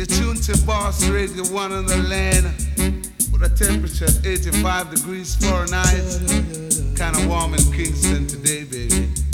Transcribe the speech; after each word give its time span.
You're 0.00 0.06
tuned 0.06 0.42
to 0.44 0.56
Boss 0.64 1.06
Radio 1.08 1.44
1 1.44 1.72
on 1.72 1.84
the 1.84 1.98
land 1.98 2.46
with 3.30 3.42
a 3.42 3.50
temperature 3.54 4.06
of 4.06 4.26
85 4.26 4.94
degrees 4.94 5.36
Fahrenheit. 5.36 6.96
Kind 6.96 7.16
of 7.16 7.26
warm 7.28 7.52
in 7.52 7.60
Kingston 7.70 8.26
today, 8.26 8.64
baby. 8.64 9.29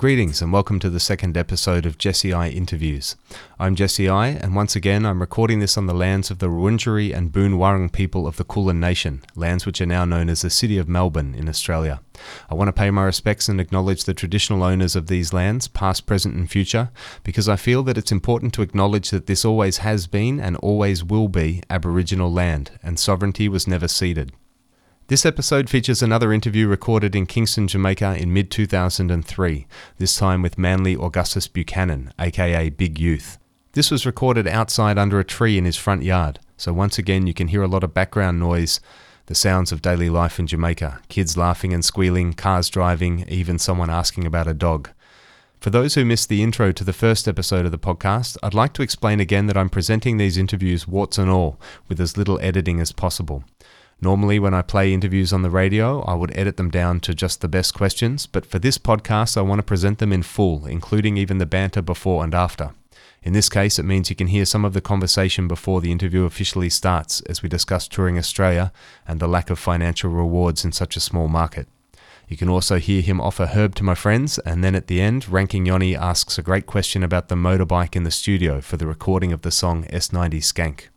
Greetings 0.00 0.40
and 0.40 0.50
welcome 0.50 0.78
to 0.78 0.88
the 0.88 0.98
second 0.98 1.36
episode 1.36 1.84
of 1.84 1.98
Jesse 1.98 2.32
I 2.32 2.48
Interviews. 2.48 3.16
I'm 3.58 3.74
Jesse 3.74 4.08
I, 4.08 4.28
and 4.28 4.56
once 4.56 4.74
again 4.74 5.04
I'm 5.04 5.20
recording 5.20 5.60
this 5.60 5.76
on 5.76 5.84
the 5.84 5.92
lands 5.92 6.30
of 6.30 6.38
the 6.38 6.46
Wurundjeri 6.46 7.14
and 7.14 7.30
Boon 7.30 7.58
Wurrung 7.58 7.92
people 7.92 8.26
of 8.26 8.38
the 8.38 8.44
Kulin 8.44 8.80
Nation, 8.80 9.20
lands 9.36 9.66
which 9.66 9.78
are 9.78 9.84
now 9.84 10.06
known 10.06 10.30
as 10.30 10.40
the 10.40 10.48
City 10.48 10.78
of 10.78 10.88
Melbourne 10.88 11.34
in 11.34 11.50
Australia. 11.50 12.00
I 12.48 12.54
want 12.54 12.68
to 12.68 12.72
pay 12.72 12.90
my 12.90 13.04
respects 13.04 13.46
and 13.50 13.60
acknowledge 13.60 14.04
the 14.04 14.14
traditional 14.14 14.62
owners 14.62 14.96
of 14.96 15.08
these 15.08 15.34
lands, 15.34 15.68
past, 15.68 16.06
present, 16.06 16.34
and 16.34 16.50
future, 16.50 16.88
because 17.22 17.46
I 17.46 17.56
feel 17.56 17.82
that 17.82 17.98
it's 17.98 18.10
important 18.10 18.54
to 18.54 18.62
acknowledge 18.62 19.10
that 19.10 19.26
this 19.26 19.44
always 19.44 19.78
has 19.84 20.06
been 20.06 20.40
and 20.40 20.56
always 20.56 21.04
will 21.04 21.28
be 21.28 21.62
Aboriginal 21.68 22.32
land, 22.32 22.70
and 22.82 22.98
sovereignty 22.98 23.50
was 23.50 23.66
never 23.66 23.86
ceded. 23.86 24.32
This 25.10 25.26
episode 25.26 25.68
features 25.68 26.04
another 26.04 26.32
interview 26.32 26.68
recorded 26.68 27.16
in 27.16 27.26
Kingston, 27.26 27.66
Jamaica 27.66 28.14
in 28.16 28.32
mid 28.32 28.48
2003, 28.48 29.66
this 29.98 30.16
time 30.16 30.40
with 30.40 30.56
Manly 30.56 30.94
Augustus 30.94 31.48
Buchanan, 31.48 32.12
aka 32.20 32.68
Big 32.70 33.00
Youth. 33.00 33.36
This 33.72 33.90
was 33.90 34.06
recorded 34.06 34.46
outside 34.46 34.98
under 34.98 35.18
a 35.18 35.24
tree 35.24 35.58
in 35.58 35.64
his 35.64 35.76
front 35.76 36.04
yard, 36.04 36.38
so 36.56 36.72
once 36.72 36.96
again 36.96 37.26
you 37.26 37.34
can 37.34 37.48
hear 37.48 37.64
a 37.64 37.66
lot 37.66 37.82
of 37.82 37.92
background 37.92 38.38
noise, 38.38 38.78
the 39.26 39.34
sounds 39.34 39.72
of 39.72 39.82
daily 39.82 40.08
life 40.08 40.38
in 40.38 40.46
Jamaica 40.46 41.00
kids 41.08 41.36
laughing 41.36 41.74
and 41.74 41.84
squealing, 41.84 42.32
cars 42.32 42.68
driving, 42.68 43.24
even 43.28 43.58
someone 43.58 43.90
asking 43.90 44.26
about 44.26 44.46
a 44.46 44.54
dog. 44.54 44.90
For 45.58 45.70
those 45.70 45.96
who 45.96 46.04
missed 46.04 46.28
the 46.28 46.44
intro 46.44 46.70
to 46.70 46.84
the 46.84 46.92
first 46.92 47.26
episode 47.26 47.66
of 47.66 47.72
the 47.72 47.78
podcast, 47.78 48.36
I'd 48.44 48.54
like 48.54 48.74
to 48.74 48.82
explain 48.82 49.18
again 49.18 49.48
that 49.48 49.56
I'm 49.56 49.70
presenting 49.70 50.18
these 50.18 50.38
interviews 50.38 50.86
warts 50.86 51.18
and 51.18 51.28
all, 51.28 51.60
with 51.88 52.00
as 52.00 52.16
little 52.16 52.38
editing 52.40 52.78
as 52.78 52.92
possible. 52.92 53.42
Normally, 54.02 54.38
when 54.38 54.54
I 54.54 54.62
play 54.62 54.94
interviews 54.94 55.30
on 55.30 55.42
the 55.42 55.50
radio, 55.50 56.00
I 56.02 56.14
would 56.14 56.34
edit 56.34 56.56
them 56.56 56.70
down 56.70 57.00
to 57.00 57.14
just 57.14 57.42
the 57.42 57.48
best 57.48 57.74
questions, 57.74 58.26
but 58.26 58.46
for 58.46 58.58
this 58.58 58.78
podcast, 58.78 59.36
I 59.36 59.42
want 59.42 59.58
to 59.58 59.62
present 59.62 59.98
them 59.98 60.10
in 60.10 60.22
full, 60.22 60.64
including 60.64 61.18
even 61.18 61.36
the 61.36 61.44
banter 61.44 61.82
before 61.82 62.24
and 62.24 62.34
after. 62.34 62.72
In 63.22 63.34
this 63.34 63.50
case, 63.50 63.78
it 63.78 63.84
means 63.84 64.08
you 64.08 64.16
can 64.16 64.28
hear 64.28 64.46
some 64.46 64.64
of 64.64 64.72
the 64.72 64.80
conversation 64.80 65.46
before 65.46 65.82
the 65.82 65.92
interview 65.92 66.24
officially 66.24 66.70
starts 66.70 67.20
as 67.22 67.42
we 67.42 67.50
discuss 67.50 67.86
touring 67.86 68.16
Australia 68.16 68.72
and 69.06 69.20
the 69.20 69.28
lack 69.28 69.50
of 69.50 69.58
financial 69.58 70.10
rewards 70.10 70.64
in 70.64 70.72
such 70.72 70.96
a 70.96 71.00
small 71.00 71.28
market. 71.28 71.68
You 72.26 72.38
can 72.38 72.48
also 72.48 72.78
hear 72.78 73.02
him 73.02 73.20
offer 73.20 73.46
herb 73.46 73.74
to 73.74 73.84
my 73.84 73.94
friends, 73.94 74.38
and 74.38 74.64
then 74.64 74.74
at 74.74 74.86
the 74.86 75.02
end, 75.02 75.28
Ranking 75.28 75.66
Yoni 75.66 75.94
asks 75.94 76.38
a 76.38 76.42
great 76.42 76.64
question 76.64 77.02
about 77.02 77.28
the 77.28 77.34
motorbike 77.34 77.94
in 77.94 78.04
the 78.04 78.10
studio 78.10 78.62
for 78.62 78.78
the 78.78 78.86
recording 78.86 79.32
of 79.32 79.42
the 79.42 79.50
song 79.50 79.84
S90 79.86 80.38
Skank. 80.38 80.88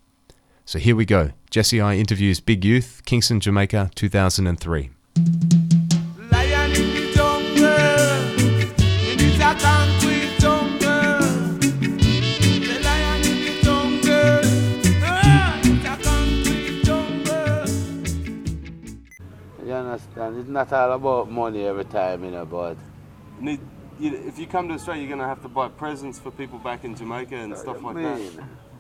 So 0.66 0.80
here 0.80 0.96
we 0.96 1.06
go. 1.06 1.32
Jesse 1.50 1.82
I 1.82 1.96
interviews 1.96 2.40
Big 2.40 2.64
Youth, 2.64 3.02
Kingston, 3.06 3.42
Jamaica, 3.42 3.92
2003. 3.96 4.90
Lion 6.32 6.72
in 6.72 6.94
the 6.94 7.12
jungle, 7.14 7.66
in 9.12 9.18
this 9.18 9.36
a 9.36 9.54
concrete 9.60 10.40
jungle. 10.40 11.20
The 11.60 12.80
lion 12.82 13.24
in 13.24 13.38
the 13.44 13.54
jungle, 13.62 14.42
ah, 15.04 15.60
it's 15.64 15.86
a 15.86 15.96
concrete 16.02 16.84
jungle. 16.86 17.68
You 19.68 19.74
understand? 19.74 20.38
It's 20.40 20.48
not 20.48 20.72
all 20.72 20.94
about 20.94 21.30
money 21.30 21.66
every 21.66 21.86
time, 21.86 22.24
you 22.24 22.32
know, 22.32 22.46
but 22.46 22.78
Need, 23.42 23.60
you, 24.00 24.16
if 24.16 24.40
you 24.40 24.48
come 24.48 24.70
to 24.70 24.76
Australia, 24.76 25.02
you're 25.02 25.10
going 25.10 25.20
to 25.20 25.28
have 25.28 25.42
to 25.42 25.50
buy 25.50 25.68
presents 25.68 26.20
for 26.20 26.32
people 26.32 26.58
back 26.58 26.86
in 26.86 26.96
Jamaica 26.96 27.36
and 27.36 27.58
stuff 27.58 27.84
like 27.84 27.96
that. 27.98 28.22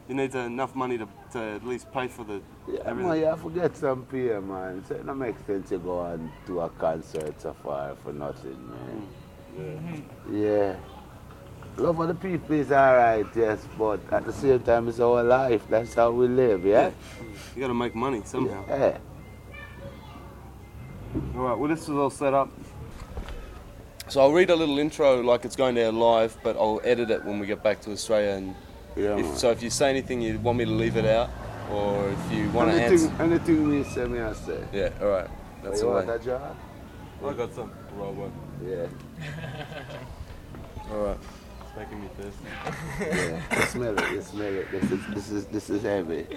Mean? 0.07 0.17
You 0.17 0.23
need 0.23 0.35
enough 0.35 0.75
money 0.75 0.97
to, 0.97 1.07
to 1.31 1.39
at 1.39 1.65
least 1.65 1.91
pay 1.91 2.07
for 2.07 2.23
the 2.23 2.41
Yeah, 2.67 2.79
everything. 2.85 3.09
man, 3.09 3.19
you 3.19 3.25
have 3.25 3.43
to 3.43 3.49
get 3.49 3.75
some 3.77 4.05
pay, 4.05 4.39
man. 4.39 4.83
So 4.87 4.95
it 4.95 5.05
don't 5.05 5.19
make 5.19 5.35
sense 5.45 5.69
to 5.69 5.77
go 5.77 6.05
and 6.05 6.29
do 6.45 6.59
a 6.59 6.69
concert 6.69 7.39
so 7.41 7.53
far 7.63 7.95
for 8.03 8.13
nothing, 8.13 8.57
man. 8.69 9.07
Mm-hmm. 9.57 10.43
Yeah. 10.43 10.75
Love 11.77 11.99
of 12.01 12.07
the 12.07 12.13
people 12.15 12.55
is 12.55 12.71
alright, 12.71 13.25
yes, 13.35 13.65
but 13.79 13.99
at 14.11 14.25
the 14.25 14.33
same 14.33 14.59
time, 14.59 14.87
it's 14.87 14.99
our 14.99 15.23
life. 15.23 15.63
That's 15.69 15.95
how 15.95 16.11
we 16.11 16.27
live, 16.27 16.65
yeah? 16.65 16.91
You 17.55 17.61
got 17.61 17.67
to 17.69 17.73
make 17.73 17.95
money 17.95 18.21
somehow. 18.25 18.63
Yeah. 18.69 18.97
All 21.35 21.41
right. 21.41 21.57
Well, 21.57 21.69
this 21.69 21.83
is 21.83 21.89
all 21.89 22.09
set 22.11 22.33
up. 22.33 22.49
So 24.07 24.21
I'll 24.21 24.33
read 24.33 24.49
a 24.51 24.55
little 24.55 24.77
intro 24.77 25.21
like 25.21 25.45
it's 25.45 25.55
going 25.55 25.75
down 25.75 25.97
live, 25.97 26.37
but 26.43 26.55
I'll 26.57 26.81
edit 26.83 27.09
it 27.09 27.23
when 27.23 27.39
we 27.39 27.47
get 27.47 27.63
back 27.63 27.81
to 27.81 27.91
Australia. 27.91 28.31
And 28.31 28.55
Yeah, 28.95 29.17
if, 29.17 29.37
so 29.37 29.51
if 29.51 29.63
you 29.63 29.69
say 29.69 29.89
anything 29.89 30.21
you 30.21 30.37
want 30.39 30.57
me 30.57 30.65
to 30.65 30.71
leave 30.71 30.97
it 30.97 31.05
out, 31.05 31.29
or 31.71 32.09
if 32.09 32.31
you 32.31 32.49
want 32.49 32.71
to 32.71 32.81
anything, 32.81 33.09
answer, 33.09 33.23
anything 33.23 33.69
me 33.69 33.83
say, 33.83 34.05
me 34.05 34.19
I 34.19 34.33
say. 34.33 34.63
yeah. 34.71 34.89
All 35.01 35.07
right. 35.07 35.29
That's 35.63 35.79
oh, 35.79 35.83
you 35.83 35.89
all 35.89 35.95
want 35.95 36.07
right. 36.07 36.21
a 36.21 36.23
job? 36.23 36.57
I 37.25 37.33
got 37.33 37.53
some. 37.53 37.71
Roll 37.95 38.13
one. 38.13 38.31
Yeah. 38.67 38.87
All 40.91 41.05
right. 41.05 41.17
It's 41.61 41.77
making 41.77 42.01
me 42.01 42.09
thirsty. 42.17 42.43
Yeah. 42.99 43.59
you 43.59 43.65
smell 43.67 43.97
it, 43.97 44.11
you 44.11 44.21
smell 44.21 44.53
it. 44.53 44.71
This 44.71 44.91
is, 44.91 44.99
this 45.13 45.29
is, 45.29 45.45
this 45.45 45.69
is 45.69 45.83
heavy. 45.83 46.27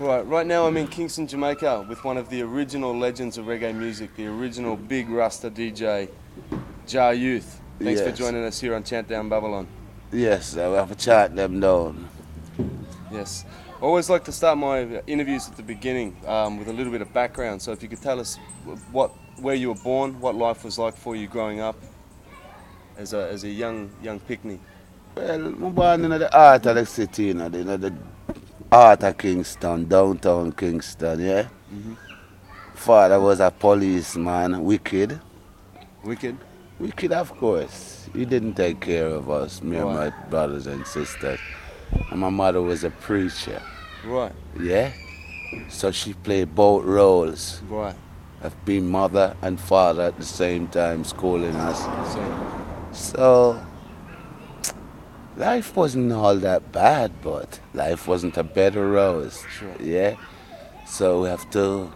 Right, 0.00 0.26
right 0.26 0.46
now 0.46 0.66
I'm 0.66 0.76
in 0.76 0.86
Kingston, 0.86 1.26
Jamaica 1.26 1.86
with 1.88 2.04
one 2.04 2.16
of 2.16 2.30
the 2.30 2.42
original 2.42 2.96
legends 2.96 3.36
of 3.38 3.46
reggae 3.46 3.74
music, 3.74 4.14
the 4.16 4.26
original 4.26 4.76
big 4.76 5.08
Rasta 5.08 5.50
DJ, 5.50 6.08
Jah 6.86 7.12
Youth. 7.12 7.60
Thanks 7.80 8.00
for 8.00 8.10
joining 8.10 8.44
us 8.44 8.60
here 8.60 8.74
on 8.74 8.82
Chant 8.82 9.06
Down 9.06 9.28
Babylon. 9.28 9.68
Yes, 10.12 10.56
I 10.56 10.62
have 10.62 10.90
a 10.90 10.96
chart 10.96 11.36
them 11.36 11.60
down. 11.60 12.08
Yes. 13.12 13.44
I 13.76 13.82
always 13.82 14.10
like 14.10 14.24
to 14.24 14.32
start 14.32 14.58
my 14.58 15.00
interviews 15.06 15.48
at 15.48 15.56
the 15.56 15.62
beginning 15.62 16.16
um, 16.26 16.58
with 16.58 16.66
a 16.68 16.72
little 16.72 16.90
bit 16.90 17.02
of 17.02 17.12
background. 17.12 17.62
So 17.62 17.70
if 17.70 17.80
you 17.80 17.88
could 17.88 18.02
tell 18.02 18.18
us 18.18 18.36
what, 18.90 19.12
where 19.40 19.54
you 19.54 19.68
were 19.68 19.76
born, 19.76 20.18
what 20.18 20.34
life 20.34 20.64
was 20.64 20.76
like 20.76 20.96
for 20.96 21.14
you 21.14 21.28
growing 21.28 21.60
up 21.60 21.76
as 22.96 23.12
a, 23.12 23.28
as 23.28 23.44
a 23.44 23.48
young 23.48 23.90
young 24.02 24.18
picnic. 24.18 24.58
Well, 25.14 25.46
I'm 25.46 25.72
born 25.72 26.04
in 26.04 26.10
the 26.10 26.28
heart 26.32 26.66
of 26.66 26.74
the 26.74 26.84
city, 26.84 27.26
you 27.26 27.34
know, 27.34 27.48
the, 27.48 27.58
you 27.58 27.64
know, 27.64 27.76
the 27.76 27.94
heart 28.72 29.04
of 29.04 29.16
Kingston, 29.16 29.88
downtown 29.88 30.50
Kingston, 30.50 31.20
yeah? 31.20 31.48
Father 32.74 33.20
was 33.20 33.38
a 33.38 33.52
policeman, 33.52 34.64
wicked. 34.64 35.20
Wicked. 36.02 36.36
Wicked, 36.78 37.12
of 37.12 37.36
course. 37.38 38.08
He 38.14 38.24
didn't 38.24 38.54
take 38.54 38.80
care 38.80 39.06
of 39.06 39.28
us, 39.30 39.62
me 39.62 39.76
and 39.76 39.86
my 39.86 40.10
brothers 40.30 40.66
and 40.66 40.86
sisters. 40.86 41.40
And 42.10 42.20
my 42.20 42.30
mother 42.30 42.62
was 42.62 42.84
a 42.84 42.90
preacher, 42.90 43.60
Right, 44.04 44.32
yeah? 44.60 44.92
So 45.68 45.90
she 45.90 46.12
played 46.14 46.54
both 46.54 46.84
roles 46.84 47.62
right. 47.68 47.96
of 48.42 48.54
being 48.64 48.88
mother 48.90 49.36
and 49.42 49.58
father 49.58 50.02
at 50.02 50.18
the 50.18 50.24
same 50.24 50.68
time, 50.68 51.04
schooling 51.04 51.56
us. 51.56 51.80
So, 52.12 52.22
So, 52.92 53.66
life 55.36 55.74
wasn't 55.76 56.12
all 56.12 56.36
that 56.36 56.70
bad, 56.72 57.12
but 57.22 57.60
life 57.74 58.06
wasn't 58.06 58.36
a 58.36 58.44
bed 58.44 58.76
of 58.76 58.84
roses. 58.90 59.42
Sure. 59.58 59.74
Yeah? 59.80 60.16
So, 60.86 61.22
we 61.22 61.28
have 61.28 61.48
to 61.50 61.92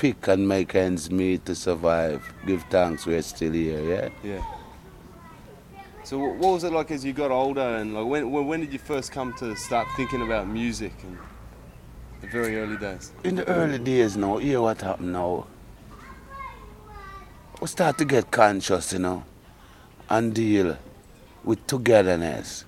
pick 0.00 0.28
and 0.28 0.48
make 0.48 0.74
ends 0.74 1.10
meet 1.10 1.44
to 1.44 1.54
survive. 1.54 2.32
Give 2.46 2.62
thanks 2.70 3.04
we're 3.04 3.20
still 3.20 3.52
here, 3.52 3.82
yeah? 3.82 4.08
yeah. 4.24 4.42
So 6.04 6.16
what 6.18 6.54
was 6.54 6.64
it 6.64 6.72
like 6.72 6.90
as 6.90 7.04
you 7.04 7.12
got 7.12 7.30
older 7.30 7.76
and 7.76 7.92
like 7.94 8.06
when, 8.06 8.46
when 8.46 8.60
did 8.60 8.72
you 8.72 8.78
first 8.78 9.12
come 9.12 9.34
to 9.34 9.54
start 9.56 9.86
thinking 9.98 10.22
about 10.22 10.48
music 10.48 10.94
and 11.02 11.18
the 12.22 12.28
very 12.28 12.58
early 12.58 12.78
days? 12.78 13.12
In 13.24 13.36
the 13.36 13.46
early 13.46 13.78
days 13.78 14.16
now, 14.16 14.38
hear 14.38 14.62
what 14.62 14.80
happened 14.80 15.12
now. 15.12 15.46
We 17.60 17.66
start 17.66 17.98
to 17.98 18.06
get 18.06 18.30
conscious, 18.30 18.94
you 18.94 19.00
know, 19.00 19.22
and 20.08 20.34
deal 20.34 20.78
with 21.44 21.66
togetherness. 21.66 22.64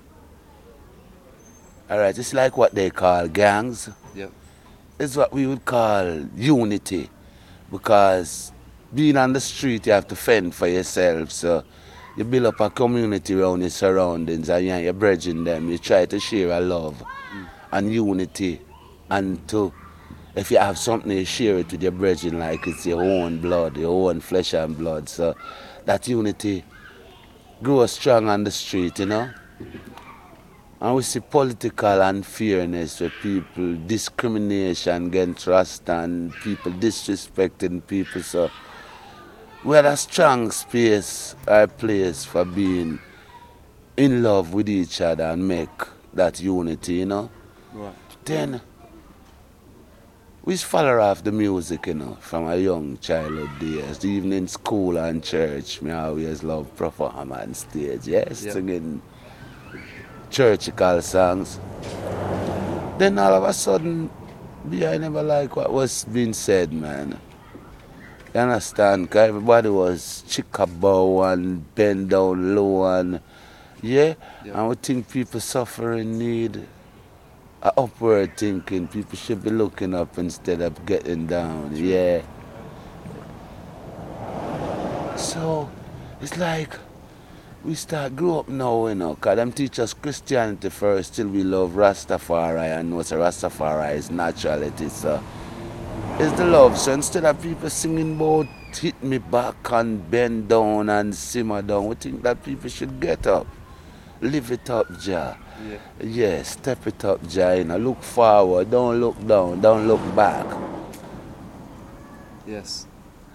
Alright, 1.90 2.18
it's 2.18 2.34
like 2.34 2.58
what 2.58 2.74
they 2.74 2.90
call 2.90 3.26
gangs. 3.28 3.88
Yep. 4.14 4.30
It's 4.98 5.16
what 5.16 5.32
we 5.32 5.46
would 5.46 5.64
call 5.64 6.26
unity. 6.36 7.08
Because 7.72 8.52
being 8.94 9.16
on 9.16 9.32
the 9.32 9.40
street, 9.40 9.86
you 9.86 9.92
have 9.92 10.06
to 10.08 10.16
fend 10.16 10.54
for 10.54 10.68
yourself. 10.68 11.32
So 11.32 11.64
you 12.16 12.24
build 12.24 12.46
up 12.46 12.60
a 12.60 12.68
community 12.68 13.34
around 13.34 13.62
your 13.62 13.70
surroundings 13.70 14.50
and 14.50 14.66
yeah, 14.66 14.78
you're 14.78 14.92
bridging 14.92 15.44
them. 15.44 15.70
You 15.70 15.78
try 15.78 16.04
to 16.06 16.20
share 16.20 16.50
a 16.50 16.60
love 16.60 17.02
mm. 17.34 17.48
and 17.72 17.92
unity. 17.92 18.60
And 19.10 19.46
to, 19.48 19.72
if 20.36 20.50
you 20.50 20.58
have 20.58 20.76
something, 20.76 21.10
you 21.10 21.24
share 21.24 21.58
it 21.58 21.72
with 21.72 21.82
your 21.82 21.92
brethren 21.92 22.38
like 22.38 22.66
it's 22.66 22.84
your 22.84 23.02
own 23.02 23.40
blood, 23.40 23.78
your 23.78 24.10
own 24.10 24.20
flesh 24.20 24.52
and 24.52 24.76
blood. 24.76 25.08
So 25.08 25.34
that 25.86 26.06
unity 26.06 26.64
grows 27.62 27.92
strong 27.92 28.28
on 28.28 28.44
the 28.44 28.50
street, 28.50 28.98
you 28.98 29.06
know. 29.06 29.30
And 30.82 30.96
we 30.96 31.02
see 31.02 31.20
political 31.20 32.00
unfairness 32.00 33.00
where 33.00 33.12
people 33.22 33.76
discrimination 33.86 35.06
against 35.06 35.44
trust 35.44 35.88
and 35.88 36.32
people 36.42 36.72
disrespecting 36.72 37.86
people. 37.86 38.20
So 38.20 38.50
we 39.62 39.76
had 39.76 39.86
a 39.86 39.96
strong 39.96 40.50
space 40.50 41.36
a 41.46 41.68
place 41.68 42.24
for 42.24 42.44
being 42.44 42.98
in 43.96 44.24
love 44.24 44.54
with 44.54 44.68
each 44.68 45.00
other 45.00 45.22
and 45.22 45.46
make 45.46 45.70
that 46.14 46.40
unity, 46.40 46.94
you 46.94 47.06
know. 47.06 47.30
Right. 47.72 47.94
Then 48.24 48.60
we 50.44 50.56
follow 50.56 50.98
off 50.98 51.22
the 51.22 51.30
music, 51.30 51.86
you 51.86 51.94
know, 51.94 52.16
from 52.20 52.48
a 52.48 52.56
young 52.56 52.98
childhood 52.98 53.50
days. 53.60 54.04
Even 54.04 54.32
in 54.32 54.48
school 54.48 54.98
and 54.98 55.22
church, 55.22 55.80
me 55.80 55.92
always 55.92 56.42
love 56.42 56.74
perform 56.74 57.30
on 57.30 57.54
stage, 57.54 58.08
yes, 58.08 58.42
Yeah. 58.42 58.54
singing 58.54 59.00
churchical 60.32 61.02
songs. 61.02 61.60
Then 62.98 63.18
all 63.18 63.34
of 63.34 63.44
a 63.44 63.52
sudden, 63.52 64.10
I 64.64 64.96
never 64.96 65.22
like 65.22 65.54
what 65.56 65.70
was 65.72 66.04
being 66.04 66.32
said, 66.32 66.72
man. 66.72 67.18
You 68.34 68.40
understand? 68.40 69.10
'Cause 69.10 69.28
everybody 69.28 69.68
was 69.68 70.24
chickabow 70.26 71.30
and 71.32 71.62
bend 71.74 72.10
down 72.10 72.54
low 72.56 72.84
and 72.98 73.20
yeah, 73.82 74.14
Yeah. 74.44 74.54
and 74.58 74.68
we 74.70 74.74
think 74.76 75.10
people 75.10 75.40
suffering 75.40 76.16
need 76.18 76.64
a 77.62 77.72
upward 77.76 78.36
thinking. 78.38 78.88
People 78.88 79.18
should 79.18 79.42
be 79.42 79.50
looking 79.50 79.92
up 79.94 80.16
instead 80.16 80.62
of 80.62 80.86
getting 80.86 81.26
down. 81.26 81.72
Yeah. 81.74 82.22
So 85.16 85.68
it's 86.22 86.38
like 86.38 86.78
we 87.64 87.74
start 87.74 88.16
grow 88.16 88.40
up 88.40 88.48
now, 88.48 88.88
you 88.88 88.94
know, 88.94 89.14
cause 89.14 89.36
them 89.36 89.52
teach 89.52 89.78
us 89.78 89.94
Christianity 89.94 90.68
first 90.68 91.14
till 91.14 91.28
we 91.28 91.44
love 91.44 91.72
Rastafari 91.72 92.78
and 92.78 92.90
know 92.90 93.02
so 93.02 93.18
Rastafari 93.18 93.94
is 93.94 94.10
naturality. 94.10 94.90
So 94.90 95.22
it's 96.18 96.36
the 96.36 96.44
love. 96.44 96.76
So 96.76 96.92
instead 96.92 97.24
of 97.24 97.40
people 97.40 97.70
singing 97.70 98.16
about 98.16 98.46
hit 98.74 99.00
me 99.02 99.18
back 99.18 99.70
and 99.70 100.10
bend 100.10 100.48
down 100.48 100.88
and 100.88 101.14
simmer 101.14 101.62
down, 101.62 101.86
we 101.86 101.94
think 101.94 102.22
that 102.22 102.42
people 102.42 102.68
should 102.68 102.98
get 102.98 103.26
up. 103.26 103.46
Live 104.20 104.50
it 104.50 104.68
up, 104.70 104.86
Jah. 104.98 105.36
Yeah. 105.68 105.78
Yes, 106.00 106.52
step 106.52 106.84
it 106.86 107.04
up, 107.04 107.26
Jah. 107.28 107.56
You 107.58 107.64
know, 107.64 107.76
look 107.76 108.02
forward, 108.02 108.70
don't 108.70 109.00
look 109.00 109.24
down, 109.26 109.60
don't 109.60 109.86
look 109.86 110.00
back. 110.16 110.46
Yes. 112.44 112.88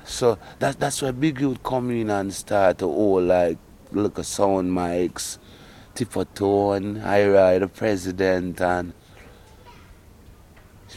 So 0.03 0.37
that 0.59 0.79
that's 0.79 1.01
where 1.01 1.13
Big 1.13 1.39
Youth 1.39 1.63
come 1.63 1.91
in 1.91 2.09
and 2.09 2.33
start 2.33 2.79
to 2.79 2.85
hold 2.85 3.23
like 3.23 3.57
look 3.91 4.19
at 4.19 4.25
sound 4.25 4.71
mics, 4.71 5.37
Tippertone, 5.95 7.03
Ira 7.03 7.59
the 7.59 7.67
president 7.67 8.61
and 8.61 8.93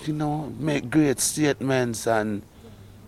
you 0.04 0.12
know, 0.12 0.52
make 0.58 0.88
great 0.90 1.20
statements 1.20 2.06
and 2.06 2.42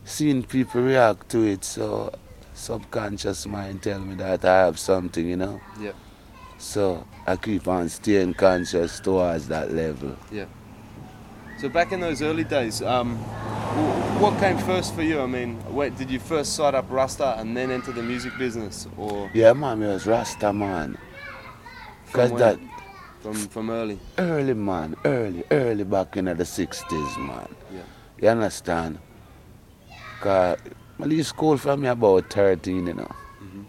seeing 0.04 0.42
people 0.42 0.82
react 0.82 1.28
to 1.30 1.42
it 1.44 1.64
so 1.64 2.12
subconscious 2.54 3.46
mind 3.46 3.82
tell 3.82 4.00
me 4.00 4.14
that 4.16 4.44
I 4.44 4.66
have 4.66 4.78
something, 4.78 5.26
you 5.26 5.36
know. 5.36 5.60
Yeah. 5.80 5.92
So 6.58 7.06
I 7.26 7.36
keep 7.36 7.66
on 7.66 7.88
staying 7.88 8.34
conscious 8.34 9.00
towards 9.00 9.48
that 9.48 9.72
level. 9.72 10.16
So 11.62 11.68
back 11.68 11.92
in 11.92 12.00
those 12.00 12.22
early 12.22 12.42
days, 12.42 12.82
um, 12.82 13.14
what 14.20 14.36
came 14.40 14.58
first 14.58 14.96
for 14.96 15.02
you? 15.02 15.20
I 15.20 15.26
mean, 15.26 15.62
wait, 15.72 15.96
did 15.96 16.10
you 16.10 16.18
first 16.18 16.54
start 16.54 16.74
up 16.74 16.86
Rasta 16.90 17.38
and 17.38 17.56
then 17.56 17.70
enter 17.70 17.92
the 17.92 18.02
music 18.02 18.36
business, 18.36 18.88
or 18.96 19.30
Yeah, 19.32 19.52
man, 19.52 19.78
me 19.78 19.86
was 19.86 20.04
Rasta 20.04 20.52
man. 20.52 20.98
Cause 22.12 22.32
when? 22.32 22.40
that 22.40 22.58
from 23.20 23.34
from 23.34 23.70
early? 23.70 24.00
early 24.18 24.54
man, 24.54 24.96
early, 25.04 25.44
early 25.52 25.84
back 25.84 26.16
in 26.16 26.24
the 26.24 26.34
60s, 26.34 27.16
man. 27.18 27.54
Yeah. 27.72 27.82
You 28.20 28.28
understand? 28.30 28.98
Cause 30.20 30.58
I 30.98 31.04
leave 31.04 31.28
school 31.28 31.56
from 31.58 31.82
me 31.82 31.86
about 31.86 32.28
13, 32.28 32.88
you 32.88 32.94
know. 32.94 33.14
Mhm. 33.40 33.64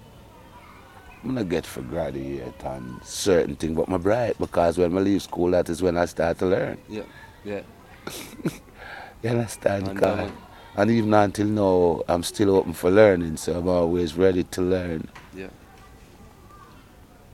I'm 1.25 1.35
not 1.35 1.47
get 1.47 1.67
for 1.67 1.81
graduate 1.83 2.59
and 2.65 3.03
certain 3.03 3.55
thing, 3.55 3.75
but 3.75 3.87
my 3.87 3.97
bright 3.97 4.35
because 4.39 4.79
when 4.79 4.97
I 4.97 5.01
leave 5.01 5.21
school, 5.21 5.51
that 5.51 5.69
is 5.69 5.83
when 5.83 5.95
I 5.95 6.05
start 6.05 6.39
to 6.39 6.47
learn. 6.47 6.79
Yeah. 6.89 7.03
Yeah. 7.45 7.61
You 9.21 9.29
understand? 9.29 10.01
Know. 10.01 10.31
And 10.75 10.91
even 10.91 11.13
until 11.13 11.47
now, 11.47 12.03
I'm 12.07 12.23
still 12.23 12.55
open 12.55 12.73
for 12.73 12.91
learning, 12.91 13.38
so 13.38 13.57
I'm 13.57 13.67
always 13.67 14.15
ready 14.15 14.44
to 14.44 14.61
learn. 14.61 15.09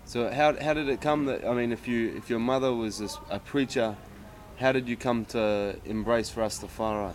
So 0.10 0.32
how 0.32 0.60
how 0.60 0.74
did 0.74 0.90
it 0.90 1.02
come 1.02 1.26
that 1.26 1.46
I 1.46 1.54
mean, 1.54 1.72
if 1.72 1.88
you 1.88 2.12
if 2.18 2.32
your 2.32 2.40
mother 2.40 2.74
was 2.74 3.00
a 3.30 3.38
preacher, 3.38 3.96
how 4.58 4.72
did 4.72 4.90
you 4.90 4.98
come 4.98 5.24
to 5.26 5.76
embrace 5.86 6.32
Rastafari? 6.32 7.14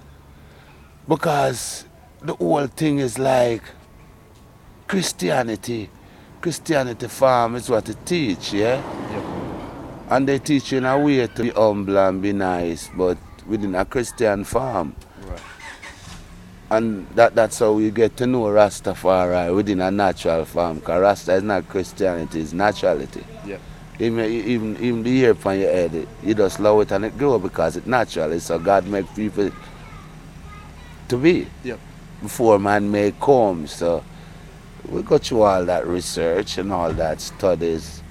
Because 1.08 1.86
the 2.22 2.34
whole 2.36 2.68
thing 2.68 3.00
is 3.00 3.18
like 3.18 3.64
Christianity. 4.86 5.90
Christianity 6.40 7.08
farm 7.08 7.56
is 7.56 7.68
what 7.68 7.86
they 7.86 7.94
teach, 8.04 8.52
yeah? 8.52 8.76
Yep. 9.10 9.24
And 10.10 10.28
they 10.28 10.38
teach 10.38 10.70
you 10.70 10.78
in 10.78 10.84
a 10.84 10.96
way 10.96 11.26
to 11.26 11.42
be 11.42 11.50
humble 11.50 11.98
and 11.98 12.22
be 12.22 12.32
nice, 12.32 12.90
but 12.96 13.18
within 13.46 13.74
a 13.74 13.84
Christian 13.84 14.44
farm. 14.44 14.94
Right. 15.26 15.40
And 16.70 17.06
that, 17.10 17.34
that's 17.34 17.58
how 17.58 17.72
we 17.72 17.90
get 17.90 18.16
to 18.16 18.26
know 18.26 18.44
Rastafari 18.44 19.54
within 19.54 19.80
a 19.80 19.90
natural 19.90 20.44
farm. 20.44 20.78
Because 20.78 21.00
Rasta 21.00 21.34
is 21.34 21.42
not 21.42 21.68
Christianity, 21.68 22.40
it's 22.40 22.52
naturality. 22.52 23.24
Yep. 23.46 23.60
Even, 24.00 24.24
even, 24.24 24.76
even 24.78 25.02
the 25.02 25.20
hair 25.20 25.30
upon 25.32 25.60
your 25.60 25.70
head, 25.70 26.08
you 26.22 26.34
just 26.34 26.58
love 26.58 26.80
it 26.80 26.90
and 26.90 27.04
it 27.04 27.16
grow 27.16 27.38
because 27.38 27.76
it's 27.76 27.86
natural. 27.86 28.38
So 28.40 28.58
God 28.58 28.86
make 28.86 29.06
people 29.14 29.50
to 31.08 31.16
be. 31.16 31.46
Yep. 31.62 31.78
Before 32.22 32.58
man 32.58 32.90
may 32.90 33.12
come. 33.12 33.66
So 33.66 34.02
we 34.88 35.02
go 35.02 35.18
through 35.18 35.42
all 35.42 35.64
that 35.66 35.86
research 35.86 36.58
and 36.58 36.72
all 36.72 36.92
that 36.92 37.20
studies 37.20 38.02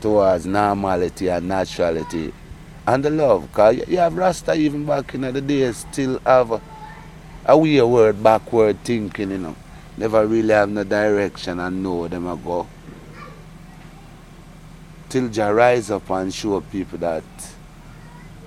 towards 0.00 0.46
normality 0.46 1.28
and 1.28 1.50
naturality 1.50 2.32
and 2.88 3.04
the 3.04 3.10
love. 3.10 3.42
Because 3.48 3.86
you 3.86 3.98
have 3.98 4.16
Rasta 4.16 4.54
even 4.54 4.86
back 4.86 5.14
in 5.14 5.20
the 5.20 5.40
days 5.40 5.84
still 5.90 6.18
have 6.20 6.50
a, 6.52 6.60
a 7.44 7.56
weird 7.56 8.22
backward 8.22 8.82
thinking, 8.82 9.30
you 9.30 9.38
know. 9.38 9.56
Never 9.96 10.26
really 10.26 10.54
have 10.54 10.70
no 10.70 10.84
direction 10.84 11.60
and 11.60 11.82
know 11.82 12.08
them 12.08 12.26
a 12.26 12.36
go. 12.36 12.66
Till 15.08 15.28
Jah 15.28 15.52
rise 15.52 15.90
up 15.90 16.08
and 16.10 16.32
show 16.32 16.60
people 16.60 16.98
that 16.98 17.24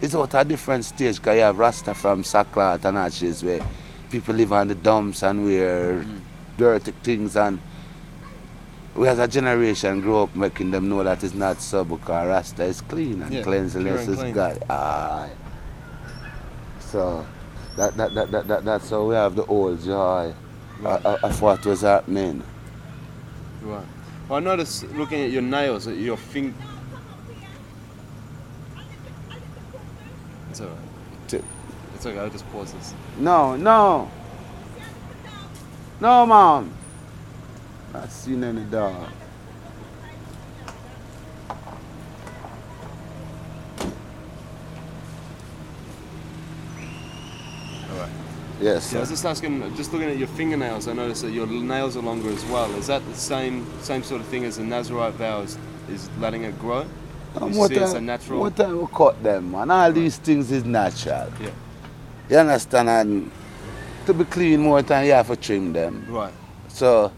it's 0.02 0.16
out 0.16 0.34
a 0.34 0.44
different 0.44 0.86
stage 0.86 1.18
because 1.18 1.36
you 1.36 1.42
have 1.42 1.58
Rasta 1.60 1.94
from 1.94 2.24
Saklat 2.24 2.84
and 2.86 2.98
Ashes 2.98 3.44
where 3.44 3.62
people 4.10 4.34
live 4.34 4.54
on 4.54 4.68
the 4.68 4.76
dumps 4.76 5.24
and 5.24 5.46
wear 5.46 5.94
Mm. 6.04 6.22
dirty 6.58 6.92
things 7.04 7.36
and 7.36 7.60
we 8.96 9.08
as 9.08 9.20
a 9.20 9.28
generation 9.28 10.02
grow 10.02 10.24
up 10.24 10.36
making 10.36 10.72
them 10.72 10.90
know 10.90 11.04
that 11.04 11.24
it's 11.24 11.34
not 11.34 11.62
so 11.62 11.84
because 11.86 12.28
Rasta 12.28 12.64
is 12.64 12.82
clean 12.82 13.22
and 13.22 13.34
Yeah, 13.34 13.42
cleanliness 13.44 14.02
and 14.06 14.10
is 14.16 14.20
clean. 14.20 14.34
God. 14.34 14.64
Aye. 14.70 15.30
So 16.80 17.26
that, 17.78 17.96
that, 17.98 18.14
that, 18.16 18.32
that, 18.32 18.48
that, 18.48 18.66
that's 18.66 18.90
how 18.90 19.06
we 19.06 19.16
have 19.16 19.36
the 19.36 19.46
old 19.46 19.82
joy 19.84 20.34
Right. 20.82 21.06
of, 21.06 21.24
of 21.24 21.42
what 21.42 21.66
was 21.66 21.82
happening. 21.82 22.44
Right. 23.62 23.86
Well, 24.28 24.38
I 24.38 24.40
noticed 24.40 24.84
looking 24.96 25.22
at 25.22 25.32
your 25.32 25.44
nails 25.44 25.88
your 25.88 26.18
fing. 26.18 26.56
It's 30.50 30.60
alright. 30.60 30.78
It's 32.02 32.08
okay. 32.08 32.18
I'll 32.18 32.32
just 32.32 32.50
pause 32.52 32.74
this. 32.74 32.96
No, 33.20 33.56
no. 33.56 34.10
No, 36.00 36.26
mom. 36.26 36.74
Not 37.94 38.12
seen 38.12 38.44
any 38.44 38.64
dog. 38.66 39.10
Yes. 48.62 48.92
Yeah, 48.92 49.00
I 49.00 49.02
was 49.02 49.10
just 49.10 49.26
asking, 49.26 49.76
just 49.76 49.92
looking 49.92 50.10
at 50.10 50.18
your 50.18 50.28
fingernails, 50.28 50.88
I 50.88 50.94
noticed 50.94 51.24
that 51.24 51.32
your 51.32 51.48
nails 51.48 51.98
are 51.98 52.02
longer 52.04 52.30
as 52.30 52.46
well. 52.46 52.70
Is 52.76 52.88
that 52.88 53.04
the 53.08 53.16
same 53.16 53.66
same 53.82 54.04
sort 54.04 54.22
of 54.22 54.28
thing 54.28 54.46
as 54.46 54.58
the 54.58 54.64
Nazarite 54.64 55.14
vow? 55.16 55.42
Is, 55.42 55.58
is 55.90 56.10
letting 56.20 56.44
it 56.44 56.58
grow? 56.60 56.86
Um, 57.36 57.56
what 57.56 57.72
a 57.72 58.00
natural- 58.00 58.40
What 58.42 58.56
time 58.56 58.80
we 58.80 58.88
cut 58.94 59.22
them, 59.24 59.52
man? 59.52 59.72
All 59.72 59.92
these 59.92 60.18
things 60.18 60.52
is 60.52 60.64
natural. 60.64 61.32
Yeah. 61.42 61.50
You 62.30 62.38
understand? 62.38 62.90
And 62.90 63.32
to 64.06 64.14
be 64.14 64.26
clean 64.26 64.62
more 64.62 64.84
time, 64.84 65.06
you 65.06 65.14
have 65.14 65.28
to 65.28 65.36
trim 65.36 65.74
them. 65.74 66.06
Right. 66.08 66.34
So 66.68 67.12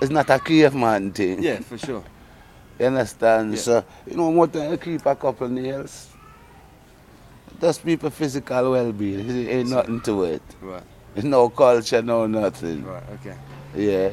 it's 0.00 0.10
not 0.10 0.30
a 0.30 0.38
caveman 0.38 1.12
thing. 1.12 1.42
Yeah, 1.42 1.60
for 1.60 1.78
sure. 1.78 2.04
You 2.78 2.86
understand? 2.86 3.52
Yeah. 3.52 3.58
So, 3.58 3.84
you 4.06 4.16
know, 4.16 4.30
more 4.30 4.46
time 4.46 4.70
you 4.70 4.76
keep 4.78 5.04
a 5.06 5.14
couple 5.16 5.48
nails. 5.48 6.10
Just 7.60 7.84
people 7.84 8.10
physical 8.10 8.70
well 8.70 8.92
being. 8.92 9.28
It 9.28 9.48
ain't 9.50 9.70
nothing 9.70 10.00
to 10.02 10.24
it. 10.24 10.42
Right. 10.60 10.82
It's 11.16 11.24
no 11.24 11.48
culture, 11.48 12.02
no 12.02 12.26
nothing. 12.26 12.84
Right. 12.84 13.02
Okay. 13.14 13.36
Yeah. 13.74 14.10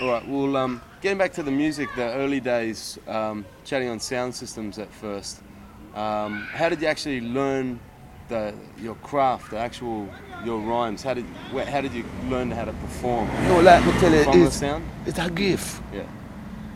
All 0.00 0.08
right. 0.08 0.28
Well, 0.28 0.56
um, 0.56 0.80
getting 1.00 1.18
back 1.18 1.32
to 1.32 1.42
the 1.42 1.50
music, 1.50 1.88
the 1.96 2.12
early 2.14 2.38
days, 2.38 2.98
um, 3.08 3.44
chatting 3.64 3.88
on 3.88 3.98
sound 3.98 4.34
systems 4.34 4.78
at 4.78 4.92
first. 4.92 5.42
Um, 5.94 6.46
how 6.52 6.68
did 6.68 6.80
you 6.80 6.86
actually 6.86 7.20
learn 7.20 7.80
the 8.28 8.54
your 8.78 8.94
craft, 8.96 9.50
the 9.50 9.58
actual 9.58 10.08
your 10.44 10.58
rhymes? 10.60 11.02
How 11.02 11.14
did 11.14 11.24
where, 11.52 11.66
how 11.66 11.80
did 11.80 11.92
you 11.92 12.04
learn 12.28 12.50
how 12.50 12.64
to 12.64 12.72
perform? 12.72 13.28
No, 13.48 13.60
like 13.60 13.84
me 13.84 13.92
tell 13.92 14.12
you, 14.12 14.24
From 14.24 14.42
it's, 14.42 14.56
sound? 14.56 14.84
it's 15.06 15.18
a 15.18 15.30
gift. 15.30 15.82
Yeah. 15.92 16.06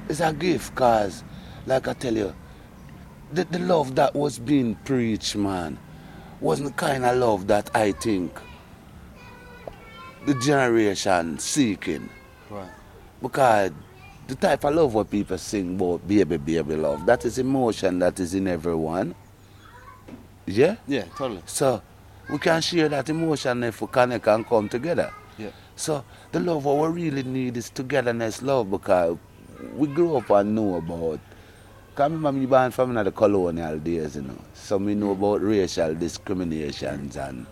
It's 0.09 0.21
a 0.21 0.33
gift, 0.33 0.75
cause, 0.75 1.23
like 1.67 1.87
I 1.87 1.93
tell 1.93 2.17
you, 2.17 2.35
the, 3.33 3.45
the 3.45 3.61
love 3.61 3.95
that 3.95 4.15
was 4.15 4.39
being 4.41 4.75
preached, 4.85 5.37
man, 5.37 5.79
wasn't 6.41 6.71
the 6.71 6.75
kind 6.75 7.05
of 7.05 7.17
love 7.17 7.47
that 7.47 7.71
I 7.77 7.93
think 7.93 8.37
the 10.27 10.35
generation 10.41 11.39
seeking. 11.39 12.09
Right. 12.51 12.71
Because 13.23 13.71
the 14.27 14.35
type 14.35 14.65
of 14.65 14.75
love 14.75 14.95
what 14.95 15.11
people 15.11 15.39
sing 15.39 15.77
about 15.77 16.07
baby, 16.07 16.37
baby 16.37 16.77
love, 16.77 17.07
that 17.07 17.25
is 17.25 17.39
emotion 17.39 17.99
that 18.01 18.19
is 18.21 18.35
in 18.35 18.47
everyone. 18.47 19.15
Yeah? 20.57 20.77
Yeah, 20.87 21.05
totally. 21.17 21.43
So 21.47 21.83
we 22.31 22.39
can 22.39 22.61
share 22.61 22.89
that 22.89 23.09
emotion 23.09 23.65
if 23.65 23.81
we 23.81 23.87
connect 23.89 24.27
and 24.29 24.47
come 24.47 24.69
together. 24.69 25.13
Yeah. 25.39 25.51
So 25.77 26.05
the 26.33 26.41
love 26.41 26.65
what 26.65 26.93
we 26.93 27.11
really 27.11 27.23
need 27.23 27.57
is 27.57 27.71
togetherness 27.71 28.43
love 28.43 28.71
because 28.71 29.17
we 29.75 29.89
grew 29.89 30.17
up 30.17 30.31
and 30.31 30.55
know 30.55 30.77
about 30.77 31.21
Cause 31.95 32.13
remember 32.13 32.33
me 32.39 32.47
born 32.47 32.71
from 32.71 32.95
the 32.95 33.11
colonial 33.11 33.79
days, 33.79 34.15
you 34.17 34.23
know. 34.23 34.39
So 34.55 34.79
we 34.79 34.95
know 34.95 35.11
about 35.11 35.43
racial 35.43 35.95
discriminations 35.95 37.17
and 37.17 37.47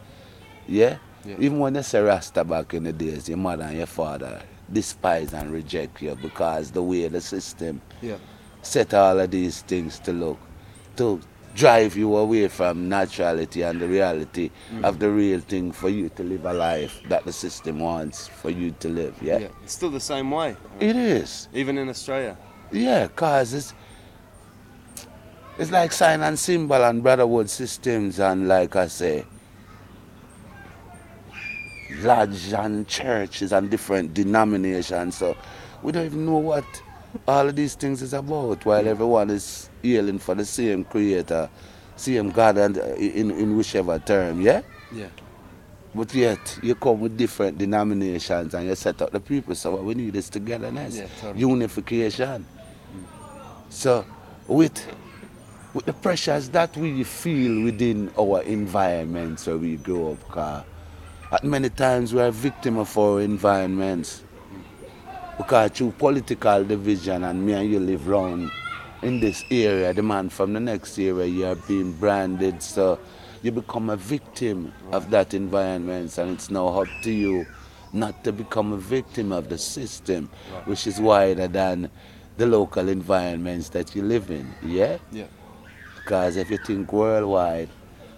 yeah? 0.67 0.99
Yeah. 1.25 1.35
Even 1.41 1.59
when 1.59 1.75
you 1.75 1.83
say 1.83 2.01
Rasta 2.01 2.45
back 2.45 2.73
in 2.73 2.85
the 2.85 2.93
days, 2.93 3.29
your 3.29 3.37
mother 3.39 3.65
and 3.65 3.77
your 3.77 3.87
father 3.87 4.41
despise 4.73 5.35
and 5.35 5.51
reject 5.51 6.01
you 6.01 6.15
because 6.23 6.71
the 6.71 6.83
way 6.83 7.09
the 7.09 7.21
system 7.21 7.81
Yeah. 8.01 8.19
set 8.63 8.95
all 8.95 9.19
of 9.19 9.31
these 9.31 9.63
things 9.63 9.99
to 10.01 10.13
look 10.13 10.39
to 10.97 11.21
drive 11.59 11.97
you 11.97 12.17
away 12.17 12.47
from 12.47 12.89
naturality 12.89 13.69
and 13.69 13.81
the 13.81 13.89
reality 13.89 14.49
of 14.85 15.01
the 15.01 15.11
real 15.11 15.41
thing 15.41 15.73
for 15.73 15.89
you 15.89 16.09
to 16.11 16.23
live 16.23 16.45
a 16.47 16.53
life 16.53 17.01
that 17.09 17.25
the 17.25 17.33
system 17.33 17.81
wants 17.81 18.29
for 18.29 18.49
you 18.51 18.71
to 18.79 18.89
live 18.89 19.15
yeah, 19.21 19.39
Yeah. 19.39 19.49
It's 19.65 19.73
still 19.75 19.91
the 19.91 19.99
same 20.13 20.31
way. 20.31 20.57
it 20.79 20.95
is 20.95 21.49
Even 21.53 21.77
in 21.79 21.89
Australia. 21.89 22.37
yeah 22.71 23.09
cause 23.09 23.53
it's 23.55 23.75
it's 25.59 25.73
like 25.73 25.91
sign 25.91 26.21
and 26.23 26.39
symbol 26.39 26.83
and 26.85 27.03
brotherhood 27.03 27.51
systems 27.51 28.21
and 28.21 28.47
like 28.47 28.77
i 28.77 28.87
say 28.87 29.25
lodge 32.03 32.53
and 32.53 32.87
churches 32.87 33.53
and 33.53 33.69
different 33.71 34.15
denominations 34.15 35.17
so 35.17 35.37
we 35.83 35.91
don't 35.91 36.07
even 36.07 36.25
know 36.27 36.39
what 36.39 36.65
all 37.27 37.49
of 37.49 37.57
these 37.57 37.75
things 37.75 38.03
is 38.03 38.13
about 38.13 38.65
while 38.65 38.87
everyone 38.87 39.31
is 39.31 39.68
yelling 39.83 40.19
for 40.19 40.35
the 40.35 40.45
same 40.45 40.85
creator 40.85 41.49
same 41.97 42.31
god 42.31 42.57
and 42.59 42.79
uh, 42.79 42.85
in, 42.95 43.31
in 43.33 43.57
whichever 43.57 43.99
term 43.99 44.41
yeah 44.41 44.63
Yeah. 44.93 45.09
but 45.95 46.15
yet 46.15 46.59
you 46.63 46.75
come 46.75 47.01
with 47.01 47.17
different 47.17 47.59
denominations 47.59 48.55
and 48.55 48.67
you 48.69 48.75
set 48.75 49.03
up 49.03 49.11
the 49.11 49.21
people. 49.21 49.55
So 49.55 49.73
what 49.73 49.85
we 49.85 49.95
need 49.95 50.15
is 50.17 50.31
togetherness, 50.31 50.97
Yeah, 50.97 51.09
totally. 51.21 51.41
unification. 51.41 52.47
So 53.69 54.05
with 54.47 54.79
with 55.75 55.85
the 55.87 55.93
pressures 55.93 56.49
that 56.51 56.77
we 56.77 57.05
feel 57.05 57.65
within 57.65 58.11
our 58.19 58.43
environments 58.43 59.47
where 59.47 59.59
we 59.59 59.77
grow 59.77 60.13
up, 60.13 60.29
car, 60.29 60.65
at 61.31 61.45
many 61.45 61.69
times 61.69 62.15
we 62.15 62.21
are 62.23 62.31
victim 62.31 62.79
of 62.79 62.97
our 62.97 63.21
environments. 63.21 64.23
Because 65.37 65.71
through 65.73 65.93
political 65.93 66.65
division 66.65 67.25
and 67.25 67.45
me 67.45 67.53
and 67.53 67.71
you 67.71 67.79
live 67.81 68.09
round 68.09 68.51
in 69.03 69.21
this 69.21 69.45
area, 69.51 69.93
the 69.93 70.03
man 70.03 70.29
from 70.29 70.53
the 70.53 70.61
next 70.61 70.99
area, 70.99 71.27
you 71.27 71.47
are 71.47 71.55
being 71.55 71.93
branded. 71.93 72.63
So 72.63 72.99
you 73.43 73.53
become 73.53 73.91
a 73.91 73.97
victim 73.97 74.73
of 74.93 75.11
that 75.11 75.35
environment 75.35 76.17
and 76.19 76.33
it's 76.33 76.51
now 76.51 76.69
up 76.69 76.89
to 77.03 77.11
you 77.11 77.47
not 77.93 78.25
to 78.25 78.33
become 78.33 78.73
a 78.73 78.77
victim 78.77 79.33
of 79.33 79.49
the 79.49 79.59
system, 79.59 80.29
which 80.67 80.87
is 80.87 81.01
wider 81.01 81.49
than 81.49 81.91
the 82.37 82.47
local 82.47 82.89
environments 82.89 83.69
that 83.71 83.95
you 83.95 84.03
live 84.03 84.31
in. 84.31 84.53
Yeah? 84.63 84.99
Yeah. 85.11 85.27
Because 85.97 86.37
if 86.37 86.51
you 86.51 86.59
think 86.59 86.93
worldwide, 86.93 87.69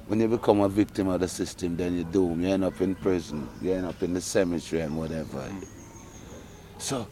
when 0.07 0.19
you 0.19 0.29
become 0.29 0.61
a 0.61 0.69
victim 0.69 1.09
of 1.09 1.21
the 1.21 1.29
system, 1.29 1.77
then 1.77 1.95
you're 1.95 2.05
doomed. 2.05 2.43
You 2.43 2.49
end 2.51 2.65
up 2.65 2.81
in 2.81 2.97
prison, 2.97 3.49
you 3.63 3.73
end 3.73 3.87
up 3.87 4.03
in 4.03 4.13
the 4.13 4.21
cemetery 4.21 4.83
and 4.83 4.97
whatever. 4.97 5.49
So, 6.79 7.07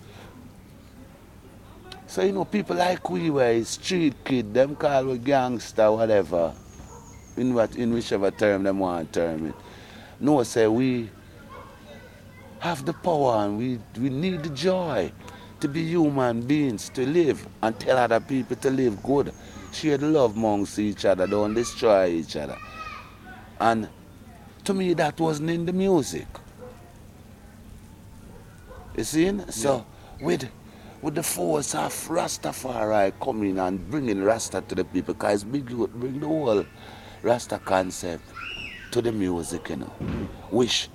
so 2.08 2.22
you 2.22 2.32
know, 2.32 2.46
people 2.46 2.74
like 2.74 3.08
we 3.10 3.28
were 3.28 3.62
street 3.64 4.14
kid, 4.24 4.54
them 4.54 4.74
call 4.74 5.04
we 5.04 5.18
gangster, 5.18 5.92
whatever, 5.92 6.54
in 7.36 7.52
what 7.52 7.76
in 7.76 7.92
whichever 7.92 8.30
term 8.30 8.62
them 8.62 8.78
want 8.78 9.12
to 9.12 9.20
term 9.20 9.46
it. 9.48 9.54
No, 10.18 10.42
say 10.42 10.66
we 10.66 11.10
have 12.60 12.86
the 12.86 12.94
power 12.94 13.44
and 13.44 13.58
we 13.58 13.78
we 14.00 14.08
need 14.08 14.42
the 14.42 14.48
joy 14.48 15.12
to 15.60 15.68
be 15.68 15.84
human 15.84 16.40
beings, 16.40 16.88
to 16.88 17.06
live 17.06 17.46
and 17.62 17.78
tell 17.78 17.98
other 17.98 18.20
people 18.20 18.56
to 18.56 18.70
live 18.70 19.02
good. 19.02 19.34
Share 19.72 19.98
the 19.98 20.06
love 20.06 20.34
amongst 20.34 20.78
each 20.78 21.04
other, 21.04 21.26
don't 21.26 21.52
destroy 21.52 22.06
each 22.06 22.36
other. 22.36 22.56
And 23.60 23.86
to 24.64 24.72
me 24.72 24.94
that 24.94 25.20
wasn't 25.20 25.50
in 25.50 25.66
the 25.66 25.74
music. 25.74 26.26
You 28.96 29.04
see? 29.04 29.38
So 29.50 29.84
with 30.22 30.48
with 31.02 31.14
the 31.14 31.22
force 31.22 31.74
of 31.74 31.92
Rastafari 32.08 33.12
coming 33.20 33.58
and 33.58 33.90
bringing 33.90 34.22
Rasta 34.22 34.60
to 34.62 34.74
the 34.74 34.84
people, 34.84 35.14
because 35.14 35.44
big 35.44 35.70
youth 35.70 35.92
bring 35.92 36.20
the 36.20 36.26
whole 36.26 36.64
Rasta 37.22 37.58
concept 37.58 38.24
to 38.90 39.02
the 39.02 39.12
music, 39.12 39.68
you 39.70 39.76
know. 39.76 39.92
Which 40.50 40.88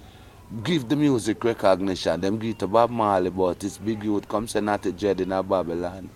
give 0.64 0.88
the 0.88 0.96
music 0.96 1.44
recognition. 1.44 2.22
Them 2.22 2.38
give 2.38 2.58
to 2.60 2.68
Bob 2.68 2.90
Marley, 2.90 3.30
but 3.30 3.64
it's 3.64 3.78
big 3.78 4.04
youth 4.04 4.28
come 4.28 4.48
say 4.48 4.62
not 4.62 4.86
a 4.86 4.92
Jed 4.92 5.22
in 5.22 5.32
a 5.32 5.42
Babylon. 5.42 6.10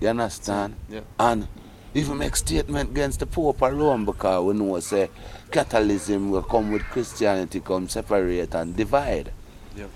You 0.00 0.08
understand? 0.08 0.76
Yeah. 0.88 1.00
And 1.18 1.46
even 1.94 2.18
make 2.18 2.36
statement 2.36 2.90
against 2.90 3.20
the 3.20 3.26
Pope 3.26 3.62
of 3.62 3.76
Rome 3.76 4.04
because 4.04 4.44
we 4.44 4.54
know 4.54 4.78
say 4.80 5.10
Catholicism 5.50 6.30
will 6.30 6.42
come 6.42 6.70
with 6.72 6.82
Christianity, 6.82 7.60
come 7.60 7.88
separate 7.88 8.54
and 8.54 8.76
divide. 8.76 9.32
Yeah. 9.76 9.86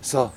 So 0.00 0.32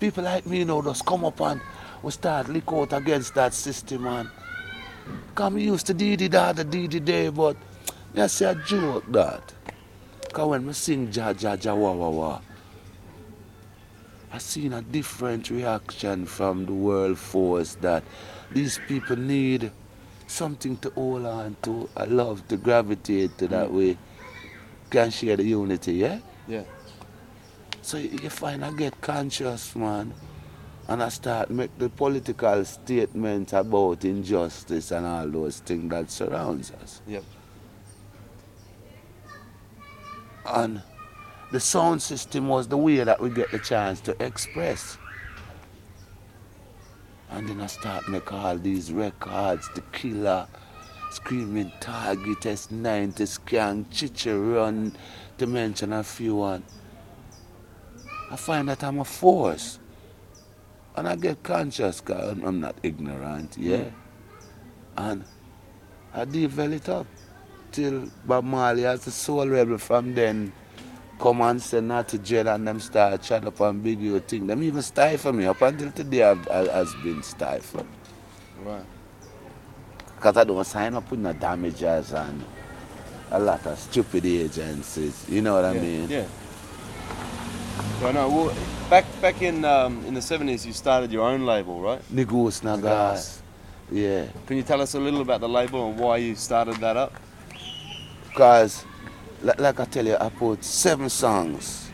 people 0.00 0.24
like 0.24 0.46
me 0.46 0.58
you 0.58 0.64
know 0.64 0.82
just 0.82 1.04
come 1.04 1.24
up 1.24 1.40
and 1.40 1.60
we 2.02 2.10
start 2.10 2.48
lick 2.48 2.72
out 2.72 2.92
against 2.92 3.34
that 3.34 3.52
system 3.52 4.06
and 4.06 4.28
come 5.34 5.58
used 5.58 5.86
to 5.86 5.92
it 5.92 6.30
the 6.30 6.66
it 6.72 7.04
day 7.04 7.28
but 7.28 7.56
you 8.14 8.26
see 8.28 8.44
a 8.44 8.54
joke 8.54 9.04
that. 9.12 9.52
Cause 10.32 10.48
when 10.48 10.66
we 10.66 10.72
sing 10.72 11.10
ja 11.12 11.32
ja 11.38 11.56
ja 11.60 11.74
wah 11.74 11.92
wah 11.92 12.08
wah 12.08 12.40
I 14.30 14.38
seen 14.38 14.72
a 14.74 14.82
different 14.82 15.50
reaction 15.50 16.26
from 16.26 16.66
the 16.66 16.72
world 16.72 17.18
force 17.18 17.76
that 17.76 18.02
these 18.52 18.78
people 18.86 19.16
need 19.16 19.70
something 20.26 20.76
to 20.78 20.90
hold 20.90 21.24
on 21.24 21.56
to, 21.62 21.88
a 21.96 22.06
love 22.06 22.46
to 22.48 22.56
gravitate 22.58 23.38
to 23.38 23.48
that 23.48 23.68
mm. 23.68 23.72
way 23.72 23.98
can 24.90 25.10
share 25.10 25.36
the 25.36 25.44
unity, 25.44 25.94
yeah? 25.94 26.18
Yeah. 26.46 26.64
So 27.88 27.96
you 27.96 28.28
find 28.28 28.62
I 28.62 28.70
get 28.72 29.00
conscious, 29.00 29.74
man, 29.74 30.12
and 30.88 31.02
I 31.02 31.08
start 31.08 31.48
make 31.48 31.70
the 31.78 31.88
political 31.88 32.62
statements 32.66 33.54
about 33.54 34.04
injustice 34.04 34.90
and 34.90 35.06
all 35.06 35.26
those 35.26 35.60
things 35.60 35.88
that 35.88 36.10
surrounds 36.10 36.70
us. 36.82 37.00
Yep. 37.06 37.24
And 40.44 40.82
the 41.50 41.60
sound 41.60 42.02
system 42.02 42.48
was 42.48 42.68
the 42.68 42.76
way 42.76 43.02
that 43.02 43.22
we 43.22 43.30
get 43.30 43.50
the 43.52 43.58
chance 43.58 44.02
to 44.02 44.22
express. 44.22 44.98
And 47.30 47.48
then 47.48 47.58
I 47.58 47.68
start 47.68 48.06
make 48.06 48.30
all 48.30 48.58
these 48.58 48.92
records, 48.92 49.66
The 49.74 49.80
Killer, 49.92 50.46
Screaming 51.12 51.72
Target, 51.80 52.40
S90, 52.40 53.14
Skank, 53.14 53.98
Chi 53.98 54.08
Chi 54.08 54.36
Run, 54.36 54.94
to 55.38 55.46
mention 55.46 55.94
a 55.94 56.04
few 56.04 56.34
one. 56.34 56.64
I 58.30 58.36
find 58.36 58.68
that 58.68 58.82
I'm 58.84 58.98
a 59.00 59.04
force. 59.04 59.78
And 60.96 61.08
I 61.08 61.16
get 61.16 61.42
conscious 61.42 62.00
because 62.00 62.32
I'm, 62.32 62.44
I'm 62.44 62.60
not 62.60 62.76
ignorant, 62.82 63.56
yeah? 63.56 63.76
Mm. 63.76 63.92
And 64.96 65.24
I 66.12 66.24
develop 66.24 66.72
it 66.72 66.88
up 66.88 67.06
till 67.70 68.10
Bob 68.24 68.44
Marley 68.44 68.84
as 68.84 69.04
the 69.04 69.10
soul 69.10 69.46
rebel 69.48 69.78
from 69.78 70.14
then 70.14 70.52
come 71.18 71.40
and 71.42 71.60
say 71.60 71.80
not 71.80 72.08
to 72.08 72.18
jail 72.18 72.48
and 72.48 72.66
them 72.66 72.80
start 72.80 73.22
chat 73.22 73.44
up 73.44 73.60
and 73.60 73.82
big 73.82 74.00
you 74.00 74.18
thing. 74.20 74.46
Them 74.46 74.62
even 74.62 74.82
stifle 74.82 75.32
me 75.32 75.46
up 75.46 75.60
until 75.62 75.90
today 75.92 76.22
I've, 76.22 76.48
I, 76.48 76.66
has 76.68 76.94
been 76.96 77.22
stifled. 77.22 77.86
Right. 78.62 78.84
Because 80.16 80.36
I 80.36 80.44
don't 80.44 80.64
sign 80.64 80.94
up 80.94 81.10
with 81.10 81.20
no 81.20 81.32
damages 81.32 82.12
and 82.12 82.44
a 83.30 83.38
lot 83.38 83.64
of 83.66 83.78
stupid 83.78 84.26
agencies. 84.26 85.26
You 85.28 85.42
know 85.42 85.54
what 85.54 85.64
I 85.64 85.74
mean? 85.74 86.08
Yeah. 86.08 86.26
So 88.00 88.08
I 88.08 88.12
know. 88.12 88.28
Well, 88.28 88.56
back 88.88 89.04
back 89.20 89.42
in 89.42 89.64
um, 89.64 90.04
in 90.04 90.14
the 90.14 90.22
seventies, 90.22 90.66
you 90.66 90.72
started 90.72 91.10
your 91.10 91.26
own 91.26 91.44
label, 91.44 91.80
right? 91.80 92.00
Nigus 92.12 92.62
Nagas. 92.62 93.42
Yeah. 93.90 94.26
Can 94.46 94.56
you 94.56 94.62
tell 94.62 94.80
us 94.80 94.94
a 94.94 95.00
little 95.00 95.20
about 95.20 95.40
the 95.40 95.48
label 95.48 95.90
and 95.90 95.98
why 95.98 96.18
you 96.18 96.34
started 96.34 96.76
that 96.76 96.96
up? 96.96 97.14
Because, 98.28 98.84
like, 99.42 99.58
like 99.60 99.80
I 99.80 99.84
tell 99.86 100.06
you, 100.06 100.16
I 100.20 100.28
put 100.28 100.62
seven 100.62 101.08
songs. 101.08 101.90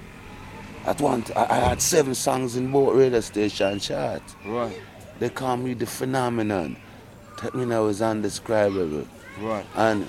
At 0.85 1.01
one, 1.01 1.25
I 1.35 1.55
had 1.55 1.81
seven 1.81 2.15
songs 2.15 2.57
in 2.57 2.71
both 2.71 2.95
radio 2.97 3.21
station 3.21 3.79
chart. 3.79 4.23
Right. 4.45 4.79
They 5.19 5.31
call 5.31 5.57
me 5.57 5.75
the 5.75 5.87
phenomenon. 5.87 6.77
That 7.43 7.55
mean 7.55 7.73
I 7.73 7.81
was 7.81 8.03
undescribable. 8.03 9.07
Right. 9.41 9.65
And 9.77 10.07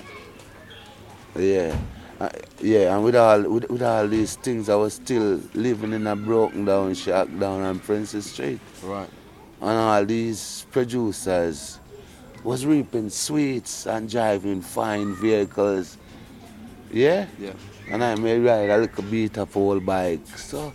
yeah, 1.38 1.78
uh, 2.20 2.28
yeah, 2.60 2.94
and 2.94 3.04
with 3.04 3.16
all 3.16 3.42
with, 3.42 3.68
with 3.70 3.82
all 3.82 4.06
these 4.08 4.36
things, 4.36 4.68
I 4.68 4.74
was 4.76 4.94
still 4.94 5.40
living 5.54 5.92
in 5.92 6.06
a 6.06 6.16
broken 6.16 6.64
down 6.64 6.94
shack 6.94 7.28
down 7.38 7.62
on 7.62 7.78
Princess 7.80 8.30
Street, 8.32 8.60
Right. 8.82 9.08
and 9.60 9.70
all 9.70 10.04
these 10.04 10.66
producers 10.72 11.78
was 12.42 12.64
reaping 12.64 13.10
sweets 13.10 13.86
and 13.86 14.08
driving 14.08 14.62
fine 14.62 15.14
vehicles. 15.14 15.98
Yeah, 16.92 17.26
Yeah. 17.38 17.52
and 17.90 18.02
I 18.02 18.14
may 18.14 18.38
ride 18.38 18.70
a 18.70 18.78
little 18.78 19.02
beat 19.04 19.36
up 19.36 19.56
old 19.56 19.84
bike. 19.84 20.26
So 20.38 20.72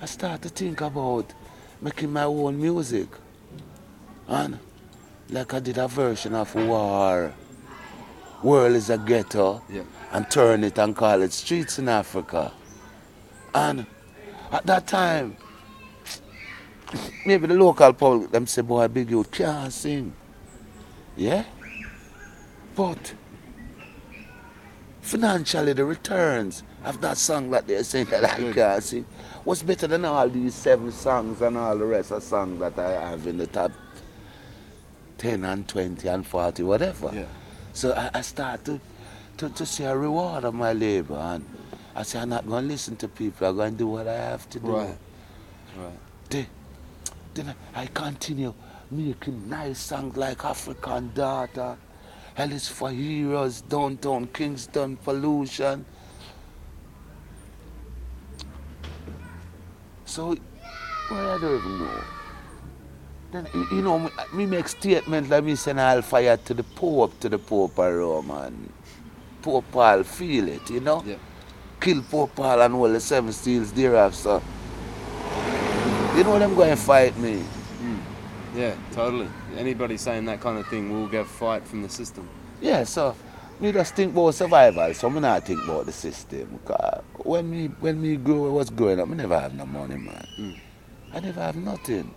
I 0.00 0.06
started 0.06 0.42
to 0.42 0.48
think 0.50 0.80
about 0.82 1.32
making 1.80 2.12
my 2.12 2.24
own 2.24 2.60
music. 2.60 3.08
And 4.28 4.58
like 5.30 5.54
I 5.54 5.60
did 5.60 5.78
a 5.78 5.88
version 5.88 6.34
of 6.34 6.54
War, 6.54 7.32
World 8.42 8.76
is 8.76 8.90
a 8.90 8.98
Ghetto, 8.98 9.62
Yeah. 9.68 9.82
and 10.12 10.30
turn 10.30 10.62
it 10.64 10.78
and 10.78 10.94
call 10.94 11.22
it 11.22 11.32
Streets 11.32 11.78
in 11.78 11.88
Africa. 11.88 12.52
And 13.54 13.86
at 14.52 14.66
that 14.66 14.86
time, 14.86 15.36
maybe 17.24 17.46
the 17.46 17.54
local 17.54 17.92
public, 17.92 18.30
them 18.30 18.46
say, 18.46 18.62
boy, 18.62 18.86
big 18.88 19.10
you 19.10 19.24
can't 19.24 19.72
sing. 19.72 20.12
Yeah? 21.16 21.44
But 22.74 23.14
financially 25.00 25.72
the 25.72 25.84
returns 25.84 26.62
of 26.84 27.00
that 27.00 27.16
song 27.16 27.50
that 27.50 27.66
they're 27.66 27.84
saying 27.84 28.06
that 28.06 28.24
I 28.38 28.52
can't 28.52 28.82
sing 28.82 29.06
was 29.44 29.62
better 29.62 29.86
than 29.86 30.04
all 30.04 30.28
these 30.28 30.54
seven 30.54 30.90
songs 30.92 31.40
and 31.40 31.56
all 31.56 31.78
the 31.78 31.84
rest 31.86 32.10
of 32.10 32.22
songs 32.22 32.58
that 32.60 32.78
I 32.78 32.90
have 33.10 33.26
in 33.26 33.38
the 33.38 33.46
top 33.46 33.70
10 35.18 35.44
and 35.44 35.66
20 35.66 36.06
and 36.08 36.26
40, 36.26 36.62
whatever. 36.64 37.10
Yeah. 37.14 37.24
So 37.76 37.92
I, 37.92 38.08
I 38.14 38.20
start 38.22 38.64
to, 38.64 38.80
to, 39.36 39.50
to 39.50 39.66
see 39.66 39.84
a 39.84 39.94
reward 39.94 40.44
of 40.44 40.54
my 40.54 40.72
labor 40.72 41.18
and 41.18 41.44
I 41.94 42.04
say 42.04 42.18
I'm 42.18 42.30
not 42.30 42.48
going 42.48 42.64
to 42.64 42.68
listen 42.68 42.96
to 42.96 43.06
people, 43.06 43.46
I'm 43.46 43.56
going 43.56 43.72
to 43.72 43.78
do 43.78 43.86
what 43.86 44.08
I 44.08 44.14
have 44.14 44.48
to 44.48 44.58
do. 44.58 44.66
Right. 44.68 44.96
Right. 45.76 45.92
Then, 46.30 46.46
then 47.34 47.54
I 47.74 47.84
continue 47.88 48.54
making 48.90 49.50
nice 49.50 49.78
songs 49.78 50.16
like 50.16 50.42
African 50.42 51.12
Daughter, 51.12 51.76
Hell 52.32 52.50
is 52.52 52.66
for 52.66 52.90
Heroes, 52.90 53.60
Downtown 53.60 54.28
Kingston, 54.28 54.96
Pollution. 54.96 55.84
So, 60.06 60.34
well, 61.10 61.30
I 61.30 61.38
don't 61.38 61.58
even 61.58 61.78
know. 61.78 62.15
Then, 63.36 63.48
you- 63.70 63.82
know, 63.82 64.10
me, 64.32 64.46
make 64.46 64.66
statement 64.68 65.28
like 65.28 65.44
me 65.44 65.56
send 65.56 65.78
all 65.78 66.00
fire 66.00 66.36
to 66.38 66.54
the 66.54 66.62
Pope, 66.62 67.20
to 67.20 67.28
the 67.28 67.38
Pope 67.38 67.78
of 67.78 67.94
Rome, 67.94 68.30
and 68.30 68.72
Pope 69.42 69.64
Paul 69.70 70.04
feel 70.04 70.48
it, 70.48 70.70
you 70.70 70.80
know? 70.80 71.02
Yeah. 71.06 71.16
Kill 71.80 72.02
Pope 72.02 72.34
Paul 72.34 72.62
and 72.62 72.74
all 72.74 72.88
the 72.88 73.00
seven 73.00 73.32
seals 73.32 73.72
thereof, 73.72 74.14
so. 74.14 74.42
You 76.16 76.24
know 76.24 76.38
them 76.38 76.54
going 76.54 76.70
to 76.70 76.76
fight 76.76 77.16
me. 77.18 77.42
Yeah, 78.54 78.74
totally. 78.92 79.28
Anybody 79.58 79.98
saying 79.98 80.24
that 80.24 80.40
kind 80.40 80.58
of 80.58 80.66
thing 80.68 80.90
will 80.90 81.08
get 81.08 81.26
fight 81.26 81.66
from 81.66 81.82
the 81.82 81.90
system. 81.90 82.26
Yeah, 82.62 82.84
so 82.84 83.14
me 83.60 83.70
just 83.70 83.94
think 83.94 84.14
about 84.14 84.34
survival, 84.34 84.94
so 84.94 85.10
me 85.10 85.20
not 85.20 85.44
think 85.44 85.62
about 85.62 85.84
the 85.84 85.92
system. 85.92 86.58
Because 86.62 87.02
when 87.18 87.50
me 87.50 87.66
when 87.80 88.00
me 88.00 88.16
grow 88.16 88.50
was 88.50 88.70
growing 88.70 88.98
up, 88.98 89.08
me 89.08 89.16
never 89.18 89.38
have 89.38 89.52
no 89.52 89.66
money, 89.66 89.98
man. 89.98 90.26
Mm. 90.40 90.58
I 91.12 91.20
never 91.20 91.40
have 91.42 91.56
nothing. 91.56 92.14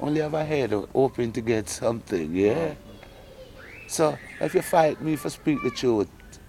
Only 0.00 0.20
have 0.20 0.34
a 0.34 0.44
head 0.44 0.72
hoping 0.92 1.32
to 1.32 1.40
get 1.40 1.68
something, 1.68 2.34
yeah. 2.34 2.74
So 3.86 4.18
if 4.40 4.54
you 4.54 4.62
fight 4.62 5.00
me 5.00 5.16
for 5.16 5.30
speak 5.30 5.62
the 5.62 5.70
truth, 5.70 6.08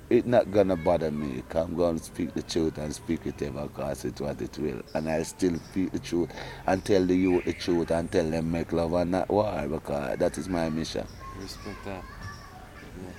it 0.09 0.25
not 0.25 0.51
gonna 0.51 0.75
bother 0.75 1.11
me. 1.11 1.43
I'm 1.55 1.75
gonna 1.75 1.99
speak 1.99 2.33
the 2.33 2.41
truth 2.41 2.77
and 2.77 2.93
speak 2.93 3.25
it 3.25 3.41
ever 3.41 3.67
cause 3.67 4.05
it 4.05 4.19
what 4.21 4.41
it 4.41 4.57
will. 4.57 4.81
And 4.93 5.09
I 5.09 5.23
still 5.23 5.55
speak 5.71 5.91
the 5.91 5.99
truth 5.99 6.29
and 6.67 6.83
tell 6.83 7.05
the 7.05 7.15
youth 7.15 7.45
the 7.45 7.53
truth 7.53 7.91
and 7.91 8.11
tell 8.11 8.29
them 8.29 8.51
make 8.51 8.71
love 8.71 8.93
and 8.93 9.11
not 9.11 9.29
war 9.29 9.65
because 9.69 10.17
that 10.17 10.37
is 10.37 10.47
my 10.47 10.69
mission. 10.69 11.07
Respect 11.39 11.83
that. 11.85 12.03
Yeah. 12.03 13.11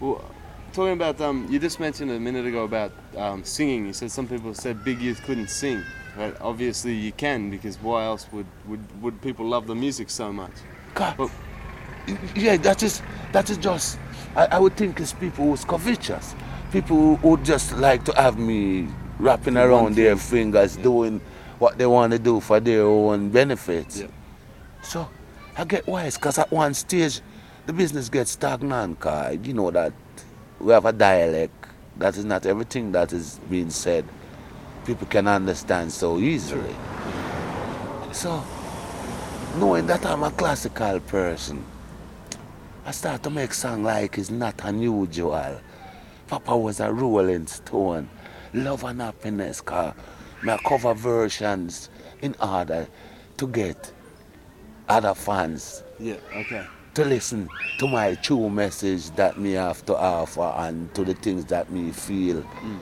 Well, 0.00 0.30
talking 0.72 0.92
about 0.92 1.20
um, 1.20 1.46
you 1.50 1.58
just 1.58 1.80
mentioned 1.80 2.10
a 2.10 2.20
minute 2.20 2.46
ago 2.46 2.64
about 2.64 2.92
um, 3.16 3.44
singing. 3.44 3.86
You 3.86 3.92
said 3.92 4.10
some 4.10 4.28
people 4.28 4.54
said 4.54 4.84
Big 4.84 5.00
Youth 5.00 5.22
couldn't 5.22 5.48
sing, 5.48 5.82
but 6.16 6.40
obviously 6.40 6.94
you 6.94 7.12
can 7.12 7.50
because 7.50 7.76
why 7.80 8.04
else 8.04 8.26
would 8.32 8.46
would, 8.66 9.02
would 9.02 9.20
people 9.22 9.46
love 9.46 9.66
the 9.66 9.74
music 9.74 10.10
so 10.10 10.32
much? 10.32 10.52
God, 10.94 11.16
But- 11.16 11.30
yeah, 12.34 12.56
that 12.58 12.82
is 12.82 13.00
that 13.32 13.48
is 13.50 13.56
just. 13.58 13.98
I, 14.34 14.46
I 14.46 14.58
would 14.58 14.76
think 14.76 14.98
it's 15.00 15.12
people 15.12 15.44
who's 15.46 15.64
covetous, 15.64 16.34
people 16.72 17.16
who 17.16 17.28
would 17.28 17.44
just 17.44 17.76
like 17.76 18.04
to 18.06 18.12
have 18.14 18.38
me 18.38 18.88
wrapping 19.18 19.56
around 19.56 19.94
their 19.94 20.16
fingers, 20.16 20.76
doing 20.76 21.20
what 21.58 21.78
they 21.78 21.86
want 21.86 22.12
to 22.12 22.18
do 22.18 22.40
for 22.40 22.58
their 22.58 22.82
own 22.82 23.28
benefits. 23.30 24.00
Yeah. 24.00 24.06
So 24.82 25.08
I 25.56 25.64
get 25.64 25.86
wise, 25.86 26.16
cause 26.16 26.38
at 26.38 26.50
one 26.50 26.74
stage 26.74 27.20
the 27.66 27.72
business 27.72 28.08
gets 28.08 28.32
stagnant. 28.32 28.98
Cause 29.00 29.38
you 29.44 29.52
know 29.54 29.70
that 29.70 29.92
we 30.58 30.72
have 30.72 30.86
a 30.86 30.92
dialect. 30.92 31.52
That 31.98 32.16
is 32.16 32.24
not 32.24 32.46
everything 32.46 32.90
that 32.92 33.12
is 33.12 33.38
being 33.50 33.70
said. 33.70 34.04
People 34.84 35.06
can 35.06 35.28
understand 35.28 35.92
so 35.92 36.18
easily. 36.18 36.74
So 38.12 38.42
knowing 39.56 39.86
that 39.86 40.04
I'm 40.04 40.22
a 40.24 40.30
classical 40.30 40.98
person, 41.00 41.64
I 42.84 42.90
start 42.90 43.22
to 43.22 43.30
make 43.30 43.54
song 43.54 43.84
like 43.84 44.18
it's 44.18 44.30
not 44.30 44.60
unusual. 44.64 45.60
Papa 46.26 46.56
was 46.56 46.80
a 46.80 46.92
rolling 46.92 47.46
stone, 47.46 48.08
love 48.54 48.82
and 48.84 49.00
happiness, 49.00 49.60
car. 49.60 49.94
Me 50.42 50.56
cover 50.66 50.94
versions 50.94 51.88
in 52.20 52.34
order 52.40 52.88
to 53.36 53.46
get 53.46 53.92
other 54.88 55.14
fans 55.14 55.84
Yeah. 56.00 56.16
Okay. 56.34 56.66
to 56.94 57.04
listen 57.04 57.48
to 57.78 57.86
my 57.86 58.14
true 58.16 58.50
message 58.50 59.10
that 59.12 59.38
me 59.38 59.52
have 59.52 59.86
to 59.86 59.96
offer 59.96 60.52
and 60.56 60.92
to 60.94 61.04
the 61.04 61.14
things 61.14 61.44
that 61.46 61.70
me 61.70 61.92
feel 61.92 62.42
mm. 62.42 62.78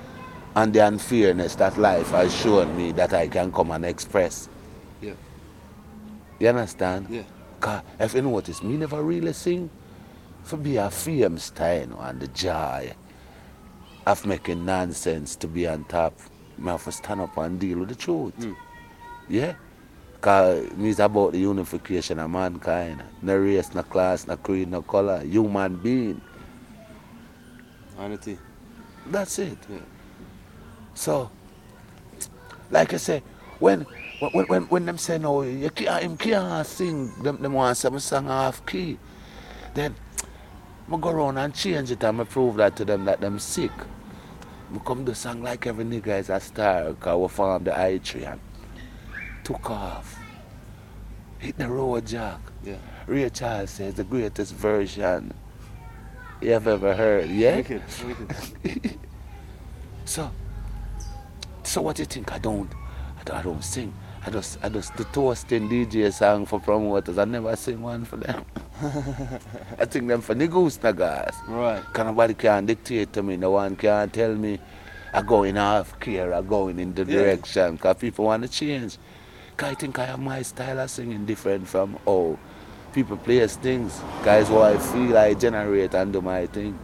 And 0.56 0.72
the 0.72 0.86
unfairness 0.86 1.54
that 1.56 1.78
life 1.78 2.10
has 2.10 2.34
shown 2.34 2.76
me 2.76 2.92
that 2.92 3.12
I 3.12 3.28
can 3.28 3.52
come 3.52 3.70
and 3.70 3.84
express. 3.84 4.48
Yeah. 5.00 5.14
You 6.38 6.48
understand? 6.48 7.06
Yeah. 7.08 7.22
Cause 7.60 7.82
if 7.98 8.14
you 8.14 8.22
notice, 8.22 8.62
me 8.62 8.76
never 8.76 9.02
really 9.02 9.32
sing 9.32 9.70
for 10.42 10.56
be 10.56 10.76
a 10.76 10.90
fame 10.90 11.38
style 11.38 11.88
you 11.88 11.98
and 12.00 12.20
the 12.20 12.28
joy 12.28 12.92
of 14.06 14.26
making 14.26 14.64
nonsense 14.64 15.36
to 15.36 15.46
be 15.46 15.68
on 15.68 15.84
top. 15.84 16.18
Me 16.58 16.70
have 16.70 16.84
to 16.84 16.92
stand 16.92 17.20
up 17.20 17.36
and 17.36 17.60
deal 17.60 17.78
with 17.80 17.90
the 17.90 17.94
truth. 17.94 18.36
Mm. 18.38 18.56
Yeah? 19.28 19.54
Cause 20.20 20.70
me 20.72 20.88
is 20.88 21.00
about 21.00 21.32
the 21.32 21.38
unification 21.38 22.18
of 22.18 22.30
mankind. 22.30 23.02
No 23.22 23.36
race, 23.36 23.74
no 23.74 23.82
class, 23.82 24.26
no 24.26 24.36
creed, 24.36 24.70
no 24.70 24.82
color. 24.82 25.22
Human 25.22 25.76
being. 25.76 26.20
Unity. 27.98 28.38
That's 29.06 29.38
it. 29.38 29.58
Yeah. 29.68 29.78
So, 30.94 31.30
like 32.70 32.92
I 32.94 32.96
say, 32.98 33.22
when 33.58 33.86
when 34.32 34.46
when, 34.46 34.62
when 34.64 34.86
them 34.86 34.98
say 34.98 35.18
no, 35.18 35.42
you 35.42 35.70
can't, 35.70 35.88
uh, 35.90 35.98
him 35.98 36.16
can't 36.16 36.66
sing, 36.66 37.12
them, 37.22 37.40
them 37.40 37.54
want 37.54 37.76
some 37.76 37.98
song 37.98 38.26
half 38.26 38.64
key, 38.66 38.98
then 39.74 39.94
I 40.92 40.96
go 40.96 41.10
around 41.10 41.38
and 41.38 41.54
change 41.54 41.90
it 41.90 42.02
and 42.04 42.20
I 42.20 42.24
prove 42.24 42.56
that 42.56 42.76
to 42.76 42.84
them 42.84 43.04
that 43.06 43.20
them 43.20 43.38
sick. 43.38 43.72
I 44.74 44.78
come 44.78 45.04
do 45.04 45.14
song 45.14 45.42
like 45.42 45.66
every 45.66 45.84
nigga 45.84 46.18
is 46.20 46.30
a 46.30 46.38
star, 46.40 46.92
cause 46.94 47.18
we 47.18 47.28
formed 47.28 47.66
the 47.66 47.78
I 47.78 47.98
tree 47.98 48.24
and 48.24 48.40
took 49.42 49.70
off. 49.70 50.18
Hit 51.38 51.56
the 51.56 51.68
road, 51.68 52.06
Jack. 52.06 52.40
Yeah. 52.62 52.76
Ray 53.06 53.28
Charles 53.30 53.70
says 53.70 53.94
the 53.94 54.04
greatest 54.04 54.54
version 54.54 55.32
you 56.40 56.50
have 56.52 56.68
ever 56.68 56.94
heard. 56.94 57.30
Yeah? 57.30 57.56
Wicked. 57.56 57.82
Wicked. 58.06 58.98
So, 60.04 60.28
so 61.70 61.80
what 61.82 61.94
do 61.96 62.02
you 62.02 62.06
think? 62.06 62.32
I 62.32 62.38
don't, 62.38 62.68
I 63.18 63.22
don't, 63.24 63.36
I 63.38 63.42
don't 63.42 63.62
sing. 63.62 63.94
I 64.26 64.30
just, 64.30 64.58
I 64.62 64.68
just 64.68 64.96
the 64.96 65.04
toasting 65.04 65.68
DJ 65.68 66.12
song 66.12 66.44
for 66.44 66.58
promoters. 66.60 67.16
I 67.16 67.24
never 67.24 67.54
sing 67.56 67.80
one 67.80 68.04
for 68.04 68.16
them. 68.16 68.44
I 69.78 69.84
think 69.84 70.08
them 70.08 70.20
for 70.20 70.34
niggas. 70.34 70.82
Right. 71.48 71.82
Cause 71.92 72.04
nobody 72.06 72.34
can 72.34 72.66
dictate 72.66 73.12
to 73.14 73.22
me. 73.22 73.36
No 73.36 73.52
one 73.52 73.76
can 73.76 74.10
tell 74.10 74.34
me 74.34 74.58
I 75.14 75.22
going 75.22 75.56
off 75.56 75.98
gear. 76.00 76.32
I 76.32 76.42
going 76.42 76.78
in 76.80 76.92
the 76.92 77.04
Yeah. 77.04 77.20
direction. 77.20 77.78
Cause 77.78 77.96
people 77.96 78.24
want 78.26 78.42
to 78.42 78.48
change. 78.48 78.98
'Cause 79.56 79.70
I 79.70 79.74
think 79.74 79.98
I 79.98 80.06
have 80.06 80.18
my 80.18 80.42
style 80.42 80.80
of 80.80 80.90
singing 80.90 81.24
different 81.24 81.68
from 81.68 81.96
how 82.04 82.36
people 82.92 83.16
play 83.16 83.40
as 83.40 83.56
things. 83.56 84.00
Guys, 84.24 84.50
what 84.50 84.74
I 84.74 84.78
feel 84.78 85.16
I 85.16 85.34
generate 85.34 85.94
and 85.94 86.12
do 86.12 86.20
my 86.20 86.46
thing. 86.46 86.76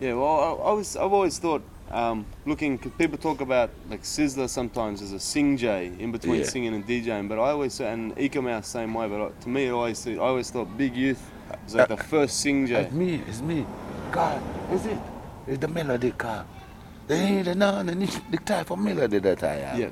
Yeah, 0.00 0.14
well, 0.14 0.40
I, 0.40 0.70
I 0.70 0.72
was, 0.72 0.96
I've 0.96 1.12
always 1.12 1.38
thought, 1.38 1.62
um, 1.94 2.26
looking, 2.44 2.76
cause 2.76 2.90
people 2.98 3.16
talk 3.16 3.40
about 3.40 3.70
like 3.88 4.02
Sizzla 4.02 4.48
sometimes 4.48 5.00
as 5.00 5.12
a 5.12 5.20
sing 5.20 5.56
J 5.56 5.92
in 5.98 6.10
between 6.10 6.40
Yeah. 6.40 6.46
singing 6.46 6.74
and 6.74 6.84
DJing, 6.86 7.28
but 7.28 7.38
I 7.38 7.50
always 7.52 7.72
say, 7.74 7.90
and 7.92 8.12
Eek-A-Mouse 8.18 8.66
same 8.66 8.92
way, 8.94 9.08
but 9.08 9.20
I- 9.26 9.30
to 9.42 9.48
me, 9.48 9.66
it 9.66 9.70
always, 9.70 10.06
I 10.06 10.16
always 10.16 10.50
thought 10.50 10.76
Big 10.76 10.96
Youth 10.96 11.22
was 11.64 11.74
like 11.76 11.88
the 11.88 11.96
first 11.96 12.40
sing 12.40 12.66
J. 12.66 12.74
It's 12.82 12.92
me, 12.92 13.22
it's 13.28 13.40
me. 13.40 13.64
God, 14.10 14.42
is 14.72 14.84
it? 14.86 14.98
It's 15.46 15.58
the 15.58 15.68
melody, 15.68 16.10
car. 16.10 16.44
They 17.06 17.16
ain't 17.16 17.44
the, 17.44 17.54
no, 17.54 17.82
the, 17.82 18.38
type 18.44 18.70
of 18.70 18.78
melody 18.78 19.18
that 19.20 19.42
I 19.44 19.54
have. 19.56 19.78
Yeah. 19.78 19.90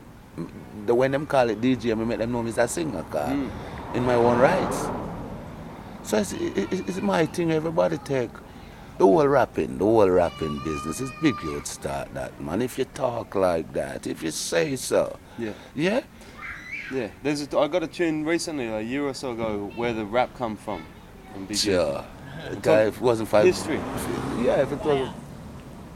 The 0.86 0.94
when 0.94 1.12
them 1.12 1.26
call 1.26 1.50
it 1.50 1.60
DJ, 1.60 1.92
I 1.92 1.94
make 1.94 2.18
them 2.18 2.32
know 2.32 2.42
me 2.42 2.48
as 2.50 2.58
a 2.58 2.66
singer, 2.66 3.04
car. 3.04 3.28
Mm. 3.28 3.50
In 3.94 4.04
my 4.04 4.14
own 4.14 4.38
rights. 4.38 4.86
So 6.02 6.18
it's, 6.18 6.32
it, 6.32 6.56
it- 6.72 6.88
it's 6.88 7.00
my 7.00 7.26
thing, 7.26 7.52
everybody 7.52 7.98
take. 7.98 8.30
The 8.98 9.04
whole 9.06 9.26
rapping, 9.26 9.78
the 9.78 9.84
whole 9.84 10.08
rapping 10.08 10.62
business 10.64 11.00
is 11.00 11.10
big 11.20 11.34
you'd 11.42 11.66
start 11.66 12.12
that, 12.14 12.38
man. 12.40 12.62
If 12.62 12.78
you 12.78 12.84
talk 12.84 13.34
like 13.34 13.72
that, 13.72 14.06
if 14.06 14.22
you 14.22 14.30
say 14.30 14.76
so. 14.76 15.18
Yeah. 15.38 15.52
Yeah? 15.74 16.02
Yeah, 16.92 17.08
there's 17.22 17.42
a, 17.42 17.58
I 17.58 17.68
got 17.68 17.82
a 17.82 17.86
tune 17.86 18.24
recently, 18.24 18.66
a 18.66 18.80
year 18.80 19.04
or 19.04 19.14
so 19.14 19.32
ago, 19.32 19.72
where 19.76 19.94
the 19.94 20.04
rap 20.04 20.30
come 20.36 20.56
from. 20.56 20.84
from 21.32 21.46
Big. 21.46 21.56
Sure. 21.56 22.04
Guy, 22.60 22.82
if 22.84 22.96
it 22.96 23.02
wasn't 23.02 23.28
for 23.28 23.42
History. 23.42 23.80
Yeah, 24.42 24.62
if 24.62 24.72
it 24.72 24.84
wasn't 24.84 25.14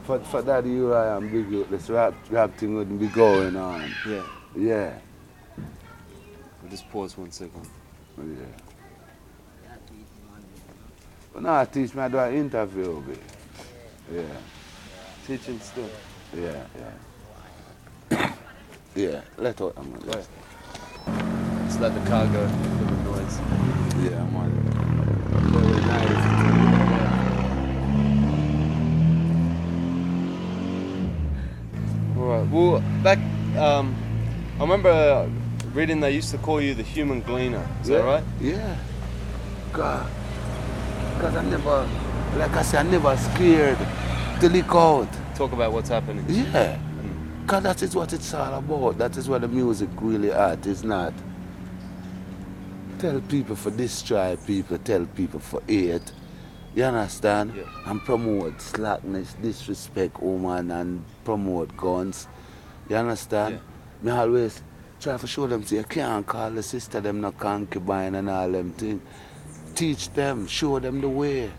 for, 0.07 0.19
for 0.21 0.41
that 0.41 0.65
year 0.65 0.95
I 0.95 1.17
am 1.17 1.29
big 1.29 1.51
youth, 1.51 1.69
this 1.69 1.89
rap, 1.89 2.13
rap 2.29 2.57
thing 2.57 2.75
wouldn't 2.75 2.99
be 2.99 3.07
going 3.07 3.57
on. 3.57 3.91
Yeah. 4.07 4.23
Yeah. 4.55 4.93
I'll 5.57 6.69
just 6.69 6.89
pause 6.89 7.17
one 7.17 7.29
second. 7.29 7.67
Oh, 8.17 8.23
yeah. 8.23 8.45
But 11.37 11.43
now 11.43 11.63
teach 11.65 11.93
me 11.93 12.01
I 12.01 12.07
do 12.07 12.17
an 12.17 12.33
interview, 12.33 12.99
babe. 13.01 13.17
Yeah, 14.11 14.23
Teaching 15.27 15.59
still. 15.59 15.87
yeah, 16.35 16.63
yeah. 18.09 18.33
yeah, 18.95 19.21
let 19.37 19.61
out 19.61 19.75
I'm 19.77 19.93
Right. 19.93 20.27
Just 21.67 21.79
let 21.79 21.93
the 21.93 22.01
car 22.09 22.25
go 22.25 22.43
the 22.47 23.03
noise. 23.03 23.37
Yeah, 24.01 24.23
man. 24.33 24.49
Very 25.53 25.81
nice. 25.85 26.25
Alright, 32.17 32.47
well, 32.49 32.81
back, 33.03 33.19
um, 33.59 33.95
I 34.57 34.61
remember 34.61 34.89
uh, 34.89 35.29
reading 35.75 35.99
they 35.99 36.13
used 36.15 36.31
to 36.31 36.39
call 36.39 36.59
you 36.59 36.73
the 36.73 36.81
human 36.81 37.21
gleaner. 37.21 37.63
Is 37.83 37.89
yeah. 37.91 37.97
that 37.97 38.05
right? 38.05 38.23
Yeah. 38.41 38.75
God. 39.71 40.16
Because 41.17 41.35
I 41.35 41.43
never, 41.43 41.89
like 42.37 42.51
I 42.51 42.61
said, 42.61 42.85
I 42.85 42.89
never 42.89 43.17
scared 43.17 43.77
to 44.39 44.49
leak 44.49 44.69
out. 44.69 45.07
Talk 45.35 45.51
about 45.51 45.71
what's 45.73 45.89
happening. 45.89 46.23
Yeah. 46.29 46.77
Mm. 46.77 47.41
Because 47.41 47.63
that 47.63 47.81
is 47.81 47.95
what 47.95 48.13
it's 48.13 48.33
all 48.33 48.53
about. 48.53 48.97
That 48.99 49.17
is 49.17 49.27
what 49.27 49.41
the 49.41 49.47
music 49.47 49.89
really 49.99 50.31
at. 50.31 50.65
is 50.67 50.83
not. 50.83 51.13
tell 52.99 53.19
people 53.21 53.55
for 53.55 53.69
this 53.69 54.01
tribe, 54.01 54.39
people, 54.45 54.77
tell 54.77 55.05
people 55.05 55.39
for 55.39 55.61
it. 55.67 56.11
You 56.75 56.83
understand? 56.83 57.53
Yeah. 57.55 57.63
And 57.85 57.99
promote 58.01 58.61
slackness, 58.61 59.33
disrespect 59.41 60.21
woman 60.21 60.69
and 60.71 61.03
promote 61.23 61.75
guns. 61.75 62.27
You 62.89 62.97
understand? 62.97 63.59
Me 64.01 64.11
always 64.11 64.61
try 64.99 65.17
to 65.17 65.27
show 65.27 65.47
them 65.47 65.63
say 65.63 65.77
you 65.77 65.83
can't 65.83 66.25
call 66.25 66.51
the 66.51 66.61
sister 66.63 67.01
them 67.01 67.21
no 67.21 67.31
concubine 67.31 68.15
and 68.15 68.29
all 68.29 68.51
them 68.51 68.71
things. 68.73 69.01
Teach 69.77 70.09
them, 70.13 70.47
show 70.47 70.79
them 70.79 71.01
the 71.01 71.07
way. 71.09 71.51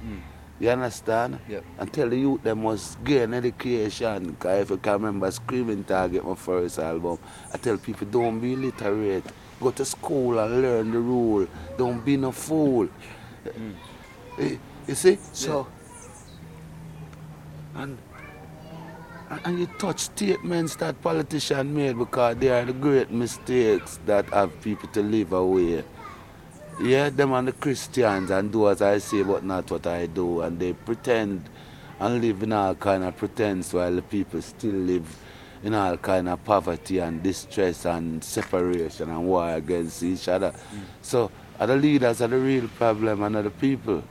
You 0.58 0.70
understand? 0.70 1.38
Yep. 1.48 1.64
And 1.78 1.92
tell 1.92 2.08
the 2.08 2.16
youth 2.18 2.42
they 2.42 2.52
must 2.52 3.02
gain 3.04 3.32
education. 3.32 4.30
Because 4.32 4.62
if 4.62 4.70
you 4.70 4.76
can 4.78 4.92
remember 4.94 5.30
Screaming 5.30 5.84
Target, 5.84 6.26
my 6.26 6.34
first 6.34 6.80
album, 6.80 7.18
I 7.54 7.58
tell 7.58 7.78
people 7.78 8.08
don't 8.10 8.40
be 8.40 8.54
illiterate. 8.54 9.24
Go 9.60 9.70
to 9.70 9.84
school 9.84 10.36
and 10.40 10.60
learn 10.62 10.90
the 10.90 10.98
rule. 10.98 11.46
Don't 11.76 12.04
be 12.04 12.16
no 12.16 12.32
fool. 12.32 12.88
Eh, 14.38 14.56
You 14.88 14.94
see? 14.96 15.18
So, 15.32 15.68
and, 17.76 17.96
and- 19.30 19.40
and 19.44 19.58
you 19.60 19.66
touch 19.78 20.00
statements 20.00 20.74
that 20.76 21.00
politicians 21.02 21.70
made 21.72 21.96
because 21.98 22.36
they 22.38 22.48
are 22.50 22.64
the 22.64 22.72
great 22.72 23.10
mistakes 23.12 24.00
that 24.06 24.26
have 24.30 24.50
people 24.62 24.88
to 24.88 25.02
live 25.02 25.32
away. 25.32 25.84
Yeah, 26.80 27.10
them 27.10 27.32
and 27.32 27.48
the 27.48 27.52
Christians 27.52 28.30
and 28.30 28.52
do 28.52 28.68
as 28.68 28.80
I 28.80 28.98
say 28.98 29.22
but 29.22 29.44
not 29.44 29.68
what 29.70 29.86
I 29.86 30.06
do 30.06 30.42
and 30.42 30.60
they 30.60 30.72
pretend 30.72 31.48
and 31.98 32.20
live 32.22 32.42
in 32.44 32.52
all 32.52 32.76
kind 32.76 33.02
of 33.02 33.16
pretense 33.16 33.72
while 33.72 33.92
the 33.92 34.02
people 34.02 34.40
still 34.40 34.74
live 34.74 35.18
in 35.64 35.74
all 35.74 35.96
kind 35.96 36.28
of 36.28 36.44
poverty 36.44 36.98
and 36.98 37.20
distress 37.20 37.84
and 37.84 38.22
separation 38.22 39.10
and 39.10 39.26
war 39.26 39.54
against 39.54 40.04
each 40.04 40.28
other. 40.28 40.52
So 41.02 41.32
are 41.58 41.66
the 41.66 41.74
leaders 41.76 42.22
are 42.22 42.28
the 42.28 42.38
real 42.38 42.68
problem 42.68 43.24
and 43.24 43.34
are 43.34 43.42
the 43.42 43.50
people. 43.50 44.04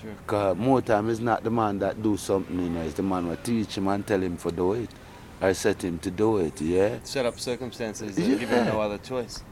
True. 0.00 0.14
Because 0.24 0.56
more 0.56 0.80
time 0.80 1.08
is 1.08 1.18
not 1.18 1.42
the 1.42 1.50
man 1.50 1.80
that 1.80 2.00
do 2.00 2.16
something, 2.16 2.58
you 2.60 2.70
know, 2.70 2.82
it's 2.82 2.94
the 2.94 3.02
man 3.02 3.24
who 3.24 3.36
teach 3.36 3.76
him 3.76 3.88
and 3.88 4.06
tell 4.06 4.22
him 4.22 4.36
to 4.36 4.52
do 4.52 4.74
it. 4.74 4.90
I 5.40 5.52
set 5.52 5.82
him 5.82 5.98
to 5.98 6.10
do 6.10 6.38
it, 6.38 6.60
yeah? 6.60 6.98
Set 7.02 7.26
up 7.26 7.40
circumstances 7.40 8.14
that 8.14 8.38
give 8.38 8.48
him 8.48 8.66
no 8.66 8.80
other 8.80 8.98
choice. 8.98 9.42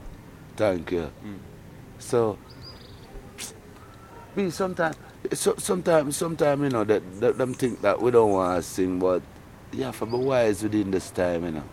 Thank 0.56 0.92
you. 0.92 1.11
Mm. 1.24 1.38
So, 1.98 2.38
me 4.34 4.50
sometimes, 4.50 4.96
so, 5.32 5.54
sometimes, 5.58 6.16
sometimes, 6.16 6.62
you 6.62 6.68
know, 6.70 6.84
that, 6.84 7.20
that 7.20 7.38
them 7.38 7.54
think 7.54 7.80
that 7.82 8.00
we 8.00 8.11
don't 8.11 8.32
want 8.32 8.62
to 8.62 8.62
sing, 8.62 8.98
but 8.98 9.22
you 9.72 9.84
have 9.84 9.98
to 9.98 10.06
be 10.06 10.16
wise 10.16 10.62
within 10.62 10.90
this 10.90 11.11
time, 11.11 11.44
you 11.44 11.50
know. 11.52 11.64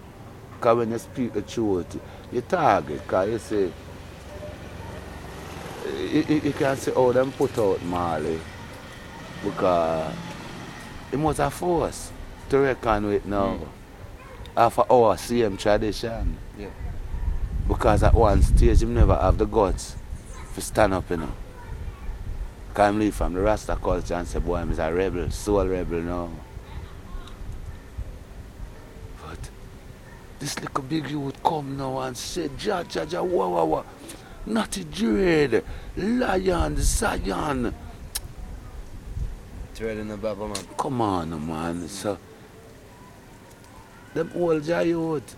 Because 0.55 0.77
when 0.77 0.91
you 0.91 0.97
speak 0.97 1.33
the 1.33 1.41
truth, 1.41 1.99
you 2.31 2.41
target, 2.41 3.01
because 3.03 3.29
you 3.29 3.39
say, 3.39 3.71
you, 6.11 6.25
you, 6.27 6.41
you 6.41 6.53
can 6.53 6.75
say, 6.77 6.91
oh, 6.95 7.11
them 7.11 7.31
put 7.31 7.57
out 7.57 7.81
Marley, 7.83 8.39
because 9.43 10.13
it 11.11 11.19
must 11.19 11.39
have 11.39 11.53
force 11.53 12.11
to 12.49 12.59
reckon 12.59 13.07
with 13.07 13.25
now. 13.25 13.57
Mm. 13.57 13.67
After 14.57 14.83
our 14.89 15.17
same 15.17 15.57
tradition. 15.57 16.37
Yeah. 16.57 16.69
Because 17.67 18.03
at 18.03 18.13
one 18.13 18.41
stage 18.41 18.81
him 18.81 18.93
never 18.93 19.13
have 19.15 19.37
the 19.37 19.45
guts 19.45 19.97
to 20.55 20.61
stand 20.61 20.93
up, 20.93 21.09
you 21.09 21.17
know. 21.17 21.31
Him 22.75 22.99
leave 22.99 23.15
from 23.15 23.33
the 23.33 23.41
Rasta 23.41 23.75
culture 23.75 24.15
and 24.15 24.27
say, 24.27 24.39
boy, 24.39 24.55
I'm 24.55 24.77
a 24.77 24.93
rebel, 24.93 25.29
soul 25.29 25.67
rebel 25.67 26.01
now. 26.01 26.29
But 29.21 29.49
this 30.39 30.59
little 30.59 30.83
big 30.83 31.11
would 31.11 31.41
come 31.43 31.77
now 31.77 31.99
and 31.99 32.17
say, 32.17 32.49
Ja, 32.59 32.83
ja, 32.89 33.03
ja, 33.03 33.21
wah, 33.21 33.47
wah, 33.47 33.63
wah. 33.63 33.83
Natty 34.45 34.83
Dread, 34.85 35.63
Lion, 35.97 36.77
Zion. 36.77 37.73
Dread 39.75 39.97
in 39.97 40.07
the 40.07 40.17
Babylon. 40.17 40.55
Come 40.77 41.01
on, 41.01 41.47
man. 41.47 41.87
So, 41.87 42.17
them 44.13 44.31
old 44.35 44.63
Jah 44.63 44.83
Youth 44.85 45.35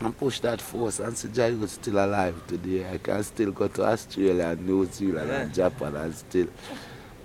and 0.00 0.16
push 0.16 0.40
that 0.40 0.60
force 0.60 1.00
and 1.00 1.16
say 1.16 1.28
Jah 1.32 1.48
Youth 1.48 1.70
still 1.70 1.96
alive 2.04 2.40
today. 2.46 2.86
I 2.90 2.98
can 2.98 3.22
still 3.22 3.50
go 3.52 3.68
to 3.68 3.84
Australia 3.84 4.46
and 4.48 4.66
New 4.66 4.84
Zealand 4.86 5.30
and 5.30 5.54
Japan 5.54 5.96
and 5.96 6.14
still. 6.14 6.48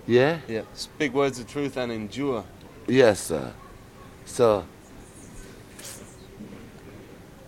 Yeah? 0.07 0.39
Yeah. 0.47 0.61
Speak 0.73 1.13
words 1.13 1.39
of 1.39 1.47
truth 1.47 1.77
and 1.77 1.91
endure. 1.91 2.43
Yes, 2.87 3.19
sir. 3.27 3.53
So, 4.25 4.65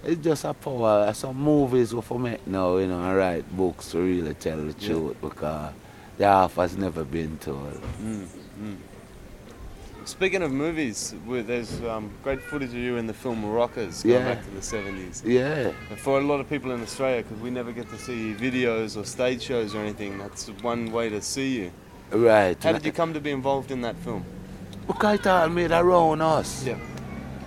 it's 0.04 0.22
just 0.22 0.44
a 0.44 0.54
power. 0.54 1.12
Some 1.14 1.38
movies 1.38 1.94
we 1.96 2.02
for 2.02 2.20
make 2.20 2.46
now, 2.46 2.78
you 2.78 2.88
know, 2.88 3.00
and 3.02 3.18
write 3.18 3.56
books 3.56 3.92
to 3.92 4.00
really 4.00 4.34
tell 4.34 4.58
the 4.58 4.76
Yeah. 4.80 4.88
truth 4.88 5.22
because 5.22 5.74
the 6.18 6.26
half 6.26 6.56
has 6.56 6.76
never 6.78 7.04
been 7.04 7.38
told. 7.38 7.82
Mm, 8.02 8.28
mm. 8.62 8.76
Speaking 10.06 10.44
of 10.44 10.52
movies, 10.52 11.16
there's 11.28 11.82
um, 11.84 12.12
great 12.24 12.42
footage 12.42 12.70
of 12.70 12.76
you 12.76 12.98
in 12.98 13.08
the 13.08 13.14
film 13.14 13.46
Rockers 13.46 14.04
going 14.04 14.16
Yeah. 14.22 14.34
back 14.34 14.44
to 14.44 14.52
the 14.52 14.60
70s. 14.60 15.22
Yeah. 15.26 15.72
And 15.90 16.00
for 16.00 16.20
a 16.20 16.22
lot 16.22 16.40
of 16.42 16.50
people 16.50 16.72
in 16.72 16.82
Australia, 16.82 17.24
because 17.24 17.40
we 17.42 17.50
never 17.50 17.72
get 17.72 17.90
to 17.90 17.98
see 17.98 18.34
videos 18.34 18.98
or 18.98 19.06
stage 19.06 19.42
shows 19.42 19.74
or 19.74 19.80
anything, 19.80 20.18
that's 20.18 20.48
one 20.62 20.92
way 20.92 21.08
to 21.10 21.22
see 21.22 21.58
you. 21.58 21.72
Right. 22.12 22.62
How 22.62 22.74
did 22.74 22.86
you 22.86 22.92
come 22.92 23.14
to 23.14 23.22
be 23.22 23.32
involved 23.32 23.72
in 23.72 23.82
that 23.82 23.96
film? 23.98 24.26
Because 24.88 25.20
it 25.20 25.28
all 25.28 25.48
made 25.48 25.72
around 25.72 26.22
us. 26.22 26.66
Yeah. 26.66 26.78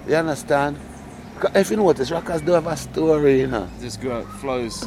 You 0.08 0.14
understand? 0.16 0.78
If 1.54 1.70
you 1.70 1.76
notice, 1.76 2.10
Rockers 2.10 2.40
do 2.40 2.52
have 2.52 2.66
a 2.66 2.76
story, 2.76 3.40
you 3.40 3.48
know. 3.48 3.68
Just 3.80 4.00
go, 4.00 4.24
flows. 4.40 4.82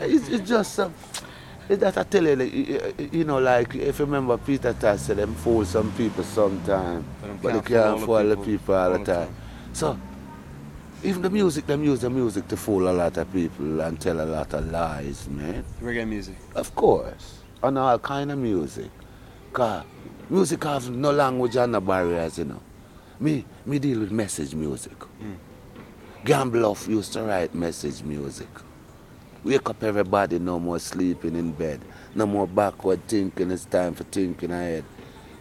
It's, 0.00 0.28
it's 0.28 0.48
just 0.48 0.74
some. 0.74 0.92
It's 1.12 1.22
that 1.68 1.96
I 1.98 2.02
tell 2.04 2.24
you, 2.26 2.36
like, 2.36 3.12
you- 3.12 3.24
know, 3.24 3.38
like 3.38 3.74
if 3.74 3.98
you 3.98 4.04
remember 4.04 4.36
Peter 4.38 4.74
said 4.98 5.16
them 5.16 5.34
fool 5.34 5.64
some 5.64 5.90
people 5.92 6.24
sometime, 6.24 7.04
But 7.22 7.42
but 7.42 7.52
they 7.54 7.74
can't 7.74 8.00
fool 8.00 8.16
the 8.28 8.36
people 8.36 8.44
people 8.44 8.74
all 8.74 8.92
all 8.92 8.98
the 8.98 9.04
time. 9.04 9.26
time. 9.26 9.34
So 9.72 9.98
Even 11.02 11.20
the 11.20 11.28
music, 11.30 11.66
them 11.66 11.84
use 11.84 12.00
the 12.00 12.08
music 12.08 12.48
to 12.48 12.56
fool 12.56 12.88
a 12.88 12.92
lot 12.92 13.16
of 13.18 13.30
people 13.30 13.80
and 13.82 14.00
tell 14.00 14.18
a 14.20 14.24
lot 14.24 14.54
of 14.54 14.70
lies, 14.70 15.28
man. 15.28 15.62
Reggae 15.82 16.08
music. 16.08 16.36
Of 16.54 16.74
course. 16.74 17.40
On 17.62 17.76
all 17.76 17.98
kind 17.98 18.32
of 18.32 18.38
music. 18.38 18.90
Cause 19.52 19.84
music 20.30 20.64
have 20.64 20.88
no 20.88 21.10
language 21.12 21.56
and 21.56 21.72
no 21.72 21.80
barriers, 21.82 22.38
you 22.38 22.44
know. 22.46 22.60
Me, 23.20 23.44
me 23.66 23.78
deal 23.78 24.00
with 24.00 24.12
message 24.12 24.54
music. 24.54 24.96
Hmm. 25.20 25.34
Gambluff 26.24 26.88
used 26.88 27.12
to 27.12 27.22
write 27.22 27.54
message 27.54 28.02
music. 28.02 28.48
Wake 29.44 29.68
up 29.68 29.82
everybody, 29.82 30.38
no 30.38 30.58
more 30.58 30.78
sleeping 30.78 31.36
in 31.36 31.52
bed. 31.52 31.80
No 32.14 32.26
more 32.26 32.46
backward 32.46 33.06
thinking, 33.06 33.50
it's 33.50 33.66
time 33.66 33.94
for 33.94 34.04
thinking 34.04 34.50
ahead. 34.50 34.84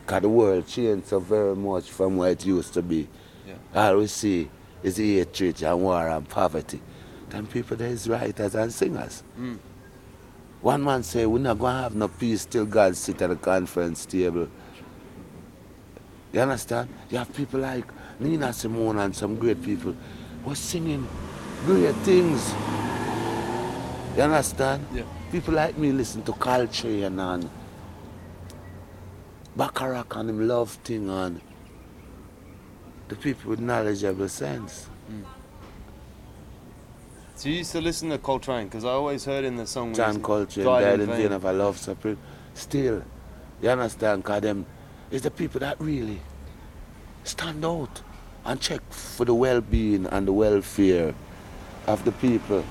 Cause 0.05 0.21
the 0.21 0.29
world 0.29 0.67
changed 0.67 1.07
so 1.07 1.19
very 1.19 1.55
much 1.55 1.89
from 1.89 2.17
where 2.17 2.31
it 2.31 2.45
used 2.45 2.73
to 2.73 2.81
be. 2.81 3.07
Yeah. 3.47 3.53
All 3.73 3.97
we 3.99 4.07
see 4.07 4.49
is 4.83 4.97
hatred 4.97 5.63
and 5.63 5.81
war 5.81 6.09
and 6.09 6.27
poverty. 6.27 6.81
Them 7.29 7.47
people 7.47 7.77
there 7.77 7.87
is 7.87 8.09
writers 8.09 8.55
and 8.55 8.73
singers. 8.73 9.23
Mm. 9.39 9.57
One 10.61 10.83
man 10.83 11.03
say, 11.03 11.25
we're 11.25 11.39
not 11.39 11.59
going 11.59 11.75
to 11.75 11.81
have 11.83 11.95
no 11.95 12.09
peace 12.09 12.45
till 12.45 12.65
God 12.65 12.97
sit 12.97 13.21
at 13.21 13.29
the 13.29 13.37
conference 13.37 14.05
table. 14.05 14.49
You 16.33 16.41
understand? 16.41 16.89
You 17.09 17.19
have 17.19 17.33
people 17.33 17.61
like 17.61 17.85
Nina 18.19 18.51
Simone 18.51 18.99
and 18.99 19.15
some 19.15 19.37
great 19.37 19.63
people 19.63 19.95
who 20.43 20.51
are 20.51 20.55
singing 20.55 21.07
great 21.65 21.95
things. 21.97 22.53
You 24.15 24.21
understand? 24.21 24.85
Yeah. 24.93 25.03
People 25.31 25.55
like 25.55 25.77
me 25.77 25.91
listen 25.91 26.21
to 26.23 26.33
culture 26.33 27.05
and 27.05 27.19
on 27.19 27.49
Bacharach 29.55 30.15
and 30.15 30.29
him 30.29 30.47
love 30.47 30.71
thing 30.83 31.09
and 31.09 31.41
the 33.07 33.15
people 33.15 33.49
with 33.49 33.59
knowledgeable 33.59 34.29
sense. 34.29 34.87
Mm. 35.11 35.23
So 37.35 37.49
you 37.49 37.55
used 37.55 37.71
to 37.71 37.81
listen 37.81 38.09
to 38.09 38.17
Coltrane 38.19 38.65
because 38.67 38.85
I 38.85 38.89
always 38.89 39.25
heard 39.25 39.43
in 39.43 39.55
the 39.55 39.65
song. 39.67 39.93
John 39.93 40.21
Coltrane 40.21 40.65
died 40.65 40.99
in 40.99 41.09
in 41.09 41.09
vain. 41.09 41.31
of 41.31 41.45
a 41.45 41.53
love 41.53 41.77
supreme. 41.77 42.17
Still, 42.53 43.03
you 43.61 43.69
understand, 43.69 44.23
because 44.23 44.43
them 44.43 44.65
is 45.11 45.23
the 45.23 45.31
people 45.31 45.59
that 45.59 45.79
really 45.81 46.21
stand 47.23 47.65
out 47.65 48.01
and 48.45 48.61
check 48.61 48.81
for 48.91 49.25
the 49.25 49.33
well-being 49.33 50.05
and 50.05 50.27
the 50.27 50.33
welfare 50.33 51.13
of 51.87 52.05
the 52.05 52.11
people. 52.13 52.63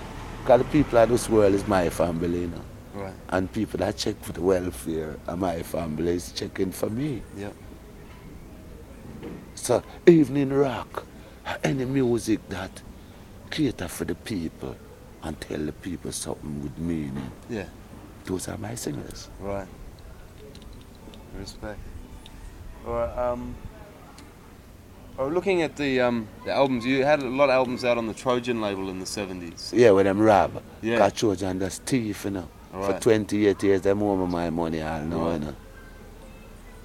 Because 0.42 0.62
the 0.62 0.68
people 0.70 0.98
of 0.98 1.08
this 1.08 1.28
world 1.28 1.54
is 1.54 1.68
my 1.68 1.88
family, 1.88 2.40
you 2.40 2.46
know. 2.48 2.64
Right. 2.94 3.14
And 3.28 3.50
people 3.52 3.78
that 3.78 3.96
check 3.96 4.20
for 4.22 4.32
the 4.32 4.42
welfare 4.42 5.16
of 5.28 5.38
my 5.38 5.62
family 5.62 6.16
is 6.16 6.32
checking 6.32 6.72
for 6.72 6.90
me. 6.90 7.22
Yeah. 7.36 7.50
So 9.54 9.84
evening 10.04 10.52
rock, 10.52 11.06
any 11.62 11.84
music 11.84 12.40
that 12.48 12.82
cater 13.52 13.86
for 13.86 14.04
the 14.04 14.16
people 14.16 14.74
and 15.22 15.40
tell 15.40 15.60
the 15.60 15.72
people 15.72 16.10
something 16.10 16.64
with 16.64 16.76
meaning. 16.76 17.30
Yeah. 17.48 17.66
Those 18.24 18.48
are 18.48 18.58
my 18.58 18.74
singers. 18.74 19.30
Right. 19.38 19.68
Respect. 21.38 21.78
Right. 22.84 23.16
Um. 23.16 23.54
Oh, 25.22 25.28
looking 25.28 25.62
at 25.62 25.76
the 25.76 26.00
um 26.00 26.26
the 26.44 26.50
albums, 26.52 26.84
you 26.84 27.04
had 27.04 27.22
a 27.22 27.28
lot 27.28 27.44
of 27.44 27.50
albums 27.50 27.84
out 27.84 27.96
on 27.96 28.08
the 28.08 28.14
Trojan 28.14 28.60
label 28.60 28.88
in 28.90 28.98
the 28.98 29.06
seventies. 29.06 29.72
Yeah, 29.74 29.92
with 29.92 30.04
them 30.06 30.20
rob. 30.20 30.60
Yeah. 30.80 30.98
Cause 30.98 31.12
Trojan 31.12 31.60
that's 31.60 31.78
thief, 31.78 32.24
you 32.24 32.32
know. 32.32 32.48
For 32.72 32.78
Right. 32.92 33.00
28 33.00 33.62
years, 33.62 33.82
them 33.82 34.02
owe 34.02 34.16
me 34.16 34.26
my 34.32 34.50
money, 34.50 34.82
I 34.82 35.04
know, 35.04 35.26
Right. 35.26 35.32
you 35.34 35.38
know. 35.40 35.54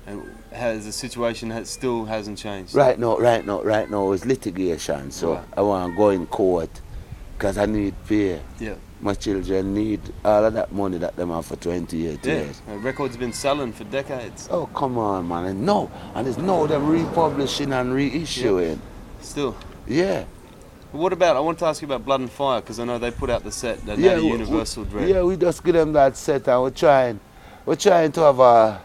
And 0.06 0.22
has 0.52 0.86
the 0.86 0.92
situation 0.92 1.50
has, 1.50 1.70
still 1.70 2.06
hasn't 2.06 2.38
changed. 2.38 2.76
Right 2.76 3.00
now, 3.00 3.18
right 3.18 3.44
now, 3.46 3.62
right 3.64 3.90
now 3.90 4.12
it's 4.12 4.26
litigation, 4.26 5.10
so 5.12 5.34
Right. 5.34 5.44
I 5.58 5.62
want 5.62 5.92
to 5.94 5.98
go 5.98 6.10
in 6.10 6.28
court 6.28 6.70
because 7.38 7.58
I 7.58 7.66
need 7.66 7.96
pay. 8.08 8.40
Yeah. 8.60 8.76
My 9.00 9.14
children 9.14 9.76
need 9.76 10.02
all 10.26 10.44
of 10.46 10.54
that 10.56 10.72
money 10.72 10.98
that 10.98 11.16
them 11.16 11.30
have 11.30 11.46
for 11.46 11.56
28 11.56 12.20
Yeah. 12.26 12.34
years. 12.34 12.62
Uh, 12.68 12.78
records 12.78 13.16
been 13.16 13.32
selling 13.34 13.72
for 13.72 13.84
decades. 13.84 14.50
Oh, 14.52 14.66
come 14.74 14.98
on, 14.98 15.28
man. 15.28 15.46
And 15.46 15.66
no, 15.66 15.92
and 16.16 16.28
it's 16.28 16.38
no 16.40 16.66
them 16.66 16.88
republishing 16.88 17.74
and 17.74 17.94
reissuing. 17.94 18.80
Still. 19.22 19.56
Yeah. 19.88 20.24
But 20.92 20.98
what 21.00 21.14
about? 21.14 21.36
I 21.36 21.42
want 21.42 21.60
to 21.60 21.66
ask 21.66 21.82
you 21.82 21.86
about 21.86 22.06
Blood 22.06 22.22
and 22.22 22.32
Fire 22.32 22.60
because 22.62 22.80
I 22.80 22.86
know 22.86 22.98
they 22.98 23.12
put 23.12 23.30
out 23.30 23.44
the 23.44 23.52
set 23.52 23.86
that 23.86 24.00
yeah, 24.00 24.16
we- 24.18 24.30
Universal 24.30 24.84
we, 24.86 24.90
Dread. 24.90 25.10
Yeah, 25.10 25.22
we 25.24 25.36
just 25.38 25.64
give 25.64 25.76
them 25.76 25.94
that 25.94 26.18
set 26.18 26.48
and 26.48 26.62
we're 26.64 26.70
trying, 26.72 27.20
we're 27.68 27.76
trying 27.76 28.12
to 28.14 28.22
have 28.22 28.40
a 28.40 28.82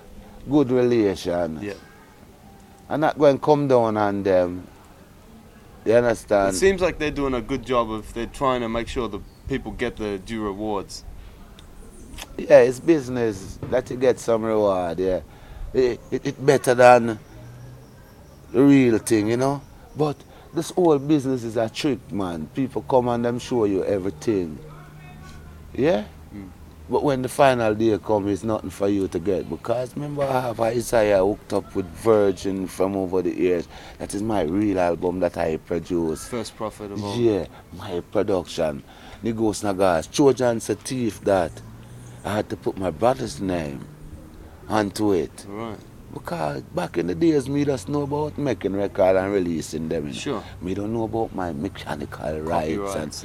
good 0.51 0.71
relation. 0.71 1.59
Yeah. 1.63 1.73
I'm 2.91 3.01
not 3.01 3.19
going 3.19 3.39
to 3.39 3.43
come 3.45 3.67
down 3.67 3.97
on 3.97 4.23
them. 4.23 4.67
You 5.87 5.95
understand? 5.95 6.55
It 6.55 6.59
seems 6.59 6.83
like 6.83 6.99
they're 6.99 7.11
doing 7.11 7.33
a 7.35 7.41
good 7.41 7.65
job 7.65 7.91
of 7.91 8.13
they're 8.13 8.27
trying 8.27 8.61
to 8.61 8.69
make 8.69 8.89
sure 8.89 9.09
the 9.09 9.21
people 9.49 9.73
get 9.73 9.97
the 9.97 10.19
due 10.19 10.45
rewards. 10.45 11.05
Yeah, 12.37 12.61
it's 12.61 12.81
business 12.81 13.59
that 13.71 13.91
you 13.91 13.97
get 13.97 14.19
some 14.19 14.43
reward. 14.43 14.99
Yeah, 14.99 15.21
it, 15.73 16.01
it, 16.11 16.27
it 16.27 16.47
better 16.47 16.75
than 16.75 17.19
the 18.53 18.63
real 18.63 18.99
thing, 18.99 19.29
you 19.29 19.37
know. 19.37 19.63
But 19.97 20.17
this 20.55 20.71
whole 20.71 20.99
business 20.99 21.45
is 21.45 21.57
a 21.57 21.69
trick, 21.69 22.13
man. 22.13 22.47
People 22.55 22.83
come 22.83 23.09
and 23.09 23.25
them 23.25 23.39
show 23.39 23.65
you 23.65 23.85
everything. 23.85 24.59
Yeah. 25.75 26.05
Mm. 26.35 26.49
But 26.91 27.05
when 27.05 27.23
the 27.23 27.29
final 27.29 27.75
day 27.75 27.97
comes, 27.99 28.31
it's 28.31 28.45
nothing 28.45 28.69
for 28.69 28.89
you 28.89 29.09
to 29.09 29.19
get. 29.19 29.49
Because 29.49 29.95
remember, 29.95 30.25
I 30.25 30.41
have 30.41 30.61
Isaiah 30.61 31.25
hooked 31.25 31.53
up 31.55 31.75
with 31.75 31.87
Virgin 31.87 32.67
from 32.67 32.97
over 32.97 33.23
the 33.23 33.35
years. 33.35 33.67
That 33.99 34.13
is 34.15 34.23
my 34.23 34.43
real 34.43 34.79
album 34.79 35.21
that 35.21 35.39
I 35.39 35.57
produce. 35.57 36.29
First 36.29 36.55
Prophet 36.57 36.93
of 36.93 37.03
Old. 37.03 37.19
Yeah, 37.19 37.47
my 37.79 38.01
production. 38.13 38.83
Negos 39.23 39.63
Nagas. 39.63 40.07
Trojan's 40.09 40.69
a 40.71 40.75
thief 40.75 41.21
that 41.23 41.53
I 42.25 42.35
had 42.35 42.49
to 42.51 42.57
put 42.57 42.77
my 42.77 42.91
brother's 42.91 43.41
name 43.41 43.87
onto 44.69 45.13
it. 45.13 45.47
Right. 45.49 45.79
Because 46.13 46.63
back 46.75 46.99
in 46.99 47.07
the 47.07 47.15
days, 47.15 47.49
me 47.49 47.65
just 47.65 47.89
know 47.89 48.03
about 48.03 48.37
making 48.37 48.75
record 48.75 49.17
and 49.17 49.33
releasing 49.33 49.89
them. 49.89 50.09
you 50.09 50.13
know. 50.13 50.19
Sure. 50.19 50.45
Me 50.61 50.75
don't 50.75 50.93
know 50.93 51.05
about 51.05 51.35
my 51.35 51.53
mechanical 51.53 52.41
rights. 52.41 52.95
And, 52.95 53.25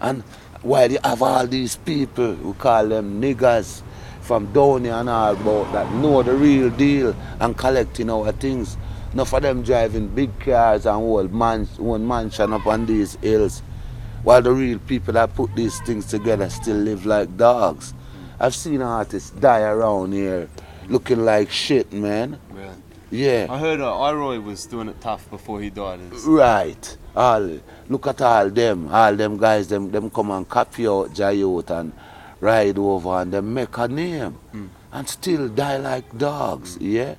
and 0.00 0.22
while 0.62 0.90
you 0.90 0.98
have 1.02 1.22
all 1.22 1.46
these 1.46 1.76
people, 1.76 2.34
who 2.34 2.54
call 2.54 2.86
them 2.88 3.20
niggers, 3.20 3.82
from 4.24 4.50
down 4.54 4.84
here 4.84 4.94
and 4.94 5.08
all 5.10 5.32
about 5.34 5.70
that 5.72 5.92
know 5.92 6.22
the 6.22 6.32
real 6.32 6.70
deal 6.70 7.14
and 7.40 7.56
collecting 7.58 8.08
our 8.08 8.32
things. 8.32 8.78
Enough 9.12 9.34
of 9.34 9.42
them 9.42 9.62
driving 9.62 10.08
big 10.08 10.40
cars 10.40 10.86
and 10.86 10.96
old 10.96 11.32
man, 11.32 11.66
one 11.76 12.08
mansion 12.08 12.52
up 12.54 12.66
on 12.66 12.86
these 12.86 13.16
hills. 13.16 13.62
While 14.24 14.42
the 14.42 14.52
real 14.52 14.78
people 14.78 15.14
that 15.14 15.34
put 15.34 15.54
these 15.54 15.78
things 15.82 16.06
together 16.06 16.48
still 16.50 16.76
live 16.78 17.04
like 17.06 17.36
dogs. 17.36 17.92
I've 18.40 18.54
seen 18.54 18.82
artists 18.82 19.30
die 19.30 19.60
around 19.60 20.12
here 20.12 20.48
looking 20.88 21.24
like 21.24 21.50
shit, 21.50 21.92
man. 21.92 22.38
Really. 22.50 22.68
Yeah. 23.10 23.46
I 23.48 23.58
heard 23.58 23.80
uh, 23.80 24.00
I-Roy 24.00 24.40
was 24.40 24.66
doing 24.66 24.88
it 24.88 25.00
tough 25.00 25.28
before 25.30 25.60
he 25.60 25.70
died. 25.70 26.00
Right. 26.26 26.96
All 27.14 27.60
look 27.88 28.06
at 28.08 28.20
all 28.22 28.50
them, 28.50 28.88
all 28.92 29.14
them 29.14 29.36
guys, 29.36 29.68
them 29.68 29.92
them 29.92 30.10
come 30.10 30.32
and 30.32 30.48
copy 30.48 30.88
out 30.88 31.14
Jah 31.14 31.32
Youth 31.32 31.70
and 31.70 31.92
ride 32.40 32.76
over 32.76 33.10
and 33.20 33.32
them 33.32 33.54
make 33.54 33.76
a 33.78 33.86
name 33.86 34.36
Mm. 34.52 34.68
and 34.92 35.08
still 35.08 35.48
die 35.48 35.76
like 35.76 36.18
dogs, 36.18 36.76
yeah? 36.80 37.14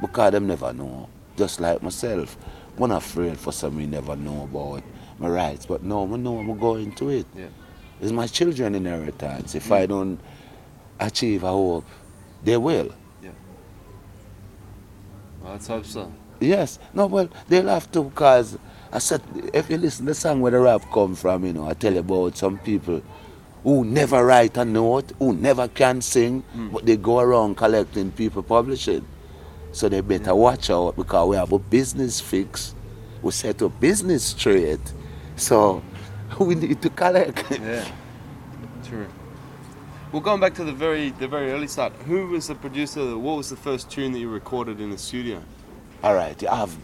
Because 0.00 0.32
them 0.32 0.46
never 0.46 0.72
know. 0.72 1.08
Just 1.36 1.60
like 1.60 1.82
myself. 1.82 2.36
I'm 2.78 2.90
afraid 2.92 3.38
for 3.38 3.52
some 3.52 3.76
me 3.76 3.86
never 3.86 4.14
know 4.14 4.44
about 4.44 4.82
my 5.18 5.28
rights, 5.28 5.66
but 5.66 5.82
no, 5.82 6.12
I 6.12 6.16
know 6.16 6.38
I'm 6.38 6.58
going 6.58 6.92
to 6.92 7.08
it. 7.10 7.26
Yeah. 7.36 7.46
It's 8.00 8.12
my 8.12 8.26
children 8.26 8.74
inheritance. 8.74 9.54
If 9.54 9.72
I 9.72 9.86
don't 9.86 10.20
achieve 11.00 11.42
a 11.44 11.48
hope, 11.48 11.86
they 12.44 12.56
will. 12.56 12.92
Well, 15.46 15.52
let's 15.52 15.68
hope 15.68 15.86
so. 15.86 16.12
Yes. 16.40 16.80
No, 16.92 17.06
well, 17.06 17.28
they'll 17.48 17.68
have 17.68 17.90
to 17.92 18.02
because 18.02 18.58
I 18.92 18.98
said, 18.98 19.22
if 19.54 19.70
you 19.70 19.76
listen 19.78 20.06
to 20.06 20.10
the 20.10 20.14
song 20.14 20.40
where 20.40 20.50
the 20.50 20.58
rap 20.58 20.82
come 20.92 21.14
from, 21.14 21.46
you 21.46 21.52
know, 21.52 21.68
I 21.68 21.74
tell 21.74 21.92
you 21.92 22.00
about 22.00 22.36
some 22.36 22.58
people 22.58 23.00
who 23.62 23.84
never 23.84 24.24
write 24.26 24.56
a 24.56 24.64
note, 24.64 25.12
who 25.20 25.34
never 25.34 25.68
can 25.68 26.00
sing, 26.02 26.40
hmm. 26.40 26.70
but 26.70 26.84
they 26.84 26.96
go 26.96 27.20
around 27.20 27.56
collecting 27.56 28.10
people 28.10 28.42
publishing. 28.42 29.06
So 29.70 29.88
they 29.88 30.00
better 30.00 30.32
hmm. 30.32 30.38
watch 30.38 30.68
out 30.68 30.96
because 30.96 31.28
we 31.28 31.36
have 31.36 31.52
a 31.52 31.60
business 31.60 32.20
fix. 32.20 32.74
We 33.22 33.30
set 33.30 33.62
a 33.62 33.68
business 33.68 34.24
straight. 34.24 34.80
So 35.36 35.82
we 36.38 36.54
need 36.54 36.82
to 36.82 36.90
collect. 36.90 37.50
Yeah. 37.50 37.86
True. 38.84 39.06
Well, 40.12 40.22
going 40.22 40.40
back 40.40 40.54
to 40.54 40.64
the 40.64 40.72
very 40.72 41.10
the 41.10 41.28
very 41.28 41.52
early 41.52 41.66
start, 41.68 41.92
who 42.06 42.28
was 42.28 42.48
the 42.48 42.54
producer? 42.54 43.18
What 43.18 43.36
was 43.36 43.50
the 43.50 43.56
first 43.56 43.90
tune 43.90 44.12
that 44.12 44.18
you 44.18 44.28
recorded 44.30 44.80
in 44.80 44.90
the 44.90 44.98
studio? 44.98 45.42
All 46.02 46.14
right, 46.14 46.40
you 46.40 46.48
have 46.48 46.74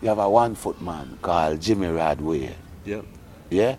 you 0.00 0.08
have 0.08 0.18
a 0.18 0.28
one 0.28 0.54
foot 0.54 0.80
man 0.80 1.18
called 1.20 1.60
Jimmy 1.60 1.88
Radway. 1.88 2.52
Yep. 2.84 3.04
Yeah? 3.50 3.76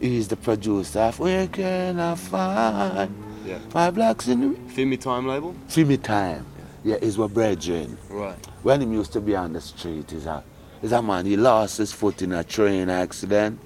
He's 0.00 0.28
the 0.28 0.36
producer 0.36 0.98
of 1.00 1.18
Where 1.20 1.46
Can 1.46 2.00
I 2.00 2.14
Find 2.14 3.14
Yeah. 3.46 3.58
My 3.72 3.90
Blacks 3.90 4.28
in 4.28 4.54
the 4.54 4.70
Fe 4.72 4.84
Me 4.84 4.96
Time 4.96 5.26
label. 5.26 5.54
Fe 5.68 5.84
Me 5.84 5.96
Time. 5.96 6.46
Yeah, 6.82 6.96
he's 7.00 7.18
my 7.18 7.26
brethren. 7.26 7.98
Right. 8.08 8.34
When 8.62 8.80
he 8.80 8.86
used 8.88 9.12
to 9.12 9.20
be 9.20 9.36
on 9.36 9.52
the 9.52 9.60
street, 9.60 10.10
he's 10.10 10.26
a 10.26 10.42
Is 10.82 10.92
a 10.92 11.02
man, 11.02 11.26
he 11.26 11.36
lost 11.36 11.78
his 11.78 11.92
foot 11.92 12.22
in 12.22 12.32
a 12.32 12.42
train 12.42 12.88
accident 12.88 13.60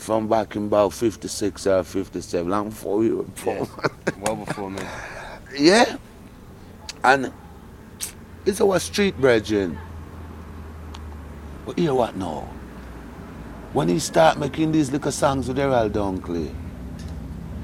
from 0.00 0.28
back 0.28 0.56
in 0.56 0.66
about 0.66 0.92
56 0.94 1.66
or 1.66 1.84
57, 1.84 2.50
long 2.50 2.70
before 2.70 2.96
we 2.98 3.10
were 3.12 3.22
born. 3.44 3.68
Well 4.20 4.36
before 4.36 4.70
me. 4.70 4.82
Yeah. 5.56 5.96
And 7.04 7.32
it's 8.46 8.60
our 8.60 8.78
street 8.78 9.20
brethren. 9.20 9.78
But 11.66 11.78
hear 11.78 11.94
what 11.94 12.16
now? 12.16 12.48
When 13.72 13.88
he 13.88 13.98
start 13.98 14.38
making 14.38 14.72
these 14.72 14.90
little 14.90 15.12
songs 15.12 15.48
with 15.48 15.58
Errol 15.58 15.90
Dunkley, 15.90 16.52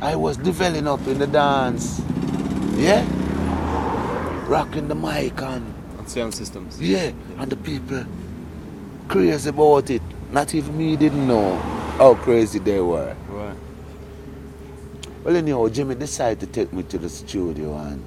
I 0.01 0.14
was 0.14 0.37
developing 0.37 0.87
up 0.87 1.05
in 1.07 1.18
the 1.18 1.27
dance. 1.27 2.01
Yeah? 2.75 3.05
Rocking 4.46 4.88
the 4.88 4.94
mic 4.94 5.40
and 5.40 5.75
On 5.99 6.07
sound 6.07 6.35
systems. 6.35 6.81
yeah, 6.81 7.12
and 7.38 7.51
the 7.51 7.57
people 7.57 8.05
crazy 9.09 9.49
about 9.49 9.90
it. 9.90 10.03
Not 10.31 10.55
even 10.55 10.77
me 10.77 10.96
didn't 10.96 11.27
know 11.27 11.77
how 11.99 12.15
crazy 12.15 12.59
they 12.59 12.81
were. 12.81 13.15
Right. 13.29 13.57
Well, 15.25 15.37
anyhow, 15.37 15.69
Jimmy 15.69 15.95
decided 15.95 16.41
to 16.41 16.47
take 16.47 16.73
me 16.73 16.83
to 16.85 16.99
the 16.99 17.09
studio 17.09 17.77
and 17.77 18.05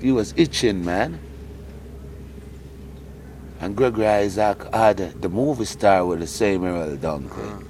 he 0.00 0.12
was 0.12 0.34
itching, 0.36 0.84
man. 0.84 1.20
And 3.60 3.76
Gregory 3.76 4.06
Isaac 4.06 4.72
had 4.72 4.98
the 5.20 5.28
movie 5.28 5.64
star 5.64 6.06
with 6.06 6.20
the 6.20 6.26
same 6.26 6.64
Errol 6.64 6.96
Dunkley. 6.96 7.28
Uh-huh. 7.44 7.62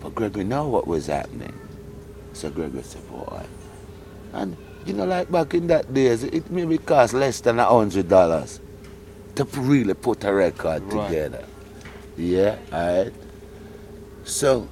But 0.00 0.14
Gregory 0.14 0.44
know 0.44 0.68
what 0.68 0.86
was 0.86 1.06
happening. 1.06 1.52
So 2.32 2.50
Gregory 2.50 2.82
said, 2.82 3.06
boy. 3.08 3.44
And 4.32 4.56
you 4.86 4.94
know, 4.94 5.04
like 5.04 5.30
back 5.30 5.54
in 5.54 5.66
that 5.68 5.92
days, 5.94 6.24
it 6.24 6.50
maybe 6.50 6.78
cost 6.78 7.14
less 7.14 7.40
than 7.40 7.58
a 7.58 7.64
hundred 7.66 8.08
dollars 8.08 8.58
to 9.36 9.44
really 9.44 9.94
put 9.94 10.24
a 10.24 10.32
record 10.32 10.82
Right. 10.84 11.06
together. 11.08 11.44
Yeah, 12.16 12.56
alright. 12.72 13.12
So 14.24 14.68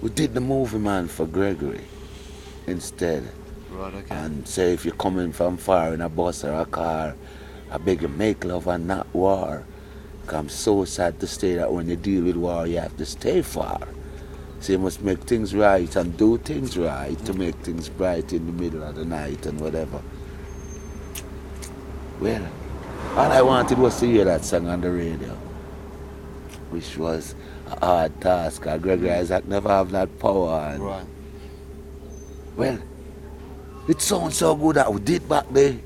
we 0.00 0.10
did 0.10 0.34
the 0.34 0.40
movie 0.40 0.78
man 0.78 1.08
for 1.08 1.26
Gregory 1.26 1.80
instead. 2.66 3.28
Right, 3.70 3.94
okay. 3.94 4.14
And 4.14 4.46
say 4.46 4.72
if 4.72 4.84
you're 4.84 4.94
coming 4.94 5.32
from 5.32 5.56
far 5.56 5.94
in 5.94 6.00
a 6.00 6.08
bus 6.08 6.44
or 6.44 6.52
a 6.54 6.66
car, 6.66 7.16
I 7.70 7.78
beg 7.78 8.02
you 8.02 8.08
make 8.08 8.44
love 8.44 8.66
and 8.68 8.86
not 8.86 9.12
war. 9.14 9.64
I'm 10.28 10.48
so 10.48 10.84
sad 10.84 11.20
to 11.20 11.26
say 11.26 11.54
that 11.54 11.72
when 11.72 11.88
you 11.88 11.96
deal 11.96 12.24
with 12.24 12.36
war, 12.36 12.66
you 12.66 12.78
have 12.78 12.96
to 12.96 13.04
stay 13.04 13.42
far. 13.42 13.80
So 14.60 14.72
you 14.72 14.78
must 14.78 15.02
make 15.02 15.20
things 15.24 15.54
right 15.54 15.94
and 15.96 16.16
do 16.16 16.38
things 16.38 16.78
right 16.78 17.18
to 17.26 17.34
make 17.34 17.54
things 17.56 17.90
bright 17.90 18.32
in 18.32 18.46
the 18.46 18.52
middle 18.52 18.82
of 18.82 18.94
the 18.94 19.04
night 19.04 19.44
and 19.44 19.60
whatever. 19.60 20.00
Well, 22.20 22.48
all 23.16 23.30
I 23.30 23.42
wanted 23.42 23.78
was 23.78 24.00
to 24.00 24.06
hear 24.06 24.24
that 24.24 24.44
song 24.44 24.68
on 24.68 24.80
the 24.80 24.90
radio, 24.90 25.36
which 26.74 26.98
was 26.98 27.34
a 27.70 27.86
hard 27.86 28.20
task. 28.20 28.62
Gregory 28.62 29.08
mm. 29.08 29.18
Isaac 29.18 29.46
never 29.46 29.68
have 29.68 29.92
that 29.92 30.18
power. 30.18 30.72
And 30.74 30.82
right. 30.82 31.06
well, 32.56 32.78
it 33.88 34.02
sounds 34.02 34.36
so 34.36 34.56
good 34.56 34.74
that 34.76 34.92
we 34.92 35.00
did 35.00 35.28
back 35.28 35.46
there 35.50 35.78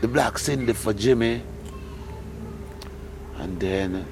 the 0.00 0.08
Black 0.08 0.38
Cindy 0.38 0.72
for 0.72 0.94
Jimmy. 0.94 1.42
And 3.36 3.60
then 3.60 4.06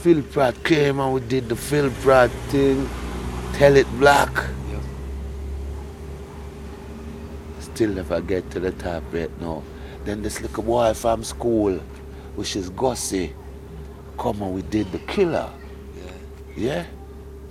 Phil 0.00 0.22
Pratt 0.22 0.62
came 0.64 0.98
and 0.98 1.14
we 1.14 1.20
did 1.20 1.48
the 1.48 1.56
Phil 1.56 1.90
Pratt 2.02 2.30
thing. 2.50 2.88
Tell 3.52 3.76
it 3.76 3.86
black. 4.00 4.34
Yep. 4.70 4.82
Still 7.60 7.90
never 7.90 8.20
get 8.20 8.50
to 8.50 8.58
the 8.58 8.72
top 8.72 9.04
yet 9.12 9.30
now. 9.40 9.62
Then 10.04 10.22
this 10.22 10.40
little 10.40 10.64
boy 10.64 10.92
from 10.94 11.22
school, 11.22 11.78
which 12.34 12.56
is 12.56 12.68
Gussie, 12.70 13.32
come 14.18 14.42
and 14.42 14.54
we 14.54 14.62
did 14.62 14.90
the 14.92 14.98
killer. 15.00 15.50
Yeah. 16.56 16.86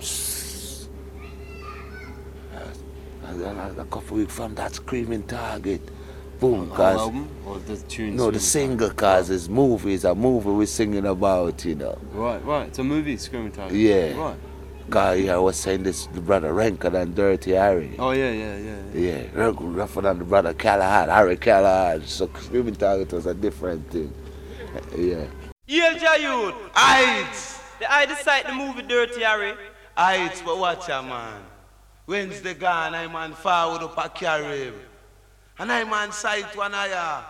And 3.26 3.40
then 3.40 3.58
a 3.58 3.84
couple 3.86 4.16
weeks 4.18 4.34
from 4.34 4.54
that 4.54 4.74
screaming 4.74 5.24
target. 5.24 5.80
Boom, 6.40 6.70
cause 6.70 7.12
or 7.46 7.58
the 7.60 7.76
tunes? 7.76 8.16
no 8.16 8.30
the 8.30 8.40
single 8.40 8.90
cause 8.90 9.30
is 9.30 9.48
movie 9.48 9.94
is 9.94 10.04
a 10.04 10.14
movie 10.14 10.50
we're 10.50 10.66
singing 10.66 11.06
about, 11.06 11.64
you 11.64 11.76
know. 11.76 11.96
Right, 12.12 12.44
right. 12.44 12.68
It's 12.68 12.78
a 12.80 12.84
movie, 12.84 13.16
Screaming 13.16 13.52
Target. 13.52 13.78
Yeah. 13.78 14.16
Right. 14.18 14.36
Cause 14.90 15.20
yeah, 15.20 15.34
I 15.34 15.38
was 15.38 15.56
saying 15.56 15.84
this 15.84 16.06
the 16.06 16.20
brother 16.20 16.52
Ranker 16.52 16.90
than 16.90 17.14
Dirty 17.14 17.52
Harry. 17.52 17.94
Oh 17.98 18.10
yeah, 18.10 18.30
yeah, 18.30 18.56
yeah. 18.56 18.82
yeah. 18.92 19.22
Yeah, 19.32 19.48
rougher 19.54 20.02
than 20.02 20.18
the 20.18 20.24
brother 20.24 20.52
Callahan, 20.52 21.08
Harry 21.08 21.36
Callahan. 21.36 22.04
So 22.06 22.28
screaming 22.38 22.74
target 22.74 23.12
was 23.12 23.26
a 23.26 23.34
different 23.34 23.90
thing. 23.90 24.12
Yeah. 24.98 25.24
Yelja 25.68 26.18
youth. 26.20 26.54
Aight. 26.74 27.78
The 27.78 27.92
I 27.92 28.06
decide 28.06 28.46
the 28.46 28.52
movie 28.52 28.82
Dirty 28.82 29.22
Harry. 29.22 29.54
Aight, 29.96 30.44
but 30.44 30.58
watch 30.58 30.88
ya 30.88 31.02
man. 31.02 31.42
When's 32.06 32.28
Wednesday 32.28 32.54
gone, 32.54 32.94
I 32.94 33.06
man 33.06 33.32
forward 33.32 33.82
up 33.82 33.96
a 33.96 34.08
carib. 34.08 34.74
And 35.58 35.72
I 35.72 35.84
man 35.84 36.12
sight 36.12 36.54
one 36.56 36.74
aya. 36.74 37.22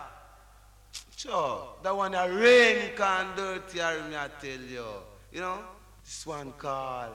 Sure, 1.15 1.75
that 1.81 1.95
one 1.95 2.13
a 2.13 2.29
rain 2.29 2.91
can 2.97 3.35
dirty 3.37 3.79
Harry, 3.79 4.01
me 4.09 4.17
I 4.17 4.29
tell 4.41 4.59
you. 4.59 4.85
You 5.31 5.39
know, 5.39 5.59
this 6.03 6.25
one 6.27 6.51
call. 6.53 7.09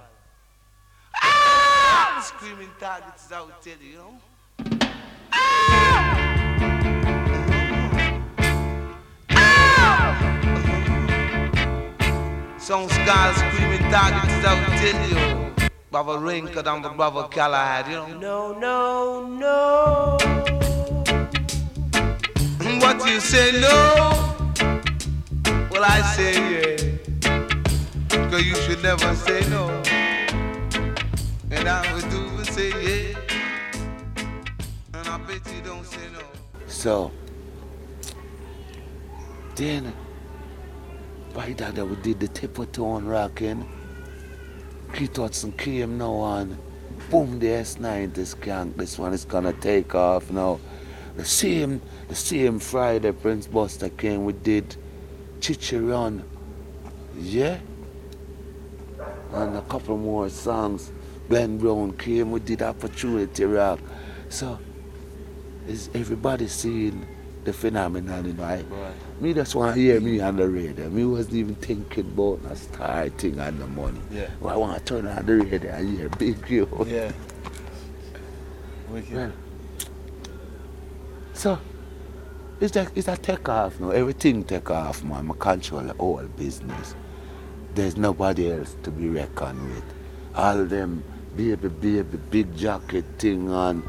Ah! 1.16 2.14
The 2.16 2.22
screaming 2.22 2.70
targets 2.78 3.30
out 3.30 3.62
tell 3.62 3.74
you, 3.80 3.90
you 3.90 3.98
know. 3.98 5.86
Some 12.60 12.88
scars 12.90 13.36
screaming 13.36 13.80
targets 13.90 14.44
out 14.44 14.60
tell 14.78 15.08
you. 15.08 15.50
Brother 15.90 16.18
Rinker 16.18 16.64
and 16.66 16.84
the 16.84 16.90
brother 16.90 17.26
Callahan, 17.28 17.90
you 17.90 18.14
know. 18.20 18.52
No, 18.52 18.58
no, 18.58 19.26
no. 19.26 20.18
What 22.80 23.08
you 23.08 23.18
say 23.18 23.58
no? 23.60 24.36
Well, 25.70 25.84
I 25.84 26.02
say 26.14 26.34
yeah. 26.52 26.76
Cause 28.28 28.44
you 28.44 28.54
should 28.56 28.82
never 28.82 29.14
say 29.16 29.40
no. 29.48 29.70
And 31.50 31.66
I 31.66 31.92
would 31.94 32.08
do 32.10 32.22
is 32.40 32.48
say 32.48 32.68
yeah. 32.68 33.18
And 34.94 35.08
I 35.08 35.16
bet 35.26 35.40
you 35.54 35.62
don't 35.64 35.86
say 35.86 36.06
no. 36.12 36.20
So 36.66 37.10
then 39.56 39.92
by 41.34 41.52
that 41.52 41.86
we 41.86 41.96
did 41.96 42.20
the 42.20 42.28
Tippertone 42.28 43.08
rocking. 43.08 43.68
Keith 44.92 45.16
Hudson 45.16 45.52
came 45.52 45.98
now 45.98 46.12
on. 46.12 46.58
Boom 47.10 47.38
the 47.38 47.46
S90 47.46 48.12
skank. 48.12 48.76
This 48.76 48.98
one 48.98 49.12
is 49.12 49.24
gonna 49.24 49.52
take 49.52 49.94
off 49.94 50.30
now. 50.30 50.60
The 51.16 51.24
same 51.24 51.80
the 52.08 52.14
same 52.14 52.58
Friday 52.58 53.12
Prince 53.12 53.46
Buster 53.46 53.88
came 53.88 54.24
we 54.24 54.32
did 54.32 54.76
Chi 55.40 55.54
Chi 55.54 55.78
Run 55.78 56.24
Yeah? 57.16 57.58
And 59.32 59.56
a 59.56 59.62
couple 59.62 59.96
more 59.96 60.28
songs. 60.28 60.92
Glen 61.28 61.58
Brown 61.58 61.96
came, 61.96 62.32
we 62.32 62.40
did 62.40 62.62
Opportunity 62.62 63.44
Rock. 63.44 63.78
So 64.28 64.58
is 65.68 65.88
everybody 65.94 66.48
seeing 66.48 67.06
the 67.44 67.52
phenomenon, 67.52 68.36
know? 68.36 68.42
Right. 68.42 68.66
Me 69.20 69.34
just 69.34 69.54
want 69.54 69.74
to 69.74 69.80
hear 69.80 70.00
me 70.00 70.18
on 70.20 70.36
the 70.36 70.48
radio. 70.48 70.88
Me 70.88 71.04
wasn't 71.04 71.34
even 71.34 71.54
thinking 71.56 72.06
about 72.06 72.40
a 72.50 72.56
star 72.56 73.08
thing 73.10 73.38
and 73.38 73.60
the 73.60 73.66
money. 73.66 74.00
Yeah. 74.10 74.30
But 74.40 74.48
I 74.48 74.56
want 74.56 74.78
to 74.78 74.84
turn 74.84 75.06
on 75.06 75.26
the 75.26 75.36
radio 75.36 75.70
and 75.72 75.98
hear 75.98 76.08
Big 76.08 76.48
you. 76.48 76.86
Yeah. 76.88 77.12
Wicked. 78.88 79.12
Well, 79.12 79.32
so 81.34 81.58
it's 82.60 82.76
a, 82.76 82.88
it's 82.94 83.08
a 83.08 83.16
take 83.16 83.46
off 83.48 83.78
now. 83.78 83.90
Everything 83.90 84.42
take 84.42 84.70
off, 84.70 85.04
man. 85.04 85.30
I 85.30 85.34
control 85.34 85.82
the 85.82 85.92
whole 85.94 86.26
business. 86.36 86.94
There's 87.74 87.98
nobody 87.98 88.50
else 88.50 88.74
to 88.84 88.90
be 88.90 89.08
reckoned 89.08 89.74
with. 89.74 89.84
All 90.34 90.64
them 90.64 91.04
baby, 91.36 91.68
baby, 91.68 92.18
big 92.30 92.56
jacket 92.56 93.04
thing 93.18 93.50
and 93.52 93.82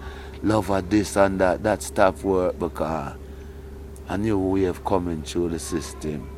love 0.43 0.69
of 0.69 0.89
this 0.89 1.15
and 1.15 1.39
that, 1.39 1.63
that 1.63 1.81
stuff 1.81 2.23
work 2.23 2.57
because 2.59 3.15
a 4.11 4.17
new 4.17 4.37
wave 4.37 4.83
coming 4.83 5.23
through 5.23 5.47
the 5.47 5.57
system. 5.57 6.29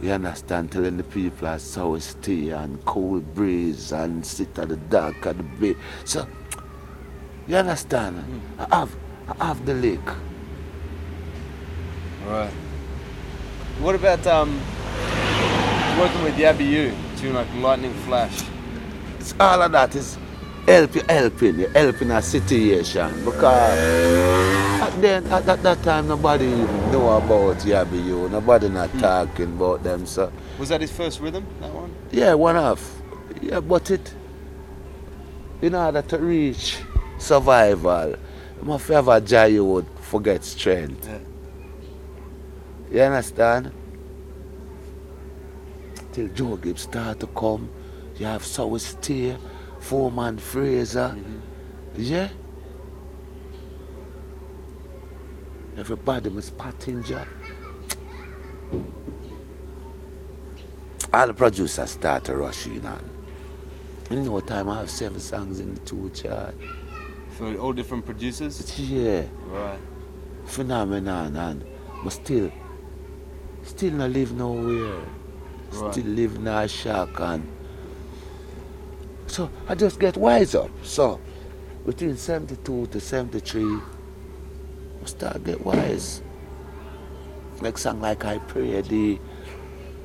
You 0.00 0.10
understand? 0.10 0.72
Telling 0.72 0.96
the 0.96 1.04
people 1.04 1.46
are 1.46 1.60
so 1.60 1.96
stay 2.00 2.50
and 2.50 2.84
cool 2.84 3.20
breeze 3.20 3.92
and 3.92 4.26
sit 4.26 4.58
at 4.58 4.70
the 4.70 4.76
dark 4.76 5.24
at 5.26 5.36
the 5.36 5.44
bay. 5.44 5.76
So 6.04 6.26
you 7.46 7.54
understand? 7.54 8.42
I 8.58 8.78
have 8.78 8.96
I 9.38 9.46
have 9.46 9.64
the 9.64 9.74
lake. 9.74 10.10
Right. 12.26 12.50
What 13.78 13.94
about 13.94 14.26
um 14.26 14.60
working 16.00 16.22
with 16.24 16.34
Yabby 16.34 16.68
You, 16.68 16.94
tune 17.16 17.34
like 17.34 17.46
Lightning 17.54 17.94
Flash? 18.06 18.42
It's 19.20 19.34
all 19.38 19.62
of 19.62 19.70
that 19.70 19.94
is 19.94 20.18
help 20.66 20.94
you 20.94 21.02
helping, 21.08 21.58
you 21.60 21.68
helping 21.68 22.10
a 22.10 22.20
situation. 22.22 23.24
Because 23.24 23.78
at 24.80 25.00
then 25.00 25.26
at 25.26 25.46
that, 25.46 25.62
that 25.62 25.82
time 25.82 26.08
nobody 26.08 26.46
even 26.46 26.92
know 26.92 27.16
about 27.16 27.56
Yabby 27.58 28.04
You. 28.04 28.28
Nobody 28.28 28.68
not 28.68 28.90
hmm. 28.90 28.98
talking 29.00 29.56
about 29.56 29.82
them. 29.82 30.06
So 30.06 30.32
Was 30.58 30.68
that 30.70 30.80
his 30.80 30.92
first 30.92 31.20
rhythm? 31.20 31.46
That 31.60 31.72
one? 31.72 31.94
yeah, 32.10 32.34
one 32.34 32.56
off. 32.56 33.00
Yeah, 33.40 33.60
but 33.60 33.90
it 33.90 34.14
in 35.62 35.74
order 35.74 36.02
to 36.02 36.18
reach 36.18 36.78
survival, 37.18 38.10
you 38.10 38.62
must 38.64 38.88
have 38.88 39.08
a 39.08 39.20
joy 39.20 39.46
you 39.46 39.64
would 39.64 39.86
forget 40.00 40.44
strength. 40.44 41.08
Yeah. 41.08 41.18
You 42.92 43.00
understand? 43.02 43.72
Till 46.12 46.28
Joe 46.28 46.56
Gibbs 46.56 46.82
start 46.82 47.20
to 47.20 47.26
come, 47.28 47.68
you 48.16 48.26
have 48.26 48.44
Sour 48.44 48.78
Steer, 48.78 49.38
Foreman 49.86 50.36
Fraser. 50.36 51.14
Mm-hmm. 51.16 51.38
Yeah? 51.94 52.28
Everybody 55.78 56.28
must 56.30 56.58
Pottinger. 56.58 57.24
All 61.12 61.26
the 61.28 61.34
producers 61.34 61.90
start 61.90 62.28
rushing 62.28 62.36
rush 62.36 62.66
in 62.66 62.86
on. 62.86 63.10
You 64.10 64.22
know 64.22 64.40
time 64.40 64.68
I 64.68 64.78
have 64.80 64.90
seven 64.90 65.20
songs 65.20 65.60
in 65.60 65.74
the 65.74 65.80
two 65.82 66.10
chart. 66.10 66.56
For 67.38 67.54
all 67.56 67.72
different 67.72 68.04
producers? 68.04 68.76
Yeah. 68.78 69.22
Right. 69.44 69.78
phenomenon 70.46 71.36
and 71.36 71.64
but 72.02 72.10
still 72.10 72.50
still 73.62 73.92
not 73.92 74.10
live 74.10 74.32
nowhere 74.32 75.00
Right. 75.72 75.92
still 75.92 76.06
live 76.06 76.36
in 76.36 76.46
a 76.46 76.68
shack 76.68 77.08
and 77.18 77.46
so 79.26 79.50
I 79.68 79.74
just 79.74 79.98
get 79.98 80.16
wise 80.16 80.54
up 80.54 80.70
so 80.82 81.20
between 81.84 82.16
72 82.16 82.86
to 82.86 83.00
73 83.00 83.64
I 83.64 85.06
start 85.06 85.44
get 85.44 85.64
wise 85.64 86.22
like 87.60 87.78
song 87.78 88.00
like 88.00 88.24
I 88.24 88.38
pray 88.38 88.80
the 88.80 89.18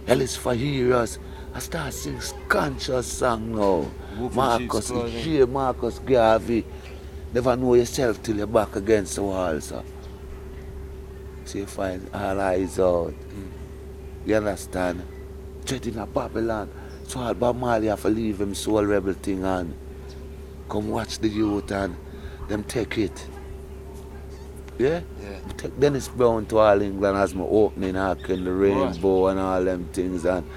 hell 0.07 0.21
is 0.21 0.35
for 0.35 0.53
heroes 0.53 1.19
I 1.53 1.59
start 1.59 1.93
sing 1.93 2.19
conscious 2.47 3.07
song 3.11 3.55
now 3.55 3.89
Wolf 4.17 4.35
Marcus 4.35 4.89
clothing. 4.89 5.51
Marcus 5.51 5.99
Garvey 5.99 6.65
never 7.33 7.55
know 7.55 7.73
yourself 7.75 8.21
till 8.23 8.37
you're 8.37 8.47
back 8.47 8.75
against 8.75 9.15
the 9.15 9.23
wall 9.23 9.59
so 9.59 9.83
so 11.45 11.57
you 11.57 11.65
find 11.65 12.09
all 12.13 12.39
eyes 12.39 12.79
out. 12.79 13.13
You 14.25 14.35
understand? 14.35 15.05
Treading 15.65 15.97
a 15.97 16.05
Babylon. 16.05 16.69
So 17.11 17.19
all 17.19 17.33
Bob 17.33 17.57
Marley 17.57 17.87
have 17.87 18.03
to 18.03 18.07
leave 18.07 18.39
him 18.39 18.55
soul 18.55 18.85
rebel 18.85 19.11
thing 19.11 19.43
and 19.43 19.77
come 20.69 20.89
watch 20.89 21.19
the 21.19 21.27
youth 21.27 21.69
and 21.69 21.93
them 22.47 22.63
take 22.63 22.97
it. 22.97 23.27
Yeah? 24.79 25.01
Yeah. 25.21 25.39
Take 25.57 25.77
Dennis 25.77 26.07
Brown 26.07 26.45
to 26.45 26.59
all 26.59 26.81
England 26.81 27.17
as 27.17 27.35
my 27.35 27.43
opening 27.43 27.97
act 27.97 28.29
and 28.29 28.47
the 28.47 28.53
rainbow 28.53 29.27
and 29.27 29.41
all 29.41 29.61
them 29.61 29.89
things 29.91 30.23
and 30.23 30.47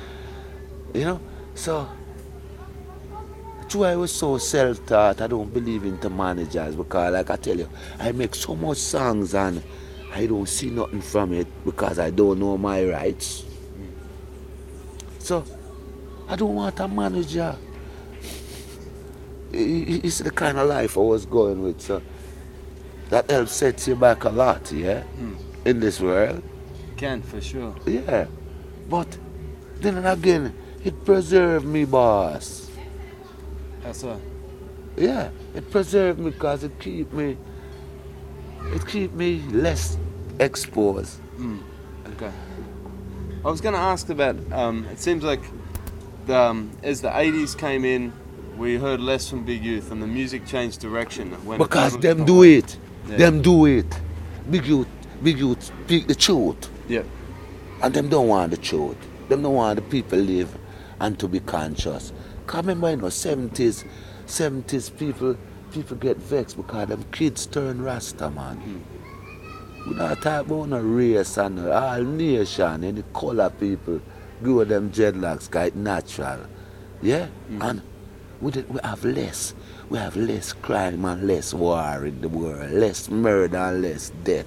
you 0.94 1.00
know, 1.00 1.20
so 1.56 1.88
that's 3.58 3.74
why 3.74 3.90
I 3.90 3.96
was 3.96 4.12
so 4.12 4.38
self-taught. 4.38 5.22
I 5.22 5.26
don't 5.26 5.52
believe 5.52 5.84
into 5.84 6.08
managers 6.08 6.76
because, 6.76 7.14
like 7.14 7.30
I 7.30 7.34
tell 7.34 7.58
you, 7.58 7.68
I 7.98 8.12
make 8.12 8.36
so 8.36 8.54
much 8.54 8.78
songs 8.78 9.34
and 9.34 9.60
I 10.12 10.26
don't 10.26 10.48
see 10.48 10.70
nothing 10.70 11.00
from 11.00 11.32
it 11.32 11.48
because 11.64 11.98
I 11.98 12.10
don't 12.10 12.38
know 12.38 12.56
my 12.56 12.84
rights. 12.84 13.44
Mm. 13.76 13.90
So, 15.18 15.44
I 16.28 16.36
don't 16.36 16.54
want 16.54 16.80
a 16.80 16.88
manager. 16.88 17.56
It's 19.52 20.18
the 20.18 20.30
kind 20.30 20.58
of 20.58 20.68
life 20.68 20.96
I 20.96 21.00
was 21.00 21.26
going 21.26 21.62
with. 21.62 21.80
So, 21.80 22.02
that 23.10 23.30
helps 23.30 23.52
set 23.52 23.86
you 23.86 23.94
back 23.94 24.24
a 24.24 24.30
lot, 24.30 24.72
yeah, 24.72 25.04
in 25.64 25.80
this 25.80 26.00
world. 26.00 26.42
Can, 26.96 27.22
for 27.22 27.40
sure. 27.40 27.74
Yeah, 27.86 28.26
but 28.88 29.18
then 29.76 30.04
again, 30.04 30.54
it 30.82 31.04
preserved 31.04 31.66
me, 31.66 31.84
boss. 31.84 32.70
That's 33.82 34.00
so? 34.00 34.20
Yeah, 34.96 35.30
it 35.54 35.70
preserved 35.70 36.18
me 36.18 36.30
because 36.30 36.64
it 36.64 36.78
keep 36.80 37.12
me, 37.12 37.36
it 38.72 38.86
keep 38.86 39.12
me 39.12 39.42
less 39.50 39.98
exposed. 40.40 41.20
Okay. 42.12 42.32
I 43.44 43.50
was 43.50 43.60
going 43.60 43.74
to 43.74 43.80
ask 43.80 44.08
about. 44.08 44.36
Um, 44.52 44.86
it 44.86 44.98
seems 44.98 45.22
like 45.22 45.42
the, 46.26 46.36
um, 46.38 46.70
as 46.82 47.00
the 47.00 47.08
'80s 47.08 47.56
came 47.56 47.84
in, 47.84 48.12
we 48.56 48.76
heard 48.76 49.00
less 49.00 49.28
from 49.28 49.44
Big 49.44 49.64
Youth, 49.64 49.90
and 49.90 50.02
the 50.02 50.06
music 50.06 50.46
changed 50.46 50.80
direction. 50.80 51.30
When 51.44 51.58
Because 51.58 51.98
them 51.98 52.24
do 52.24 52.42
it, 52.42 52.76
Yeah. 53.08 53.16
them 53.16 53.42
do 53.42 53.66
it. 53.66 54.00
Big 54.50 54.66
youth, 54.66 54.88
big 55.22 55.38
youth 55.38 55.62
speak 55.62 56.06
the 56.06 56.14
truth, 56.14 56.68
Yeah. 56.88 57.02
and 57.82 57.94
them 57.94 58.08
don't 58.08 58.28
want 58.28 58.50
the 58.50 58.56
truth. 58.56 58.96
Them 59.28 59.42
don't 59.42 59.54
want 59.54 59.76
the 59.76 59.82
people 59.82 60.18
live 60.18 60.56
and 61.00 61.18
to 61.18 61.26
be 61.28 61.40
conscious. 61.40 62.12
Cause 62.46 62.62
remember, 62.62 62.90
you 62.90 62.96
know, 62.96 63.08
seventies, 63.08 63.84
seventies 64.26 64.90
people, 64.90 65.36
people 65.72 65.96
get 65.96 66.18
vexed 66.18 66.56
because 66.56 66.88
them 66.88 67.04
kids 67.10 67.46
turn 67.46 67.82
Rasta 67.82 68.30
man. 68.30 68.60
We 69.88 69.94
not 69.94 70.22
talk 70.22 70.46
about 70.46 70.68
no 70.68 70.80
race 70.80 71.36
and 71.38 71.58
all 71.68 72.02
nation, 72.02 72.84
any 72.84 73.02
color 73.12 73.50
people 73.50 74.00
grow 74.44 74.64
them 74.64 74.90
dreadlocks, 74.90 75.50
cause 75.50 75.68
it's 75.68 75.76
natural. 75.76 76.40
Yeah? 77.02 77.26
Mm-hmm. 77.50 77.62
And 77.62 77.82
we, 78.40 78.52
did, 78.52 78.68
we 78.72 78.78
have 78.84 79.04
less. 79.04 79.54
We 79.88 79.98
have 79.98 80.16
less 80.16 80.52
crime 80.52 81.04
and 81.04 81.26
less 81.26 81.52
war 81.54 82.04
in 82.06 82.20
the 82.20 82.28
world, 82.28 82.70
less 82.70 83.08
murder 83.10 83.56
and 83.58 83.82
less 83.82 84.10
death 84.22 84.46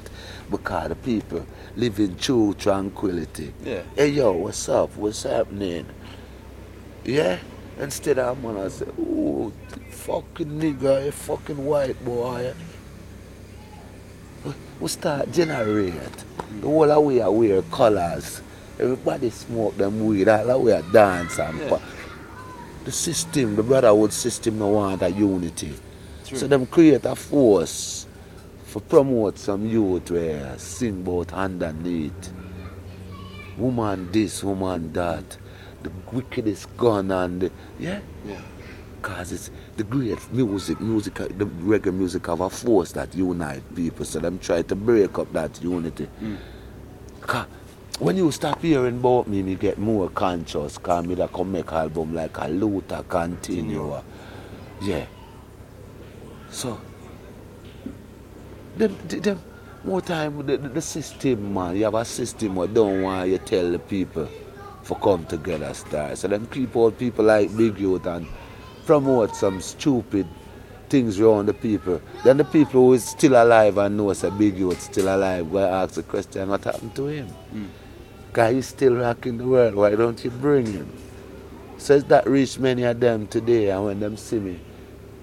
because 0.50 0.90
the 0.90 0.96
people 0.96 1.46
live 1.76 2.00
in 2.00 2.16
true 2.18 2.54
tranquility. 2.56 3.54
Yeah. 3.64 3.84
Hey 3.96 4.10
yo, 4.10 4.32
what's 4.32 4.68
up? 4.70 4.96
What's 4.98 5.24
happening? 5.24 5.86
Yeah? 7.06 7.38
Instead 7.80 8.18
of 8.20 8.36
I'm 8.38 8.44
gonna 8.44 8.70
say, 8.70 8.86
ooh, 9.00 9.54
fucking 9.92 10.48
nigga, 10.60 11.06
you 11.06 11.12
fucking 11.12 11.64
white 11.64 12.04
boy. 12.04 12.54
We- 14.44 14.54
We 14.80 14.88
start 14.88 15.32
generate. 15.32 15.94
The 16.62 16.68
whole 16.68 16.92
of 16.92 17.04
we 17.04 17.20
wear 17.20 17.62
colours. 17.64 18.42
Everybody 18.80 19.30
smoke 19.32 19.76
them 19.78 20.06
weed, 20.06 20.28
all 20.30 20.50
of 20.52 20.62
we 20.62 20.72
are 20.72 20.84
dance 20.84 21.40
and 21.40 21.60
Yeah. 21.60 21.80
the 22.86 22.92
system, 22.92 23.56
the 23.56 23.64
brotherhood 23.64 24.14
system 24.14 24.60
no 24.60 24.68
want 24.68 25.02
a 25.02 25.10
unity. 25.10 25.74
True. 26.26 26.38
So 26.38 26.48
them 26.48 26.66
create 26.68 27.06
a 27.06 27.16
force 27.16 28.06
for 28.66 28.82
promote 28.82 29.40
some 29.40 29.66
youth 29.66 30.12
where 30.12 30.54
sing 30.58 31.02
about 31.02 31.34
underneath. 31.34 32.32
Woman 33.58 34.10
this, 34.12 34.44
woman 34.44 34.94
that. 34.94 35.38
The 35.84 35.92
wickedest 36.12 36.76
gun 36.78 37.12
and 37.12 37.42
the, 37.42 37.52
yeah? 37.80 38.00
Yeah. 38.28 38.42
Cause 39.02 39.32
it's 39.32 39.52
the 39.78 39.84
great 39.84 40.20
music, 40.34 40.80
music, 40.82 41.16
the 41.16 41.46
reggae 41.46 41.94
music 41.94 42.28
have 42.28 42.42
a 42.42 42.50
force 42.50 42.92
that 42.94 43.16
unite 43.16 43.64
people. 43.76 44.06
So 44.06 44.20
them 44.20 44.38
try 44.40 44.64
to 44.64 44.76
break 44.76 45.18
up 45.18 45.32
that 45.34 45.62
unity. 45.64 46.08
Mm. 46.22 46.38
Cause 47.22 47.46
when 48.00 48.16
you 48.16 48.32
stop 48.32 48.62
hearing 48.62 48.98
about 49.00 49.28
me, 49.28 49.42
me 49.42 49.56
get 49.56 49.78
more 49.78 50.10
conscious. 50.10 50.78
Cause 50.78 51.06
me 51.06 51.16
that 51.16 51.34
come 51.34 51.52
make 51.52 51.72
album 51.72 52.14
like 52.14 52.38
a 52.38 52.42
Luta 52.42 53.08
Continua. 53.08 54.04
Yeah. 54.82 55.06
So 56.50 56.80
them, 58.78 58.96
them 59.08 59.42
more 59.84 60.02
time 60.02 60.46
the, 60.46 60.58
the, 60.58 60.82
system 60.82 61.54
man, 61.54 61.76
you 61.76 61.86
have 61.86 61.96
a 61.96 62.06
system 62.06 62.56
where 62.56 62.68
don't 62.68 63.02
want 63.02 63.30
you 63.30 63.38
tell 63.40 63.72
the 63.72 63.80
people 63.80 64.30
for 64.84 64.98
come 65.00 65.26
together 65.26 65.74
start. 65.74 66.18
So 66.20 66.28
them 66.28 66.46
keep 66.48 66.76
all 66.76 66.92
people 66.92 67.26
like 67.26 67.56
Big 67.58 67.80
Youth 67.80 68.06
and 68.06 68.28
promote 68.86 69.36
some 69.36 69.60
stupid 69.60 70.28
things 70.90 71.20
around 71.20 71.48
the 71.48 71.54
people. 71.54 72.00
Then 72.24 72.38
the 72.38 72.46
people 72.46 72.86
who 72.86 72.94
is 72.94 73.04
still 73.06 73.34
alive 73.34 73.78
and 73.80 73.98
knows 73.98 74.24
a 74.24 74.30
Big 74.30 74.58
Youth 74.58 74.80
still 74.82 75.14
alive 75.14 75.52
go 75.52 75.60
ask 75.60 75.96
the 75.96 76.04
question 76.04 76.48
what 76.50 76.64
happened 76.64 76.96
to 76.96 77.08
him. 77.08 77.28
Hmm. 77.28 77.66
Guy 78.38 78.54
he's 78.54 78.68
still 78.68 78.98
rocking 78.98 79.40
the 79.40 79.48
world, 79.48 79.74
why 79.74 79.96
don't 79.96 80.24
you 80.24 80.30
bring 80.30 80.68
him? 80.68 80.88
Says 81.80 82.04
that 82.04 82.28
reach 82.28 82.60
many 82.60 82.84
of 82.84 83.00
them 83.00 83.26
today 83.26 83.72
and 83.72 83.84
when 83.86 84.00
them 84.00 84.16
see 84.16 84.38
me, 84.38 84.60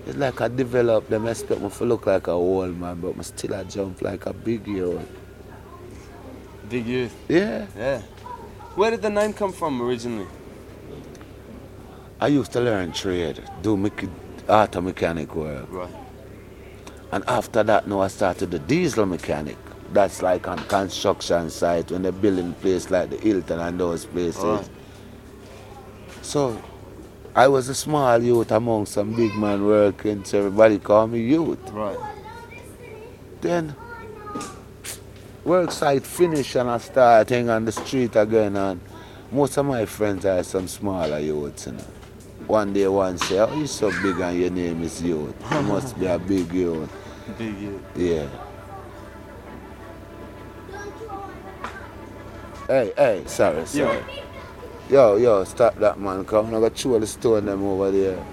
it's 0.05 0.17
like 0.17 0.41
I 0.41 0.49
develop 0.49 1.09
them 1.09 1.29
expect 1.29 1.61
me 1.61 1.71
to 1.71 1.85
look 1.85 2.07
like 2.07 2.27
a 2.27 2.33
old 2.33 2.77
man, 2.77 2.99
but 3.01 3.17
I 3.17 3.23
still 3.23 3.55
I 3.55 3.63
jump 3.63 4.03
like 4.03 4.27
a 4.27 4.33
big 4.33 4.67
youth. 4.67 5.01
Big 6.69 6.87
Youth. 6.87 7.15
Yeah. 7.29 7.67
Yeah. 7.77 8.03
Where 8.75 8.91
did 8.91 9.03
the 9.03 9.11
name 9.11 9.33
come 9.33 9.53
from 9.53 9.81
originally? 9.81 10.27
I 12.21 12.27
used 12.27 12.51
to 12.55 12.61
learn 12.61 12.91
trade, 12.91 13.41
do 13.63 13.77
mech- 13.77 14.09
auto 14.49 14.81
mechanic 14.81 15.37
work. 15.37 15.67
Right. 15.71 15.95
And 17.13 17.23
after 17.29 17.63
that 17.63 17.87
now 17.87 18.01
I 18.01 18.09
started 18.09 18.51
the 18.51 18.59
diesel 18.59 19.07
mechanic. 19.07 19.57
That's 19.95 20.23
like 20.23 20.49
on 20.49 20.59
construction 20.59 21.51
site 21.51 21.93
when 21.93 22.03
they're 22.03 22.11
building 22.11 22.53
place 22.55 22.91
like 22.91 23.11
the 23.11 23.17
Hilton 23.17 23.61
and 23.61 23.79
those 23.79 24.05
places. 24.05 24.43
Alright. 24.43 24.69
So 26.21 26.61
I 27.33 27.47
was 27.47 27.69
a 27.69 27.77
small 27.77 28.21
youth 28.21 28.51
among 28.51 28.87
some 28.87 29.15
big 29.15 29.37
man 29.37 29.65
working, 29.65 30.25
so 30.25 30.39
everybody 30.39 30.81
call 30.81 31.07
me 31.07 31.21
youth. 31.21 31.61
Right. 31.71 31.97
Then 33.41 33.77
work 35.45 35.71
site 35.71 36.05
finish 36.05 36.57
and 36.57 36.71
I 36.71 36.79
start 36.79 37.29
hang 37.29 37.49
on 37.49 37.65
the 37.65 37.71
street 37.71 38.17
again 38.17 38.57
and 38.57 38.81
most 39.31 39.57
of 39.59 39.67
my 39.67 39.85
friends 39.87 40.27
are 40.27 40.43
some 40.43 40.67
smaller 40.67 41.21
youths. 41.21 41.67
You 41.67 41.73
know. 41.75 41.85
One 42.49 42.73
day 42.73 42.89
one 42.89 43.17
say, 43.19 43.39
oh 43.39 43.57
you 43.57 43.69
so 43.69 43.93
big 44.03 44.19
and 44.19 44.41
your 44.41 44.51
name 44.51 44.83
is 44.83 45.01
youth. 45.01 45.37
You 45.53 45.63
must 45.63 45.97
be 45.97 46.07
a 46.07 46.19
big 46.19 46.53
youth. 46.53 46.91
Big 47.39 47.57
youth. 47.61 47.83
Yeah. 47.95 48.29
Hey, 52.67 52.93
hey, 52.97 53.23
sorry, 53.27 53.67
sorry. 53.67 54.03
Yo, 54.89 55.17
yo, 55.17 55.45
stop 55.45 55.77
that 55.81 55.99
man, 56.01 56.25
come. 56.25 56.47
I'm 56.47 56.53
gonna 56.53 56.71
throw 56.71 56.99
the 56.99 57.07
stone 57.07 57.45
them 57.45 57.63
over 57.65 57.91
there. 57.91 58.25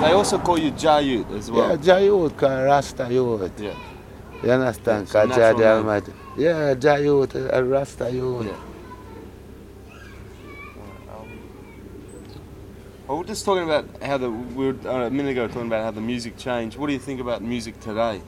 I 0.00 0.12
also 0.12 0.38
call 0.38 0.58
you 0.58 0.70
Jah 0.70 1.00
Youth 1.00 1.30
as 1.32 1.50
well. 1.50 1.70
Yeah, 1.70 1.76
Jah 1.76 2.00
Youth, 2.00 2.36
cause 2.36 2.64
Rasta 2.64 3.08
youth. 3.12 3.52
Yeah. 3.58 3.74
You 4.42 4.50
understand? 4.52 5.06
Cause 5.08 5.12
Jah 5.12 5.26
natural 5.26 5.58
the 5.58 5.64
name. 5.64 5.72
Almighty. 5.72 6.12
Yeah, 6.38 6.74
Jah 6.74 6.98
Youth, 6.98 7.34
a 7.34 7.62
Rasta 7.64 8.10
youth. 8.10 8.46
Yeah. 8.46 8.56
Well, 13.06 13.18
we're 13.18 13.24
just 13.24 13.44
talking 13.44 13.64
about 13.64 13.84
how 14.02 14.18
the 14.18 14.30
we 14.30 14.72
were 14.72 14.88
uh, 14.88 15.06
a 15.06 15.10
minute 15.10 15.32
ago 15.32 15.46
talking 15.46 15.68
about 15.68 15.84
how 15.84 15.90
the 15.92 16.00
music 16.00 16.36
changed. 16.36 16.76
What 16.76 16.88
do 16.88 16.92
you 16.92 16.98
think 16.98 17.20
about 17.20 17.40
music 17.42 17.78
today? 17.80 18.20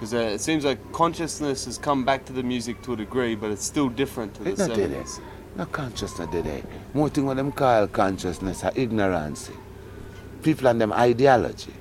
Because 0.00 0.14
uh, 0.14 0.18
it 0.18 0.40
seems 0.40 0.64
like 0.64 0.78
consciousness 0.92 1.66
has 1.66 1.76
come 1.76 2.06
back 2.06 2.24
to 2.24 2.32
the 2.32 2.42
music 2.42 2.80
to 2.82 2.94
a 2.94 2.96
degree, 2.96 3.34
but 3.34 3.50
it's 3.50 3.66
still 3.66 3.90
different 3.90 4.32
to 4.36 4.44
the 4.44 4.50
It 4.52 4.58
not 4.58 4.68
did 4.70 4.78
it. 4.92 5.06
seventies. 5.08 5.20
No 5.56 5.66
consciousness 5.66 6.30
did 6.30 6.46
it. 6.46 6.64
More 6.94 7.10
thing 7.10 7.26
what 7.26 7.36
them 7.36 7.52
call 7.52 7.86
consciousness 7.86 8.64
are 8.64 8.72
ignorance. 8.74 9.50
People 10.42 10.68
and 10.68 10.80
them 10.80 10.90
ideology. 10.94 11.74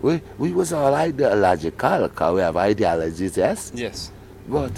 We 0.00 0.22
we 0.38 0.52
was 0.52 0.72
all 0.72 0.94
ideological 0.94 2.08
cause 2.08 2.34
we 2.36 2.40
have 2.40 2.56
ideologies, 2.56 3.36
yes? 3.36 3.70
Yes. 3.74 4.12
But 4.48 4.72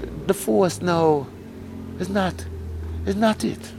the- 0.00 0.06
the 0.26 0.34
force 0.34 0.82
now 0.82 1.28
is 2.00 2.08
not 2.08 2.44
is 3.06 3.14
not 3.14 3.44
it. 3.44 3.72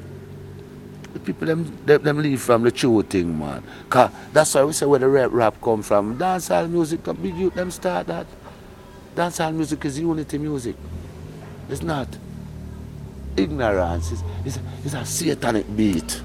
The 1.18 1.24
people 1.24 1.48
them, 1.48 1.66
them 1.84 2.04
them 2.04 2.18
leave 2.20 2.40
from 2.40 2.62
the 2.62 2.70
true 2.70 3.02
thing, 3.02 3.40
man. 3.40 3.64
Cause 3.90 4.12
that's 4.32 4.54
why 4.54 4.64
we 4.64 4.72
say 4.72 4.86
where 4.86 5.00
the 5.00 5.08
rap 5.08 5.32
rap 5.34 5.60
come 5.60 5.82
from. 5.82 6.16
Dancehall 6.16 6.70
music, 6.70 7.04
the 7.04 7.12
big 7.12 7.52
them 7.56 7.72
start 7.72 8.06
that. 8.06 8.28
Dancehall 9.16 9.52
music 9.56 9.84
is 9.86 10.00
unity 10.00 10.38
music. 10.38 10.76
It's 11.70 11.82
not. 11.82 12.08
Ignorance 13.36 14.12
is 14.12 14.24
is 14.46 14.60
is 14.86 14.94
a 14.94 15.04
satanic 15.06 15.66
beat. 15.76 16.22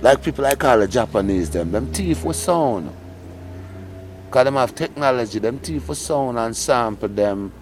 Like 0.00 0.20
people 0.20 0.42
like 0.42 0.64
all 0.64 0.80
the 0.80 0.88
Japanese 0.88 1.50
them, 1.50 1.70
them 1.70 1.86
thief 1.92 2.24
with 2.24 2.34
sound. 2.34 2.90
Cause 4.32 4.44
them 4.44 4.54
have 4.54 4.74
technology, 4.74 5.38
them 5.38 5.60
thief 5.60 5.84
for 5.84 5.94
sound 5.94 6.40
and 6.40 6.56
sample 6.56 7.08
them 7.08 7.52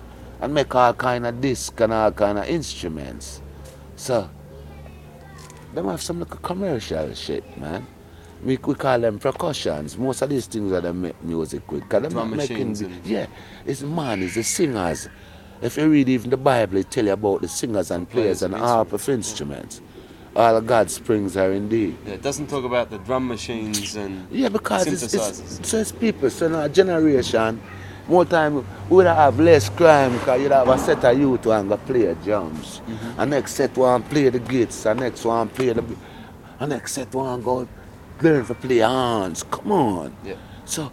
and 0.40 0.54
make 0.54 0.74
all 0.74 0.94
kind 0.94 1.26
of 1.26 1.38
disc 1.38 1.78
and 1.80 1.92
all 1.92 2.12
kind 2.12 2.38
of 2.38 2.46
instruments. 2.46 3.42
So 3.96 4.30
them 5.74 5.86
have 5.88 6.02
some 6.02 6.18
little 6.20 6.36
commercial 6.38 7.14
shit, 7.14 7.44
man. 7.58 7.86
We, 8.44 8.56
we 8.56 8.74
call 8.74 8.98
them 8.98 9.18
percussions. 9.18 9.98
Most 9.98 10.22
of 10.22 10.30
these 10.30 10.46
things 10.46 10.72
are 10.72 10.80
them 10.80 11.02
make 11.02 11.22
music 11.22 11.70
with. 11.70 11.88
Cause 11.88 12.02
them 12.02 12.12
Drum 12.12 12.36
making 12.36 12.72
the- 12.74 12.90
yeah, 13.04 13.26
it's 13.66 13.82
man, 13.82 14.22
it's 14.22 14.34
the 14.34 14.42
singers. 14.42 15.08
If 15.60 15.76
you 15.76 15.90
read 15.90 16.08
even 16.08 16.30
the 16.30 16.38
Bible, 16.38 16.78
it 16.78 16.90
tell 16.90 17.04
you 17.04 17.12
about 17.12 17.42
the 17.42 17.48
singers 17.48 17.90
and 17.90 18.08
players 18.08 18.42
and 18.42 18.54
harp 18.54 18.94
of 18.94 19.06
instruments. 19.08 19.82
All 20.34 20.60
God's 20.60 20.94
springs 20.94 21.36
are 21.36 21.52
indeed. 21.52 21.98
Yeah, 22.06 22.14
it 22.14 22.22
doesn't 22.22 22.46
talk 22.46 22.64
about 22.64 22.88
the 22.88 22.98
drum 22.98 23.28
machines 23.28 23.96
and 23.96 24.26
Yeah, 24.30 24.48
because 24.48 24.86
it's, 24.86 25.12
it's, 25.12 25.68
so 25.68 25.78
it's 25.78 25.92
people, 25.92 26.30
so 26.30 26.48
now 26.48 26.66
generation, 26.68 27.60
more 28.10 28.24
time 28.24 28.56
we 28.56 28.62
would 28.90 29.06
have 29.06 29.38
less 29.38 29.68
crime 29.70 30.12
because 30.18 30.42
you'd 30.42 30.52
have 30.52 30.68
a 30.68 30.78
set 30.78 31.04
of 31.04 31.18
youth 31.18 31.44
who 31.44 31.50
go 31.68 31.76
play 31.76 32.14
drums. 32.24 32.80
Mm-hmm. 32.80 33.20
And 33.20 33.30
next 33.30 33.54
set 33.54 33.76
one 33.76 34.02
play 34.02 34.28
the 34.28 34.40
gits, 34.40 34.84
and 34.86 35.00
next 35.00 35.24
one 35.24 35.48
play 35.48 35.72
the 35.72 35.84
and 36.58 36.70
next 36.70 36.92
set 36.92 37.14
one 37.14 37.40
go 37.42 37.68
learn 38.20 38.44
to 38.44 38.54
play 38.54 38.78
hands. 38.78 39.44
Come 39.44 39.72
on. 39.72 40.16
yeah. 40.24 40.34
So 40.64 40.90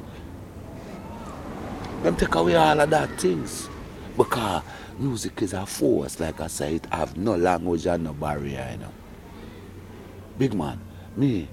them 2.03 2.15
take 2.15 2.35
away 2.35 2.55
all 2.55 2.79
of 2.79 2.89
that 2.89 3.19
things. 3.19 3.67
Because 4.15 4.63
music 4.97 5.41
is 5.41 5.53
a 5.53 5.65
force, 5.65 6.19
like 6.19 6.39
I 6.41 6.47
say, 6.47 6.75
it 6.75 6.85
have 6.91 7.17
no 7.17 7.35
language 7.35 7.85
and 7.85 8.03
no 8.03 8.13
barrier, 8.13 8.67
you 8.71 8.77
know. 8.77 8.91
Big 10.37 10.53
man, 10.53 10.79
me, 11.15 11.47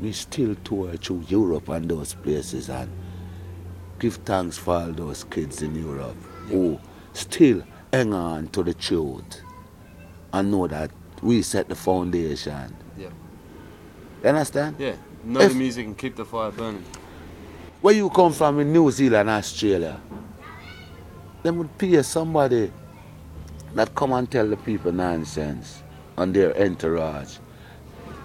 me 0.00 0.12
still 0.12 0.54
tour 0.64 0.96
through 0.96 1.24
Europe 1.28 1.68
and 1.68 1.88
those 1.88 2.14
places 2.14 2.68
and 2.68 2.90
give 4.02 4.16
thanks 4.24 4.58
for 4.58 4.74
all 4.74 4.90
those 4.92 5.22
kids 5.22 5.62
in 5.62 5.76
Europe 5.76 6.16
who 6.48 6.76
still 7.12 7.62
hang 7.92 8.12
on 8.12 8.48
to 8.48 8.64
the 8.64 8.74
truth 8.74 9.40
and 10.32 10.50
know 10.50 10.66
that 10.66 10.90
we 11.22 11.40
set 11.40 11.68
the 11.68 11.74
foundation. 11.76 12.76
Yeah. 12.98 13.10
You 14.24 14.28
understand? 14.30 14.74
Yeah. 14.80 14.96
Know 15.24 15.38
If- 15.40 15.52
the 15.52 15.58
music 15.58 15.86
and 15.86 15.96
keep 15.96 16.16
the 16.16 16.24
fire 16.24 16.50
burning. 16.50 16.84
Where 17.80 17.94
you 17.94 18.10
come 18.10 18.32
from 18.32 18.58
in 18.58 18.72
New 18.72 18.90
Zealand, 18.90 19.30
Australia, 19.30 20.00
them 21.44 21.58
would 21.58 21.78
pay 21.78 22.02
somebody 22.02 22.72
that 23.76 23.94
come 23.94 24.12
and 24.14 24.28
tell 24.28 24.48
the 24.48 24.56
people 24.56 24.90
nonsense 24.90 25.80
on 26.18 26.32
their 26.32 26.60
entourage 26.60 27.36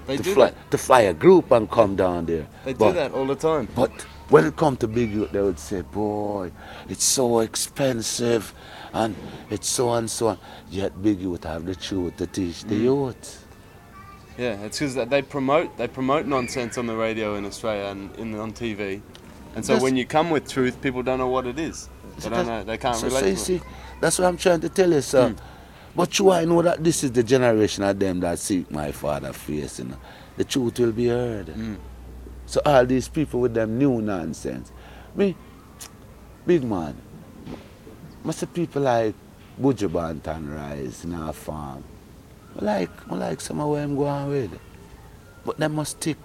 They 0.08 0.18
to 0.18 0.24
do 0.24 0.34
fly 0.34 0.46
that. 0.50 0.72
to 0.72 0.78
fly 0.80 1.02
a 1.02 1.14
group 1.14 1.52
and 1.52 1.70
come 1.70 1.96
down 1.96 2.26
there. 2.26 2.48
They 2.66 2.74
do 2.74 2.92
that 2.94 3.12
all 3.14 3.28
the 3.28 3.36
time. 3.36 3.68
But 3.76 3.92
when 4.30 4.46
it 4.46 4.56
come 4.56 4.76
to 4.78 4.88
big 4.88 5.12
youth, 5.12 5.32
they 5.32 5.42
would 5.42 5.60
say, 5.60 5.82
"Boy, 5.82 6.52
it's 6.90 7.04
so 7.06 7.40
expensive, 7.40 8.54
and 8.94 9.16
it's 9.50 9.68
so 9.70 9.94
and 9.94 10.10
so." 10.10 10.28
on." 10.30 10.38
Yet 10.70 11.02
big 11.02 11.20
youth 11.22 11.44
have 11.44 11.66
the 11.66 11.76
truth 11.76 12.18
to 12.18 12.28
teach 12.28 12.64
Mm. 12.64 12.70
the 12.70 12.76
youth. 12.76 13.44
Yeah, 14.38 14.54
it's 14.66 14.80
because 14.80 14.96
they 14.96 15.22
promote 15.22 15.78
they 15.78 15.88
promote 15.88 16.26
nonsense 16.28 16.78
on 16.78 16.86
the 16.86 16.96
radio 16.96 17.36
in 17.36 17.46
Australia 17.46 17.86
and 17.86 18.16
in 18.18 18.38
on 18.40 18.52
TV, 18.54 19.02
and 19.56 19.66
so 19.66 19.74
That's- 19.74 19.84
when 19.84 19.96
you 19.98 20.06
come 20.06 20.30
with 20.30 20.48
truth, 20.48 20.80
people 20.82 21.02
don't 21.04 21.18
know 21.18 21.28
what 21.30 21.48
it 21.48 21.58
is. 21.58 21.90
They 22.20 22.30
don't 22.30 22.46
know. 22.48 22.64
They 22.64 22.78
can't 22.78 22.96
so, 22.98 23.08
relate 23.08 23.20
so 23.22 23.26
you 23.28 23.34
to 23.36 23.40
see, 23.40 23.56
it. 23.56 23.62
that's 24.02 24.20
what 24.20 24.28
I'm 24.28 24.38
trying 24.38 24.60
to 24.62 24.70
tell 24.70 24.92
you, 24.92 25.02
sir. 25.02 25.34
But 25.96 26.20
you, 26.20 26.30
I 26.32 26.46
know 26.46 26.62
that 26.62 26.84
this 26.84 27.04
is 27.04 27.12
the 27.12 27.24
generation 27.24 27.84
of 27.84 27.98
them 27.98 28.20
that 28.20 28.38
seek 28.38 28.70
my 28.70 28.92
father 28.92 29.34
face. 29.34 29.80
You 29.80 29.86
know. 29.86 29.98
The 30.38 30.44
truth 30.44 30.78
will 30.80 30.92
be 30.92 31.08
heard. 31.08 31.48
Mm. 31.48 31.78
So 32.48 32.62
all 32.66 32.86
these 32.86 33.10
people 33.10 33.42
with 33.42 33.54
them 33.54 33.78
new 33.78 34.02
nonsense. 34.02 34.72
Me, 35.16 35.36
big 36.46 36.64
man, 36.64 36.96
must 38.24 38.52
people 38.54 38.82
like 38.84 39.14
Bujabant 39.62 40.26
and 40.28 40.56
Rice 40.56 41.04
in 41.04 41.14
our 41.14 41.34
farm. 41.34 41.84
I 42.60 42.66
like, 42.66 43.12
I 43.12 43.16
like 43.16 43.42
some 43.42 43.60
of 43.60 43.70
where 43.70 43.84
I'm 43.84 43.96
going 43.96 44.30
with. 44.30 44.60
But 45.46 45.58
they 45.58 45.68
must 45.68 45.98
stick 45.98 46.18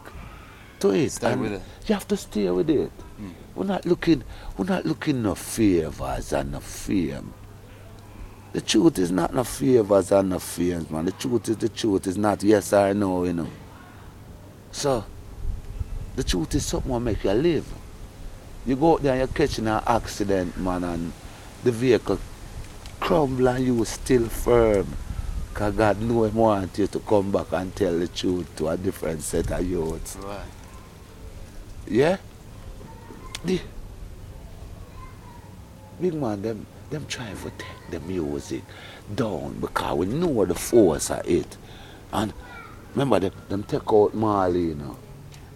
to 0.80 0.90
it. 0.90 1.10
Stay 1.10 1.34
with 1.34 1.52
it. 1.52 1.62
You 1.86 1.94
have 1.94 2.06
to 2.08 2.16
stay 2.16 2.48
with 2.50 2.70
it. 2.70 2.90
Hmm. 2.90 3.30
We're 3.56 3.66
not 3.66 3.84
looking, 3.84 4.22
we're 4.56 4.66
not 4.66 4.86
looking 4.86 5.22
no 5.22 5.34
favors 5.34 6.32
and 6.32 6.52
no 6.52 6.60
fame. 6.60 7.34
The 8.52 8.60
truth 8.60 8.98
is 8.98 9.10
not 9.10 9.34
no 9.34 9.44
favors 9.44 10.12
and 10.12 10.30
no 10.30 10.38
fames, 10.38 10.88
man. 10.88 11.06
The 11.06 11.12
truth 11.12 11.48
is 11.48 11.56
the 11.56 11.68
truth. 11.68 12.06
is 12.06 12.16
not 12.16 12.42
yes 12.44 12.72
or 12.72 12.94
no, 12.94 13.24
you 13.24 13.32
know. 13.32 13.48
So, 14.70 15.04
the 16.16 16.24
truth 16.24 16.54
is 16.54 16.66
something 16.66 16.90
will 16.90 17.00
make 17.00 17.24
you 17.24 17.32
live. 17.32 17.66
You 18.66 18.76
go 18.76 18.94
out 18.94 19.02
there 19.02 19.12
and 19.12 19.20
you're 19.20 19.28
catching 19.28 19.66
an 19.66 19.82
accident, 19.86 20.56
man, 20.56 20.84
and 20.84 21.12
the 21.64 21.72
vehicle 21.72 22.18
crumble 23.00 23.48
and 23.48 23.64
you 23.64 23.84
still 23.84 24.28
firm. 24.28 24.86
Because 25.48 25.74
God 25.74 26.00
know 26.00 26.24
Him 26.24 26.34
want 26.34 26.78
you 26.78 26.86
to 26.86 26.98
come 27.00 27.30
back 27.30 27.52
and 27.52 27.74
tell 27.74 27.98
the 27.98 28.08
truth 28.08 28.54
to 28.56 28.68
a 28.68 28.76
different 28.76 29.22
set 29.22 29.50
of 29.50 29.68
youths. 29.68 30.16
Right. 30.16 30.40
Yeah? 31.86 32.16
The 33.44 33.60
big 36.00 36.14
man, 36.14 36.42
them 36.42 36.66
them 36.92 37.06
trying 37.06 37.36
to 37.38 37.50
take 37.50 37.90
the 37.90 38.00
music 38.00 38.62
down 39.14 39.58
because 39.60 39.96
we 39.96 40.06
know 40.06 40.44
the 40.44 40.54
force 40.54 41.10
of 41.10 41.26
it. 41.26 41.56
And 42.12 42.32
remember 42.94 43.18
them, 43.18 43.32
them 43.48 43.62
take 43.64 43.90
out 43.92 44.14
Marley, 44.14 44.66
you 44.66 44.74
know. 44.74 44.96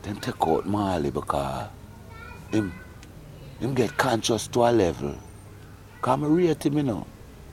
Them 0.07 0.21
take 0.21 0.47
out 0.47 0.65
Marley 0.65 1.11
because 1.11 1.67
him 2.53 2.73
him 3.59 3.75
get 3.75 3.97
conscious 3.97 4.47
to 4.47 4.61
a 4.61 4.71
level. 4.71 5.17
Come 6.01 6.23
I 6.23 6.29
rate 6.29 6.65
him, 6.65 6.77
you 6.77 6.85
know. 6.85 7.07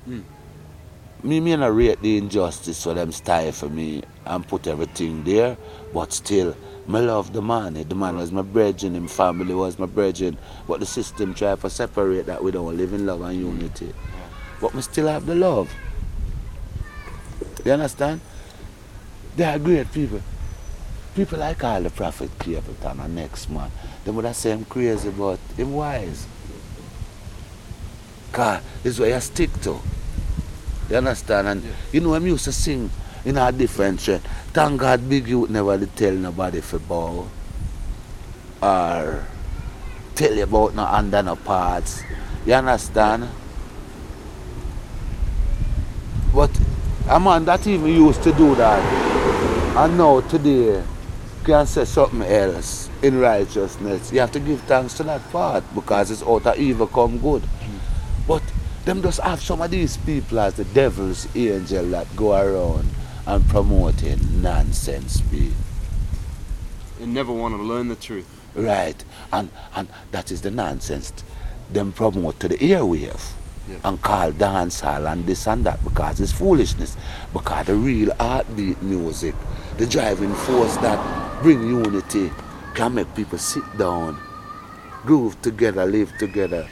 Mm. 0.08 0.24
Me 1.24 1.40
me 1.40 1.56
not 1.56 1.76
rate 1.76 2.00
the 2.04 2.16
injustice 2.16 2.84
for 2.84 2.94
them 2.94 3.12
style 3.12 3.52
for 3.52 3.70
me 3.70 4.04
and 4.28 4.48
put 4.48 4.68
everything 4.68 5.24
there, 5.24 5.58
but 5.96 6.14
still 6.14 6.56
me 6.88 7.00
love 7.00 7.34
the 7.34 7.42
man. 7.42 7.74
The 7.74 7.96
man 7.96 8.18
was 8.18 8.32
my 8.32 8.44
brethren, 8.44 8.94
him 8.94 9.08
family 9.08 9.56
was 9.56 9.80
my 9.80 9.88
brethren. 9.88 10.38
But 10.68 10.80
the 10.80 10.86
system 10.86 11.34
try 11.34 11.56
to 11.56 11.70
separate 11.72 12.28
that 12.28 12.44
we 12.44 12.52
don't 12.52 12.78
live 12.78 12.94
in 12.94 13.08
love 13.08 13.22
and 13.22 13.36
unity. 13.36 13.92
But 14.62 14.76
me 14.76 14.84
still 14.84 15.08
have 15.08 15.26
the 15.26 15.34
love. 15.34 15.74
You 17.66 17.72
understand? 17.72 18.22
They 19.36 19.46
are 19.46 19.58
great 19.58 19.92
people. 19.92 20.22
People 21.16 21.40
like 21.40 21.64
all 21.64 21.80
the 21.82 21.92
Prophet 21.92 22.32
Capleton 22.40 23.04
and 23.06 23.16
next 23.16 23.50
man. 23.50 23.70
They 24.04 24.12
would 24.12 24.26
have 24.26 24.36
say 24.36 24.52
him 24.52 24.66
crazy, 24.66 25.12
but 25.12 25.38
him 25.56 25.74
wise. 25.74 26.26
Cause 28.32 28.64
this 28.82 28.94
is 28.96 29.00
what 29.00 29.10
you 29.10 29.20
stick 29.20 29.52
to. 29.62 29.80
You 30.90 30.98
understand? 30.98 31.48
And 31.48 31.64
Yeah. 31.64 31.70
you 31.92 32.00
know, 32.02 32.16
I'm 32.16 32.26
used 32.26 32.46
to 32.46 32.52
sing 32.52 32.90
in 33.26 33.38
a 33.38 33.52
different 33.52 34.00
trend. 34.00 34.24
Thank 34.54 34.82
God 34.82 35.08
Big 35.08 35.28
Youth 35.28 35.52
never 35.52 35.78
tell 35.86 36.14
nobody 36.14 36.62
for 36.62 36.80
bow. 36.80 37.28
Or 38.62 39.24
tell 40.16 40.34
you 40.34 40.44
about 40.44 40.74
no 40.74 40.84
under 40.84 41.22
no 41.22 41.36
parts. 41.36 42.02
You 42.46 42.54
understand? 42.54 43.30
But 46.34 46.50
a 47.08 47.20
man 47.20 47.46
that 47.46 47.68
even 47.68 47.88
used 47.92 48.24
to 48.24 48.32
do 48.34 48.56
that 48.56 48.82
and 49.76 49.98
now 49.98 50.22
today 50.22 50.84
can 51.44 51.66
say 51.68 51.86
something 51.86 52.22
else 52.24 52.90
in 53.02 53.20
righteousness. 53.20 54.12
You 54.12 54.20
have 54.22 54.32
to 54.32 54.40
give 54.40 54.62
thanks 54.62 54.94
to 54.96 55.04
that 55.04 55.22
part 55.32 55.64
because 55.76 56.12
it's 56.12 56.24
out 56.24 56.46
of 56.46 56.58
evil 56.58 56.88
come 56.88 57.18
good. 57.20 57.44
But 58.28 58.42
them 58.86 59.02
just 59.02 59.20
have 59.20 59.42
some 59.42 59.62
of 59.62 59.72
these 59.72 59.98
people 59.98 60.40
as 60.40 60.56
the 60.56 60.66
devil's 60.66 61.28
angel 61.36 61.86
that 61.92 62.14
go 62.16 62.34
around 62.34 62.88
and 63.26 63.48
promoting 63.50 64.42
nonsense 64.42 65.14
speech. 65.16 65.54
And 67.02 67.14
never 67.14 67.32
want 67.34 67.56
to 67.56 67.62
learn 67.62 67.88
the 67.90 67.96
truth. 67.96 68.28
Right. 68.56 69.04
And 69.32 69.50
and 69.76 69.88
that 70.12 70.32
is 70.32 70.42
the 70.42 70.52
nonsense 70.52 71.12
them 71.72 71.92
promote 71.92 72.40
to 72.42 72.48
the 72.48 72.58
airwave 72.58 73.32
Yeah. 73.68 73.78
and 73.86 74.00
call 74.02 74.32
dancehall 74.32 75.12
and 75.12 75.26
this 75.26 75.48
and 75.48 75.66
that 75.66 75.84
because 75.84 76.20
it's 76.20 76.32
foolishness. 76.34 76.96
Because 77.32 77.66
the 77.66 77.76
real 77.76 78.14
heartbeat 78.20 78.82
music, 78.84 79.34
the 79.78 79.88
driving 79.88 80.34
force 80.36 80.76
that 80.78 81.00
bring 81.44 81.62
unity, 81.62 82.32
can 82.74 82.96
make 82.96 83.14
people 83.14 83.38
sit 83.38 83.66
down, 83.78 84.18
groove 85.04 85.40
together, 85.42 85.86
live 85.86 86.18
together. 86.18 86.66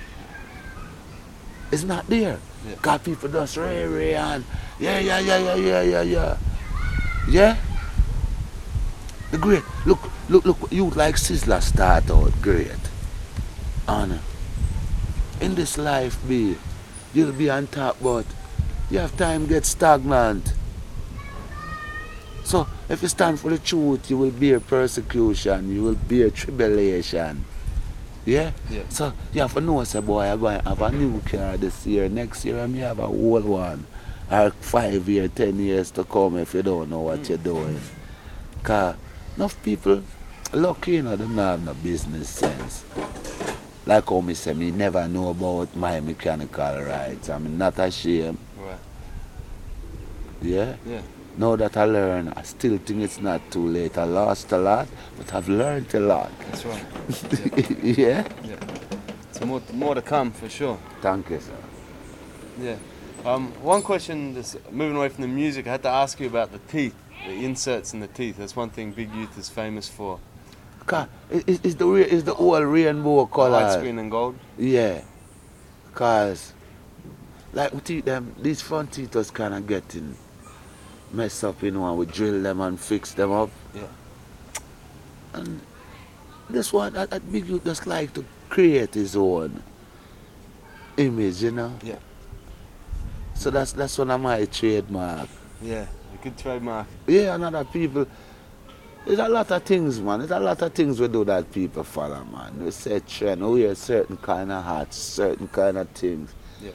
It's 1.71 1.83
not 1.83 2.07
there. 2.07 2.39
Yeah. 2.65 2.75
Because 2.75 3.01
people 3.01 3.29
just 3.29 3.57
ray 3.57 3.85
ray 3.85 4.15
and 4.15 4.45
yeah 4.79 4.99
yeah 4.99 5.19
yeah 5.19 5.37
yeah 5.37 5.55
yeah 5.55 5.81
yeah 5.81 6.01
yeah. 6.01 6.37
Yeah? 7.27 7.57
The 9.31 9.37
great 9.37 9.63
look 9.85 9.99
look 10.29 10.45
look 10.45 10.71
you 10.71 10.89
like 10.91 11.15
Sizzla 11.15 11.61
start 11.61 12.09
out 12.09 12.31
great. 12.41 12.71
And 13.89 14.19
in 15.41 15.55
this 15.55 15.77
life 15.77 16.17
be 16.27 16.55
you'll 17.13 17.33
be 17.33 17.49
on 17.49 17.67
top 17.67 17.97
but 18.01 18.25
you 18.89 18.99
have 18.99 19.17
time 19.17 19.47
get 19.47 19.65
stagnant. 19.65 20.53
So 22.51 22.67
if 22.89 23.01
you 23.01 23.07
stand 23.07 23.39
for 23.39 23.49
the 23.49 23.57
truth 23.57 24.09
you 24.09 24.17
will 24.17 24.29
bear 24.29 24.59
persecution, 24.59 25.73
you 25.73 25.83
will 25.83 25.95
bear 25.95 26.29
tribulation. 26.29 27.45
Yeah? 28.25 28.51
Yeah. 28.69 28.83
So 28.89 29.13
you 29.31 29.39
have 29.39 29.53
to 29.53 29.61
know 29.61 29.81
say 29.85 30.01
boy 30.01 30.23
I'm 30.23 30.37
going 30.37 30.59
to 30.59 30.67
have 30.67 30.81
a 30.81 30.91
new 30.91 31.21
car 31.21 31.55
this 31.55 31.87
year. 31.87 32.09
Next 32.09 32.43
year 32.43 32.59
I 32.59 32.67
may 32.67 32.79
have 32.79 32.99
a 32.99 33.03
old 33.03 33.45
one. 33.45 33.85
Or 34.29 34.51
five 34.59 35.07
year, 35.07 35.29
ten 35.29 35.59
years 35.59 35.91
to 35.91 36.03
come 36.03 36.39
if 36.39 36.53
you 36.53 36.61
don't 36.61 36.89
know 36.89 36.99
what 36.99 37.21
mm. 37.21 37.29
you're 37.29 37.37
doing. 37.37 37.79
Cause 38.63 38.97
enough 39.37 39.55
people 39.63 40.03
lucky 40.51 40.95
you 40.99 41.03
know 41.03 41.15
them 41.15 41.35
not 41.37 41.51
have 41.51 41.63
no 41.63 41.73
business 41.75 42.27
sense. 42.27 42.83
Like 43.85 44.09
how 44.09 44.19
me 44.19 44.33
say 44.33 44.53
me 44.53 44.71
never 44.71 45.07
know 45.07 45.29
about 45.29 45.73
my 45.73 46.01
mechanical 46.01 46.83
rights. 46.83 47.29
I'm 47.29 47.57
not 47.57 47.79
ashamed. 47.79 48.37
Right. 48.57 48.77
Yeah? 50.41 50.75
Yeah. 50.85 51.01
Now 51.37 51.55
that 51.55 51.77
I 51.77 51.85
learn, 51.85 52.29
I 52.35 52.41
still 52.43 52.77
think 52.77 53.01
it's 53.03 53.19
not 53.21 53.41
too 53.51 53.65
late. 53.67 53.97
I 53.97 54.03
lost 54.03 54.51
a 54.51 54.57
lot, 54.57 54.87
but 55.17 55.33
I've 55.33 55.47
learned 55.49 55.93
a 55.95 55.99
lot. 55.99 56.31
That's 56.49 56.65
right. 56.65 56.85
yeah? 57.83 58.27
Yeah. 58.43 58.55
So 59.31 59.45
more, 59.45 59.61
more 59.73 59.95
to 59.95 60.01
come 60.01 60.31
for 60.31 60.49
sure. 60.49 60.77
Thank 61.01 61.29
you, 61.29 61.39
sir. 61.39 61.53
Yeah. 62.61 62.75
Um, 63.25 63.51
one 63.63 63.81
question, 63.81 64.33
just 64.33 64.57
moving 64.71 64.97
away 64.97 65.09
from 65.09 65.21
the 65.21 65.27
music, 65.27 65.67
I 65.67 65.71
had 65.71 65.83
to 65.83 65.89
ask 65.89 66.19
you 66.19 66.27
about 66.27 66.51
the 66.51 66.59
teeth, 66.59 66.95
the 67.25 67.45
inserts 67.45 67.93
in 67.93 68.01
the 68.01 68.07
teeth. 68.07 68.37
That's 68.37 68.55
one 68.55 68.69
thing 68.69 68.91
Big 68.91 69.13
Youth 69.13 69.37
is 69.37 69.47
famous 69.47 69.87
for. 69.87 70.19
Cause 70.85 71.07
it, 71.29 71.47
it- 71.47 71.61
it's 71.65 71.75
the 71.75 71.85
re- 71.85 72.03
it's 72.03 72.23
the 72.23 72.33
whole 72.33 72.61
rainbow 72.63 73.25
color. 73.27 73.51
White 73.51 73.73
screen 73.73 73.99
and 73.99 74.09
gold. 74.11 74.35
Yeah. 74.57 75.01
Cause 75.93 76.53
like 77.53 77.71
we 77.73 77.79
teeth 77.81 78.05
them 78.05 78.33
these 78.39 78.61
front 78.61 78.91
teeth 78.93 79.13
was 79.15 79.29
kinda 79.29 79.61
getting 79.61 80.15
messed 81.13 81.43
up, 81.43 81.61
you 81.63 81.71
know, 81.71 81.87
and 81.87 81.97
we 81.97 82.05
drill 82.05 82.41
them 82.41 82.61
and 82.61 82.79
fix 82.79 83.13
them 83.13 83.31
up. 83.31 83.49
Yeah. 83.73 83.87
And 85.33 85.61
this 86.49 86.73
one 86.73 86.93
that, 86.93 87.09
that 87.09 87.31
big 87.31 87.47
youth 87.47 87.63
just 87.63 87.87
like 87.87 88.13
to 88.13 88.25
create 88.49 88.93
his 88.93 89.15
own 89.15 89.63
image, 90.97 91.43
you 91.43 91.51
know? 91.51 91.73
Yeah. 91.83 91.99
So 93.33 93.49
that's 93.49 93.71
that's 93.71 93.97
one 93.97 94.11
of 94.11 94.21
my 94.21 94.45
trademark. 94.45 95.29
Yeah. 95.61 95.87
A 96.13 96.23
good 96.23 96.37
trademark. 96.37 96.87
Yeah, 97.07 97.35
and 97.35 97.43
other 97.43 97.63
people. 97.65 98.05
There's 99.05 99.17
a 99.17 99.27
lot 99.27 99.49
of 99.49 99.63
things, 99.63 99.99
man. 99.99 100.19
There's 100.19 100.31
a 100.31 100.39
lot 100.39 100.61
of 100.61 100.73
things 100.73 100.99
we 100.99 101.07
do 101.07 101.23
that 101.25 101.51
people 101.51 101.83
follow, 101.83 102.23
man. 102.25 102.63
We 102.63 102.69
set 102.69 103.07
trend, 103.07 103.41
we 103.41 103.63
wear 103.63 103.73
certain 103.73 104.17
kind 104.17 104.51
of 104.51 104.63
hats, 104.63 104.95
certain 104.97 105.47
kind 105.47 105.79
of 105.79 105.89
things. 105.89 106.35
Yeah. 106.61 106.71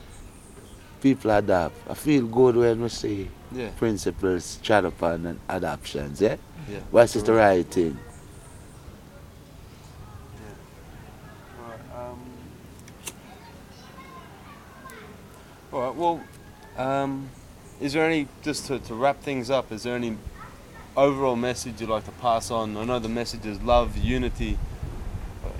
People 1.00 1.30
adapt. 1.30 1.76
I 1.88 1.94
feel 1.94 2.26
good 2.26 2.56
when 2.56 2.82
we 2.82 2.88
see 2.88 3.30
Yeah. 3.56 3.70
principles, 3.78 4.58
chat 4.62 4.84
upon 4.84 5.24
and 5.24 5.40
adoptions, 5.48 6.20
yeah? 6.20 6.36
Yeah. 6.68 6.80
What's 6.90 7.14
the 7.14 7.32
right 7.32 7.66
thing? 7.66 7.98
Alright, 11.62 11.80
um, 11.94 12.20
all 15.72 15.80
right, 15.80 15.94
well, 15.94 16.20
um, 16.76 17.30
is 17.80 17.94
there 17.94 18.04
any, 18.04 18.28
just 18.42 18.66
to, 18.66 18.78
to 18.80 18.94
wrap 18.94 19.22
things 19.22 19.48
up, 19.48 19.72
is 19.72 19.84
there 19.84 19.96
any 19.96 20.18
overall 20.94 21.36
message 21.36 21.80
you'd 21.80 21.88
like 21.88 22.04
to 22.04 22.10
pass 22.12 22.50
on? 22.50 22.76
I 22.76 22.84
know 22.84 22.98
the 22.98 23.08
message 23.08 23.46
is 23.46 23.60
love, 23.62 23.96
unity, 23.96 24.58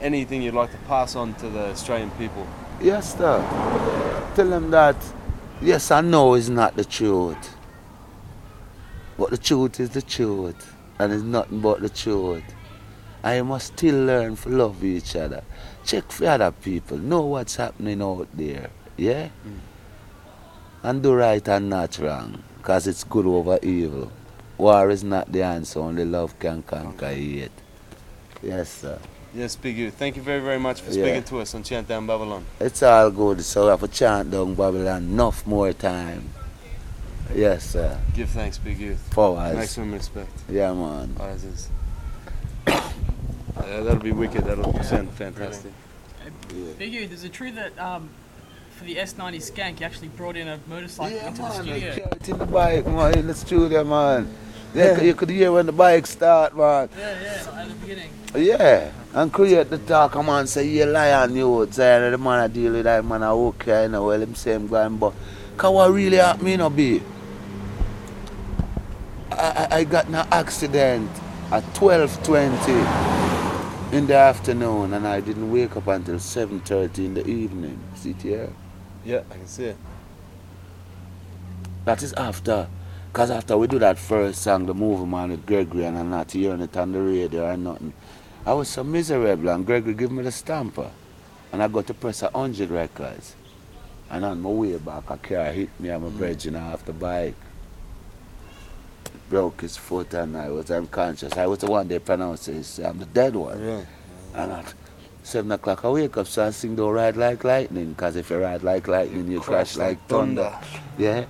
anything 0.03 0.43
you'd 0.43 0.55
like 0.55 0.71
to 0.73 0.79
pass 0.89 1.17
on 1.17 1.35
to 1.37 1.49
the 1.49 1.71
Australian 1.71 2.11
people? 2.13 2.47
Yes, 2.81 3.17
sir. 3.17 3.41
Tell 4.35 4.51
them 4.51 4.71
that 4.71 4.97
yes 5.63 5.91
I 5.91 6.03
know 6.03 6.35
is 6.35 6.51
not 6.51 6.77
the 6.77 6.85
truth. 6.85 7.56
But 9.19 9.31
the 9.31 9.39
truth 9.39 9.81
is 9.81 9.91
the 9.91 10.03
truth. 10.03 10.75
And 10.99 11.13
it's 11.13 11.23
nothing 11.23 11.61
but 11.61 11.81
the 11.81 11.89
truth. 11.89 12.45
And 13.23 13.37
you 13.37 13.45
must 13.45 13.75
still 13.75 14.05
learn 14.05 14.37
to 14.37 14.49
love 14.49 14.85
each 14.85 15.17
other. 15.17 15.43
Check 15.85 16.11
for 16.11 16.27
other 16.27 16.53
people. 16.53 16.99
Know 16.99 17.23
what's 17.23 17.57
happening 17.57 18.03
out 18.03 18.29
there. 18.35 18.71
Yeah? 18.97 19.29
Mm. 19.47 19.59
And 20.83 21.03
do 21.03 21.15
right 21.15 21.47
and 21.49 21.71
not 21.71 21.99
wrong. 21.99 22.43
Because 22.59 22.87
it's 22.87 23.05
good 23.05 23.27
over 23.27 23.59
evil. 23.63 24.11
War 24.59 24.91
is 24.91 25.05
not 25.05 25.31
the 25.33 25.43
answer. 25.43 25.81
Only 25.81 26.05
love 26.05 26.39
can 26.39 26.63
conquer 26.63 27.13
it. 27.13 27.53
Yes, 28.43 28.71
sir. 28.71 28.99
Yes, 29.35 29.55
Big 29.57 29.77
U. 29.77 29.91
Thank 29.91 30.17
you 30.17 30.23
very, 30.23 30.41
very 30.41 30.59
much 30.59 30.81
for 30.81 30.91
Yeah. 30.93 31.03
speaking 31.05 31.23
to 31.25 31.41
us 31.41 31.55
on 31.55 31.63
Chant 31.63 31.89
Down 31.89 32.07
Babylon. 32.07 32.45
It's 32.59 32.83
all 32.83 33.11
good. 33.11 33.45
So 33.45 33.65
we 33.65 33.71
have 33.71 33.81
to 33.81 33.89
chant 33.89 34.31
down 34.31 34.55
Babylon 34.55 35.03
enough 35.03 35.47
more 35.47 35.73
time. 35.75 36.31
Yes, 37.35 37.71
sir. 37.71 37.99
Give 38.15 38.29
thanks, 38.29 38.59
Big 38.59 38.79
Youth. 38.79 39.11
Powers. 39.11 39.57
Maximum 39.57 39.93
respect. 39.93 40.31
Yeah, 40.49 40.73
man. 40.73 41.15
As 41.21 41.45
is. 41.45 41.71
Uh, 42.67 42.81
that'll 43.57 43.97
be 43.97 44.13
wicked. 44.13 44.45
That'll 44.45 44.83
sound 44.83 45.11
fantastic. 45.13 45.73
Big 46.79 46.93
Youth, 46.93 47.13
is 47.13 47.25
it 47.25 47.33
true 47.33 47.53
that 47.53 47.79
um, 47.79 48.09
for 48.71 48.85
the 48.85 48.97
S90 48.97 49.37
skank, 49.37 49.81
you 49.81 49.87
actually 49.87 50.09
brought 50.09 50.37
in 50.37 50.49
a 50.49 50.59
motorcycle 50.69 51.19
into 51.19 51.43
the 51.43 51.51
studio? 51.51 51.77
Yeah, 51.77 52.09
It's 52.13 52.29
in 52.29 52.39
the 52.39 52.47
bike, 52.47 52.87
man. 52.87 53.19
In 53.19 53.27
the 53.27 53.35
studio, 53.35 53.85
man. 53.85 54.29
Yeah, 54.75 55.01
you 55.01 55.15
could 55.15 55.31
hear 55.31 55.53
when 55.53 55.67
the 55.67 55.73
bike 55.73 56.07
start, 56.07 56.57
man. 56.57 56.89
Yeah, 56.97 57.21
yeah, 57.23 57.61
at 57.61 57.69
the 57.69 57.75
beginning. 57.75 58.11
Yeah. 58.35 58.93
And 59.15 59.33
create 59.33 59.71
the 59.71 59.79
talk, 59.79 60.15
a 60.15 60.23
man 60.23 60.47
say, 60.47 60.69
you 60.69 60.85
lion, 60.85 61.35
you. 61.35 61.67
Say, 61.71 62.11
the 62.11 62.19
man 62.19 62.41
I 62.41 62.49
deal 62.49 62.73
with 62.73 62.85
that 62.85 63.03
man, 63.03 63.23
I 63.23 63.31
okay, 63.31 63.85
you 63.85 63.89
know, 63.89 64.05
well, 64.07 64.21
him 64.21 64.35
say 64.35 64.53
him 64.53 64.67
going, 64.67 64.99
but, 64.99 65.15
cause 65.57 65.73
what 65.73 65.91
really 65.91 66.19
happened, 66.19 66.45
me, 66.45 66.57
no 66.57 66.69
be. 66.69 67.01
I, 69.37 69.69
I, 69.71 69.77
I 69.79 69.85
got 69.85 70.09
in 70.09 70.15
an 70.15 70.27
accident 70.33 71.11
at 71.51 71.63
12.20 71.75 73.93
in 73.93 74.07
the 74.07 74.15
afternoon 74.15 74.95
and 74.95 75.07
I 75.07 75.21
didn't 75.21 75.53
wake 75.53 75.77
up 75.77 75.87
until 75.87 76.17
7.30 76.17 76.99
in 76.99 77.15
the 77.15 77.27
evening. 77.27 77.79
See 77.95 78.11
it 78.11 78.23
here? 78.23 78.51
Yeah, 79.05 79.23
I 79.31 79.35
can 79.35 79.47
see 79.47 79.67
it. 79.67 79.77
That 81.85 82.03
is 82.03 82.13
after. 82.15 82.69
Because 83.13 83.31
after 83.31 83.57
we 83.57 83.67
do 83.67 83.79
that 83.79 83.99
first 83.99 84.43
song, 84.43 84.67
the 84.67 84.75
movie 84.75 85.07
man 85.07 85.31
with 85.31 85.47
Gregory 85.47 85.85
and 85.85 85.97
I'm 85.97 86.11
not 86.11 86.33
hearing 86.33 86.61
it 86.61 86.77
on 86.77 86.93
the 86.93 87.01
radio 87.01 87.51
or 87.51 87.57
nothing, 87.57 87.95
I 88.45 88.53
was 88.53 88.69
so 88.69 88.85
miserable 88.85 89.49
and 89.49 89.65
Gregory 89.65 89.95
gave 89.95 90.11
me 90.11 90.23
the 90.23 90.33
stamper. 90.33 90.83
Uh, 90.83 90.91
and 91.53 91.63
I 91.63 91.69
got 91.69 91.87
to 91.87 91.95
press 91.95 92.23
a 92.23 92.31
hundred 92.31 92.71
records. 92.71 93.35
And 94.11 94.25
on 94.25 94.41
my 94.41 94.51
way 94.51 94.77
back, 94.77 95.09
a 95.09 95.17
car 95.17 95.53
hit 95.53 95.71
me 95.81 95.91
on 95.91 96.03
a 96.03 96.11
mm. 96.11 96.19
bridge, 96.19 96.47
and 96.47 96.57
I 96.57 96.71
have 96.71 96.85
to 96.85 96.93
bike. 96.93 97.35
Broke 99.29 99.61
his 99.63 99.77
foot 99.77 100.15
and 100.15 100.37
I 100.37 100.49
was 100.51 100.71
unconscious. 100.71 101.33
I 101.37 101.47
was 101.47 101.59
the 101.59 101.67
one 101.71 101.89
they 101.89 101.99
pronounced 101.99 102.49
it. 102.49 102.79
I'm 102.85 102.99
the 102.99 103.07
dead 103.07 103.35
one. 103.35 103.61
Really? 103.61 103.87
And 104.35 104.53
at 104.53 104.75
7 105.23 105.51
o'clock 105.53 105.85
I 105.85 105.89
wake 105.91 106.17
up, 106.17 106.27
so 106.27 106.45
I 106.47 106.51
sing 106.51 106.77
don't 106.77 106.93
ride 106.93 107.17
like 107.17 107.43
lightning, 107.43 107.91
because 107.95 108.17
if 108.17 108.31
you 108.31 108.39
ride 108.39 108.63
like 108.63 108.87
lightning, 108.87 109.31
you 109.31 109.41
crash, 109.41 109.77
like 109.77 110.07
thunder. 110.07 110.53
Yeah? 110.99 111.25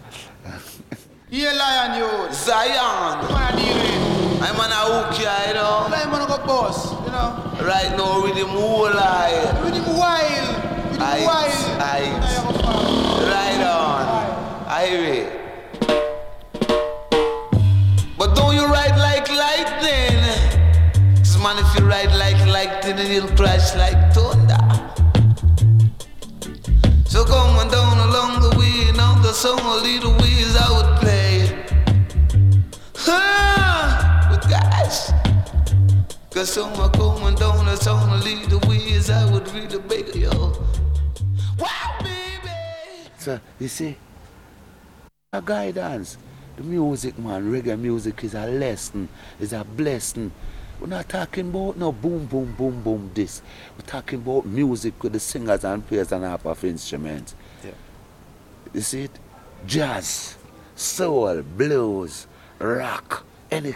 Yeah, 1.31 1.53
lion 1.53 1.99
you. 1.99 2.33
Zion! 2.33 3.25
Man, 3.25 3.33
I 3.33 3.53
deal 3.57 3.75
with. 3.75 4.43
I'm 4.43 4.61
on 4.61 4.71
a 4.71 4.75
hook 4.75 5.15
here, 5.17 5.33
you 5.49 5.55
know. 5.55 5.89
Like, 5.91 6.07
man, 6.07 6.21
I 6.21 6.27
go 6.29 6.47
boss, 6.47 6.93
you 6.93 7.11
know. 7.11 7.67
Right 7.67 7.97
now, 7.97 8.23
with 8.23 8.37
the 8.37 8.47
moonlight. 8.47 9.65
With 9.65 9.75
him 9.75 9.97
wild. 9.97 10.49
With 10.91 11.01
him 11.01 11.07
Aight, 11.07 11.27
wild. 11.27 11.53
aight. 11.81 12.21
Now 12.21 12.31
you 12.31 12.53
go 12.53 12.59
far. 12.63 12.77
Right 13.27 13.63
on. 13.65 14.67
Highway. 14.67 15.36
Ride 18.69 18.97
like 18.99 19.29
lightning. 19.29 20.23
Cause 21.19 21.39
man, 21.43 21.57
if 21.59 21.79
you 21.79 21.87
ride 21.87 22.15
like 22.15 22.41
lightning, 22.47 22.99
it'll 22.99 23.29
crash 23.37 23.75
like 23.77 24.13
thunder. 24.13 24.59
So 27.09 27.25
come 27.25 27.57
on 27.57 27.69
down 27.71 27.99
along 28.09 28.41
the 28.43 28.57
way, 28.59 28.93
now 28.97 29.15
the 29.23 29.33
song 29.33 29.61
a 29.61 29.77
little 29.83 30.13
ways 30.19 30.57
I 30.57 30.69
would 30.77 31.01
play. 31.01 31.65
Huh, 32.97 34.29
but 34.31 34.49
gosh. 34.51 35.11
Cause 36.31 36.53
someone 36.53 36.91
coming 36.93 37.35
down 37.37 37.65
the 37.65 37.77
song 37.77 38.11
a 38.11 38.17
little 38.17 38.61
ways 38.69 39.09
I 39.09 39.31
would 39.31 39.49
really 39.53 39.79
beg 39.79 40.15
you. 40.15 40.31
Wow, 41.59 41.97
baby. 42.01 42.51
So, 43.19 43.41
you 43.59 43.69
see, 43.69 43.97
a 45.33 45.41
guidance. 45.41 46.19
The 46.57 46.63
music, 46.63 47.19
man, 47.19 47.53
reggae 47.53 47.79
music 47.79 48.25
is 48.25 48.35
a 48.35 48.47
lesson, 48.47 49.09
is 49.39 49.53
a 49.53 49.63
blessing. 49.63 50.33
We're 50.81 50.87
not 50.89 51.09
talking 51.09 51.49
about 51.51 51.77
no 51.77 51.93
boom, 51.93 52.27
boom, 52.27 52.55
boom, 52.57 52.83
boom, 52.83 53.11
this. 53.15 53.43
We're 53.77 53.87
talking 53.87 54.21
about 54.21 54.47
music 54.47 55.03
with 55.03 55.13
the 55.13 55.21
singers 55.21 55.65
and 55.65 55.87
players 55.87 56.13
and 56.13 56.25
harp 56.25 56.47
of 56.47 56.65
instruments. 56.65 57.35
Yeah. 57.65 57.71
You 58.73 58.81
see 58.81 59.03
it? 59.05 59.19
Jazz, 59.67 60.37
soul, 60.75 61.43
blues, 61.43 62.27
rock, 62.59 63.25
any. 63.51 63.75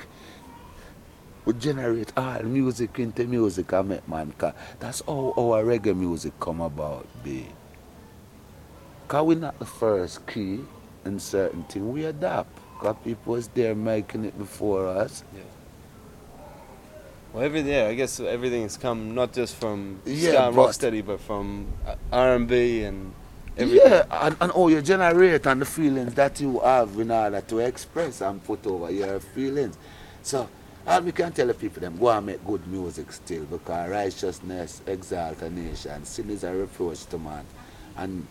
We 1.45 1.55
generate 1.55 2.13
all 2.17 2.43
music 2.43 2.99
into 2.99 3.27
music, 3.27 3.73
I 3.73 3.83
make 3.83 4.07
man. 4.09 4.35
that's 4.79 5.03
how 5.07 5.35
our 5.37 5.65
reggae 5.65 5.97
music 5.97 6.39
come 6.39 6.61
about, 6.61 7.07
be. 7.25 7.47
Because 9.03 9.27
we're 9.27 9.39
not 9.39 9.59
the 9.59 9.65
first 9.65 10.27
key 10.27 10.61
in 11.05 11.19
certain 11.19 11.65
things, 11.65 11.85
we 11.85 12.05
adapt. 12.05 12.60
Because 12.81 12.97
people 13.05 13.33
was 13.35 13.49
there 13.49 13.75
making 13.75 14.25
it 14.25 14.39
before 14.39 14.89
us. 14.89 15.23
Well, 17.33 17.45
every 17.45 17.61
yeah, 17.61 17.87
I 17.87 17.95
guess 17.95 18.19
everything 18.19 18.63
has 18.63 18.77
come 18.77 19.15
not 19.15 19.33
just 19.33 19.55
from 19.57 20.01
Yeah, 20.05 20.31
ska 20.31 20.47
and 20.47 20.57
but- 20.57 20.69
rocksteady, 20.71 21.05
but 21.07 21.21
from 21.21 21.67
uh, 21.87 21.95
R 22.11 22.35
and 22.37 22.49
B 22.49 22.83
and 22.83 23.13
everything. 23.57 23.87
Yeah, 23.93 24.05
and, 24.11 24.37
and 24.41 24.51
how 24.51 24.67
you 24.69 24.83
generate 24.83 25.47
and 25.47 25.61
the 25.61 25.67
feelings 25.67 26.15
that 26.15 26.41
you 26.41 26.59
have 26.61 26.99
in 26.99 27.11
order 27.11 27.41
to 27.41 27.59
express 27.59 28.21
and 28.23 28.43
put 28.43 28.67
over 28.67 28.91
your 28.91 29.21
feelings. 29.21 29.77
So, 30.23 30.49
all 30.87 31.03
we 31.03 31.13
can 31.13 31.31
tell 31.33 31.47
the 31.47 31.55
people 31.55 31.83
them 31.83 31.99
go 31.99 32.09
and 32.09 32.27
make 32.27 32.45
good 32.45 32.67
music 32.67 33.13
still 33.13 33.45
because 33.45 33.91
righteousness 33.91 34.83
exalt 34.87 35.43
a 35.43 35.51
nation, 35.51 36.05
sin 36.05 36.31
is 36.31 36.43
a 36.43 36.53
reproach 36.53 37.05
to 37.07 37.19
man, 37.19 37.45
and 37.97 38.27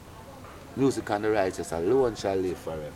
music 0.75 1.09
and 1.11 1.23
the 1.23 1.29
righteous 1.31 1.71
alone 1.71 2.15
shall 2.15 2.35
live 2.35 2.57
forever. 2.57 2.91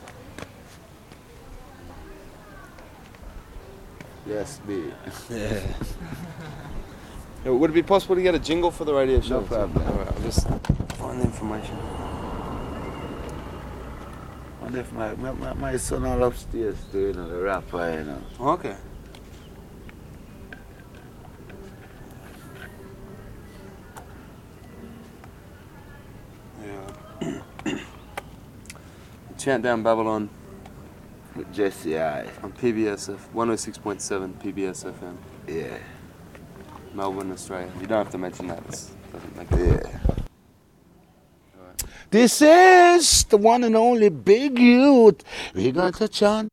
Yes, 4.26 4.60
be. 4.66 4.86
Yeah. 5.30 5.62
Would 7.46 7.72
it 7.72 7.74
be 7.74 7.84
possible 7.84 8.16
to 8.16 8.22
get 8.22 8.36
a 8.36 8.40
jingle 8.40 8.72
for 8.72 8.86
the 8.86 8.94
radio 8.94 9.20
show? 9.20 9.42
No 9.42 9.46
problem. 9.46 9.86
All 9.86 9.94
right, 9.96 10.08
I'll 10.08 10.22
just 10.22 10.48
find 10.96 11.20
the 11.20 11.26
information. 11.26 11.78
And 14.62 14.78
if 14.78 14.94
my, 14.94 15.14
my, 15.16 15.54
my, 15.54 15.76
son 15.78 16.06
all 16.06 16.24
upstairs 16.24 16.78
too, 16.90 17.08
you 17.08 17.14
know, 17.14 17.28
the 17.28 17.36
rapper, 17.36 18.00
you 18.00 18.06
know. 18.06 18.54
Okay. 18.54 18.78
Yeah. 27.22 27.78
Chant 29.38 29.64
Down 29.64 29.84
Babylon 29.84 30.30
With 31.54 31.58
Jesse 31.58 32.00
I. 32.00 32.22
on 32.42 32.52
PBSF, 32.54 33.20
106.7 33.32 34.34
PBSFM. 34.42 35.16
Yeah. 35.48 35.78
Melbourne, 36.96 37.32
Australia. 37.32 37.72
You 37.80 37.86
don't 37.86 38.00
have 38.00 38.10
to 38.12 38.18
mention 38.18 38.48
that. 38.48 38.58
It 38.58 39.14
doesn't 39.14 39.38
make 39.38 39.52
it. 39.52 39.86
Yeah. 39.86 40.16
This 42.10 42.42
is 42.42 43.26
the 43.26 43.38
one 43.38 43.64
and 43.64 43.76
only 43.76 44.10
Big 44.10 44.58
Youth. 44.58 45.24
We're 45.54 45.74
going 45.74 45.94
to 45.94 46.08
chant 46.08 46.50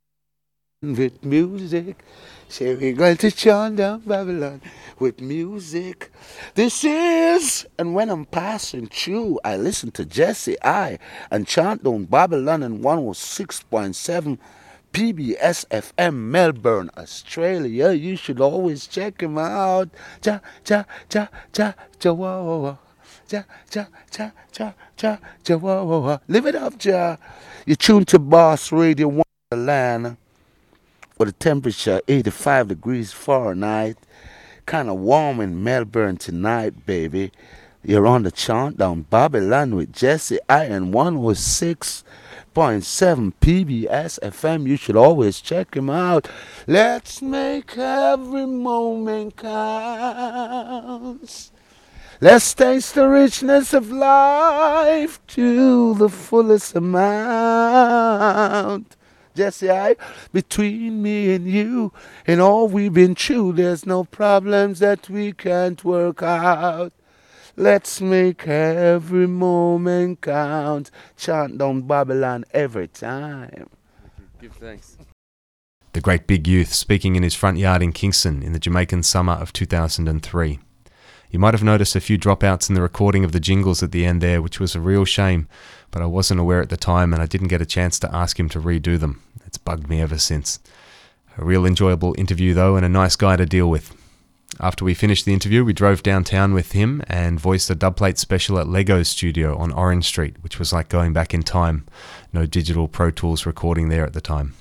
with 0.82 1.24
music. 1.24 2.04
Say 2.48 2.74
we're 2.74 2.92
going 2.92 3.16
to 3.18 3.30
chant 3.30 3.76
down 3.76 4.00
Babylon 4.00 4.60
with 4.98 5.22
music. 5.22 6.12
This 6.54 6.84
is, 6.84 7.66
and 7.78 7.94
when 7.94 8.10
I'm 8.10 8.26
passing 8.26 8.88
through, 8.88 9.40
I 9.44 9.56
listen 9.56 9.92
to 9.92 10.04
Jesse 10.04 10.58
I 10.62 10.98
and 11.30 11.46
chant 11.46 11.84
down 11.84 12.04
Babylon 12.04 12.62
in 12.62 12.80
106.7 12.80 14.38
PBS 14.92 15.66
FM 15.68 16.14
Melbourne, 16.14 16.90
Australia. 16.96 17.92
You 17.92 18.16
should 18.16 18.40
always 18.40 18.86
check 18.86 19.22
him 19.22 19.38
out. 19.38 19.88
Wah, 22.04 22.14
wah. 22.14 22.76
Ja, 23.28 23.44
ja, 23.72 23.86
ja, 24.18 24.30
ja, 24.58 24.72
ja, 25.00 25.18
ja, 25.46 25.56
wah, 25.56 25.84
wah, 25.84 25.98
wah. 26.00 26.18
Live 26.26 26.46
it 26.46 26.56
up, 26.56 26.84
Ja. 26.84 27.16
You 27.64 27.76
tune 27.76 28.04
to 28.06 28.18
Boss 28.18 28.72
Radio 28.72 29.22
Wonderland 29.52 30.16
with 31.18 31.28
a 31.28 31.32
temperature 31.32 32.00
85 32.08 32.68
degrees 32.68 33.12
Fahrenheit. 33.12 33.96
Kind 34.66 34.88
of 34.88 34.98
warm 34.98 35.40
in 35.40 35.62
Melbourne 35.62 36.16
tonight, 36.16 36.86
baby. 36.86 37.30
You're 37.84 38.06
on 38.06 38.24
the 38.24 38.30
chant 38.30 38.78
down 38.78 39.02
Babylon 39.02 39.76
with 39.76 39.92
Jesse 39.92 40.38
Iron 40.48 40.92
oh 40.92 41.32
106.7 42.54 43.32
PBS 43.40 44.18
FM. 44.20 44.66
You 44.66 44.76
should 44.76 44.96
always 44.96 45.40
check 45.40 45.76
him 45.76 45.88
out. 45.88 46.28
Let's 46.66 47.22
make 47.22 47.78
every 47.78 48.46
moment 48.46 49.36
count. 49.36 50.70
Let's 52.20 52.52
taste 52.52 52.96
the 52.96 53.08
richness 53.08 53.72
of 53.72 53.92
life 53.92 55.24
to 55.28 55.94
the 55.94 56.08
fullest 56.08 56.74
amount. 56.74 57.76
Jesse, 59.34 59.70
I, 59.70 59.94
between 60.32 61.00
me 61.02 61.32
and 61.34 61.48
you, 61.48 61.92
and 62.26 62.40
all 62.40 62.66
we've 62.68 62.92
been 62.92 63.14
through, 63.14 63.52
there's 63.52 63.86
no 63.86 64.02
problems 64.04 64.80
that 64.80 65.08
we 65.08 65.32
can't 65.32 65.84
work 65.84 66.20
out. 66.22 66.92
Let's 67.60 68.00
make 68.00 68.48
every 68.48 69.26
moment 69.26 70.22
count. 70.22 70.90
Chant 71.18 71.58
down 71.58 71.82
Babylon 71.82 72.46
every 72.54 72.88
time. 72.88 73.68
Give 74.40 74.52
thanks. 74.52 74.96
The 75.92 76.00
great 76.00 76.26
big 76.26 76.48
youth 76.48 76.72
speaking 76.72 77.16
in 77.16 77.22
his 77.22 77.34
front 77.34 77.58
yard 77.58 77.82
in 77.82 77.92
Kingston 77.92 78.42
in 78.42 78.54
the 78.54 78.58
Jamaican 78.58 79.02
summer 79.02 79.34
of 79.34 79.52
2003. 79.52 80.58
You 81.30 81.38
might 81.38 81.52
have 81.52 81.62
noticed 81.62 81.94
a 81.94 82.00
few 82.00 82.16
dropouts 82.16 82.70
in 82.70 82.74
the 82.74 82.80
recording 82.80 83.24
of 83.24 83.32
the 83.32 83.40
jingles 83.40 83.82
at 83.82 83.92
the 83.92 84.06
end 84.06 84.22
there, 84.22 84.40
which 84.40 84.58
was 84.58 84.74
a 84.74 84.80
real 84.80 85.04
shame, 85.04 85.46
but 85.90 86.00
I 86.00 86.06
wasn't 86.06 86.40
aware 86.40 86.62
at 86.62 86.70
the 86.70 86.78
time 86.78 87.12
and 87.12 87.20
I 87.20 87.26
didn't 87.26 87.48
get 87.48 87.60
a 87.60 87.66
chance 87.66 87.98
to 87.98 88.14
ask 88.14 88.40
him 88.40 88.48
to 88.48 88.58
redo 88.58 88.98
them. 88.98 89.22
It's 89.44 89.58
bugged 89.58 89.86
me 89.86 90.00
ever 90.00 90.16
since. 90.16 90.60
A 91.36 91.44
real 91.44 91.66
enjoyable 91.66 92.14
interview 92.16 92.54
though, 92.54 92.76
and 92.76 92.86
a 92.86 92.88
nice 92.88 93.16
guy 93.16 93.36
to 93.36 93.44
deal 93.44 93.68
with. 93.68 93.99
After 94.58 94.84
we 94.84 94.94
finished 94.94 95.24
the 95.24 95.32
interview, 95.32 95.64
we 95.64 95.72
drove 95.72 96.02
downtown 96.02 96.52
with 96.52 96.72
him 96.72 97.02
and 97.06 97.38
voiced 97.38 97.70
a 97.70 97.76
dubplate 97.76 98.18
special 98.18 98.58
at 98.58 98.66
Lego's 98.66 99.08
studio 99.08 99.56
on 99.56 99.72
Orange 99.72 100.06
Street, 100.06 100.36
which 100.42 100.58
was 100.58 100.72
like 100.72 100.88
going 100.88 101.12
back 101.12 101.32
in 101.32 101.42
time. 101.42 101.86
No 102.32 102.46
digital 102.46 102.88
Pro 102.88 103.10
Tools 103.10 103.46
recording 103.46 103.88
there 103.88 104.04
at 104.04 104.12
the 104.12 104.20
time. 104.20 104.54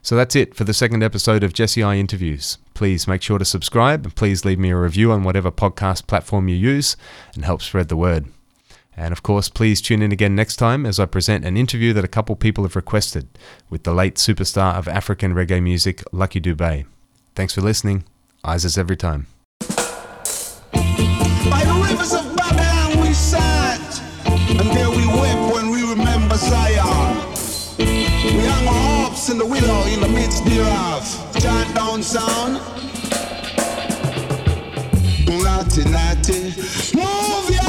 So 0.00 0.16
that's 0.16 0.34
it 0.34 0.56
for 0.56 0.64
the 0.64 0.74
second 0.74 1.04
episode 1.04 1.44
of 1.44 1.52
Jesse 1.52 1.82
I 1.82 1.96
Interviews. 1.96 2.58
Please 2.74 3.06
make 3.06 3.22
sure 3.22 3.38
to 3.38 3.44
subscribe 3.44 4.04
and 4.04 4.16
please 4.16 4.44
leave 4.44 4.58
me 4.58 4.70
a 4.70 4.76
review 4.76 5.12
on 5.12 5.22
whatever 5.22 5.52
podcast 5.52 6.08
platform 6.08 6.48
you 6.48 6.56
use 6.56 6.96
and 7.34 7.44
help 7.44 7.62
spread 7.62 7.88
the 7.88 7.96
word. 7.96 8.26
And 8.96 9.12
of 9.12 9.22
course, 9.22 9.48
please 9.48 9.80
tune 9.80 10.02
in 10.02 10.10
again 10.10 10.34
next 10.34 10.56
time 10.56 10.84
as 10.84 10.98
I 10.98 11.06
present 11.06 11.44
an 11.44 11.56
interview 11.56 11.92
that 11.92 12.04
a 12.04 12.08
couple 12.08 12.34
people 12.34 12.64
have 12.64 12.76
requested 12.76 13.28
with 13.70 13.84
the 13.84 13.94
late 13.94 14.16
superstar 14.16 14.74
of 14.74 14.88
African 14.88 15.34
reggae 15.34 15.62
music, 15.62 16.02
Lucky 16.12 16.40
Dubé. 16.40 16.84
Thanks 17.36 17.54
for 17.54 17.60
listening. 17.60 18.04
As 18.44 18.76
every 18.76 18.96
time. 18.96 19.28
By 19.60 19.68
the 20.72 21.86
rivers 21.88 22.12
of 22.12 22.36
Babylon 22.36 23.00
we 23.00 23.12
sat, 23.12 24.02
and 24.26 24.68
there 24.76 24.90
we 24.90 25.06
wept 25.06 25.54
when 25.54 25.70
we 25.70 25.88
remember 25.88 26.34
Zion. 26.34 27.18
We 27.78 28.44
hung 28.44 28.66
our 28.66 28.74
harps 28.74 29.28
in 29.30 29.38
the 29.38 29.46
willow 29.46 29.86
in 29.86 30.00
the 30.00 30.08
midst 30.08 30.44
thereof. 30.44 31.06
Down 31.40 32.02
sound. 32.02 32.60
Move 36.94 37.50
ya. 37.50 37.62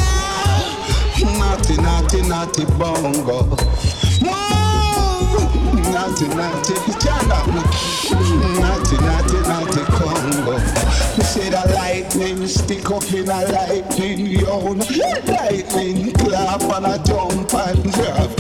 Bongo. 2.80 3.46
Move. 4.22 4.64
Chant 7.00 7.32
Congo. 10.44 10.58
We 11.18 11.24
say 11.24 11.50
the 11.50 11.72
lightning 11.74 12.48
stick 12.48 12.90
up 12.92 13.04
in 13.14 13.30
a 13.30 13.46
lightning 13.52 14.26
yawn. 14.28 14.80
Lightning 15.28 16.14
clap 16.14 16.62
and 16.62 16.86
a 16.86 16.98
jump 17.04 17.54
and 17.54 17.94
drop. 17.94 18.32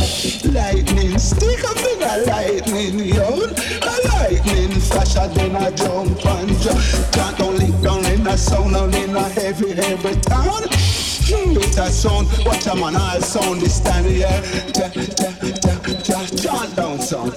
Lightning 0.54 1.18
stick 1.20 1.64
up 1.64 1.78
in 1.78 2.04
a 2.04 2.18
lightning 2.28 3.00
yawn. 3.00 3.50
A 3.82 3.94
lightning 4.10 4.80
flash 4.80 5.16
and 5.18 5.34
then 5.36 5.56
a 5.56 5.72
jump 5.72 6.26
and 6.26 6.62
drop. 6.62 6.78
Can't 7.14 7.40
only 7.42 7.72
down 7.82 8.06
in 8.06 8.28
a 8.28 8.38
sound 8.38 8.76
and 8.76 8.96
in 8.96 9.16
a 9.16 9.30
heavy, 9.30 9.74
heavy 9.74 10.20
town. 10.22 10.64
A 10.66 11.90
sound, 11.90 12.28
watch 12.46 12.68
a 12.68 12.76
man 12.76 12.96
all 12.96 13.22
sound 13.22 13.62
this 13.62 13.80
time 13.80 14.06
ja, 14.06 14.30
chant 16.36 16.76
down 16.76 17.00
sound. 17.00 17.34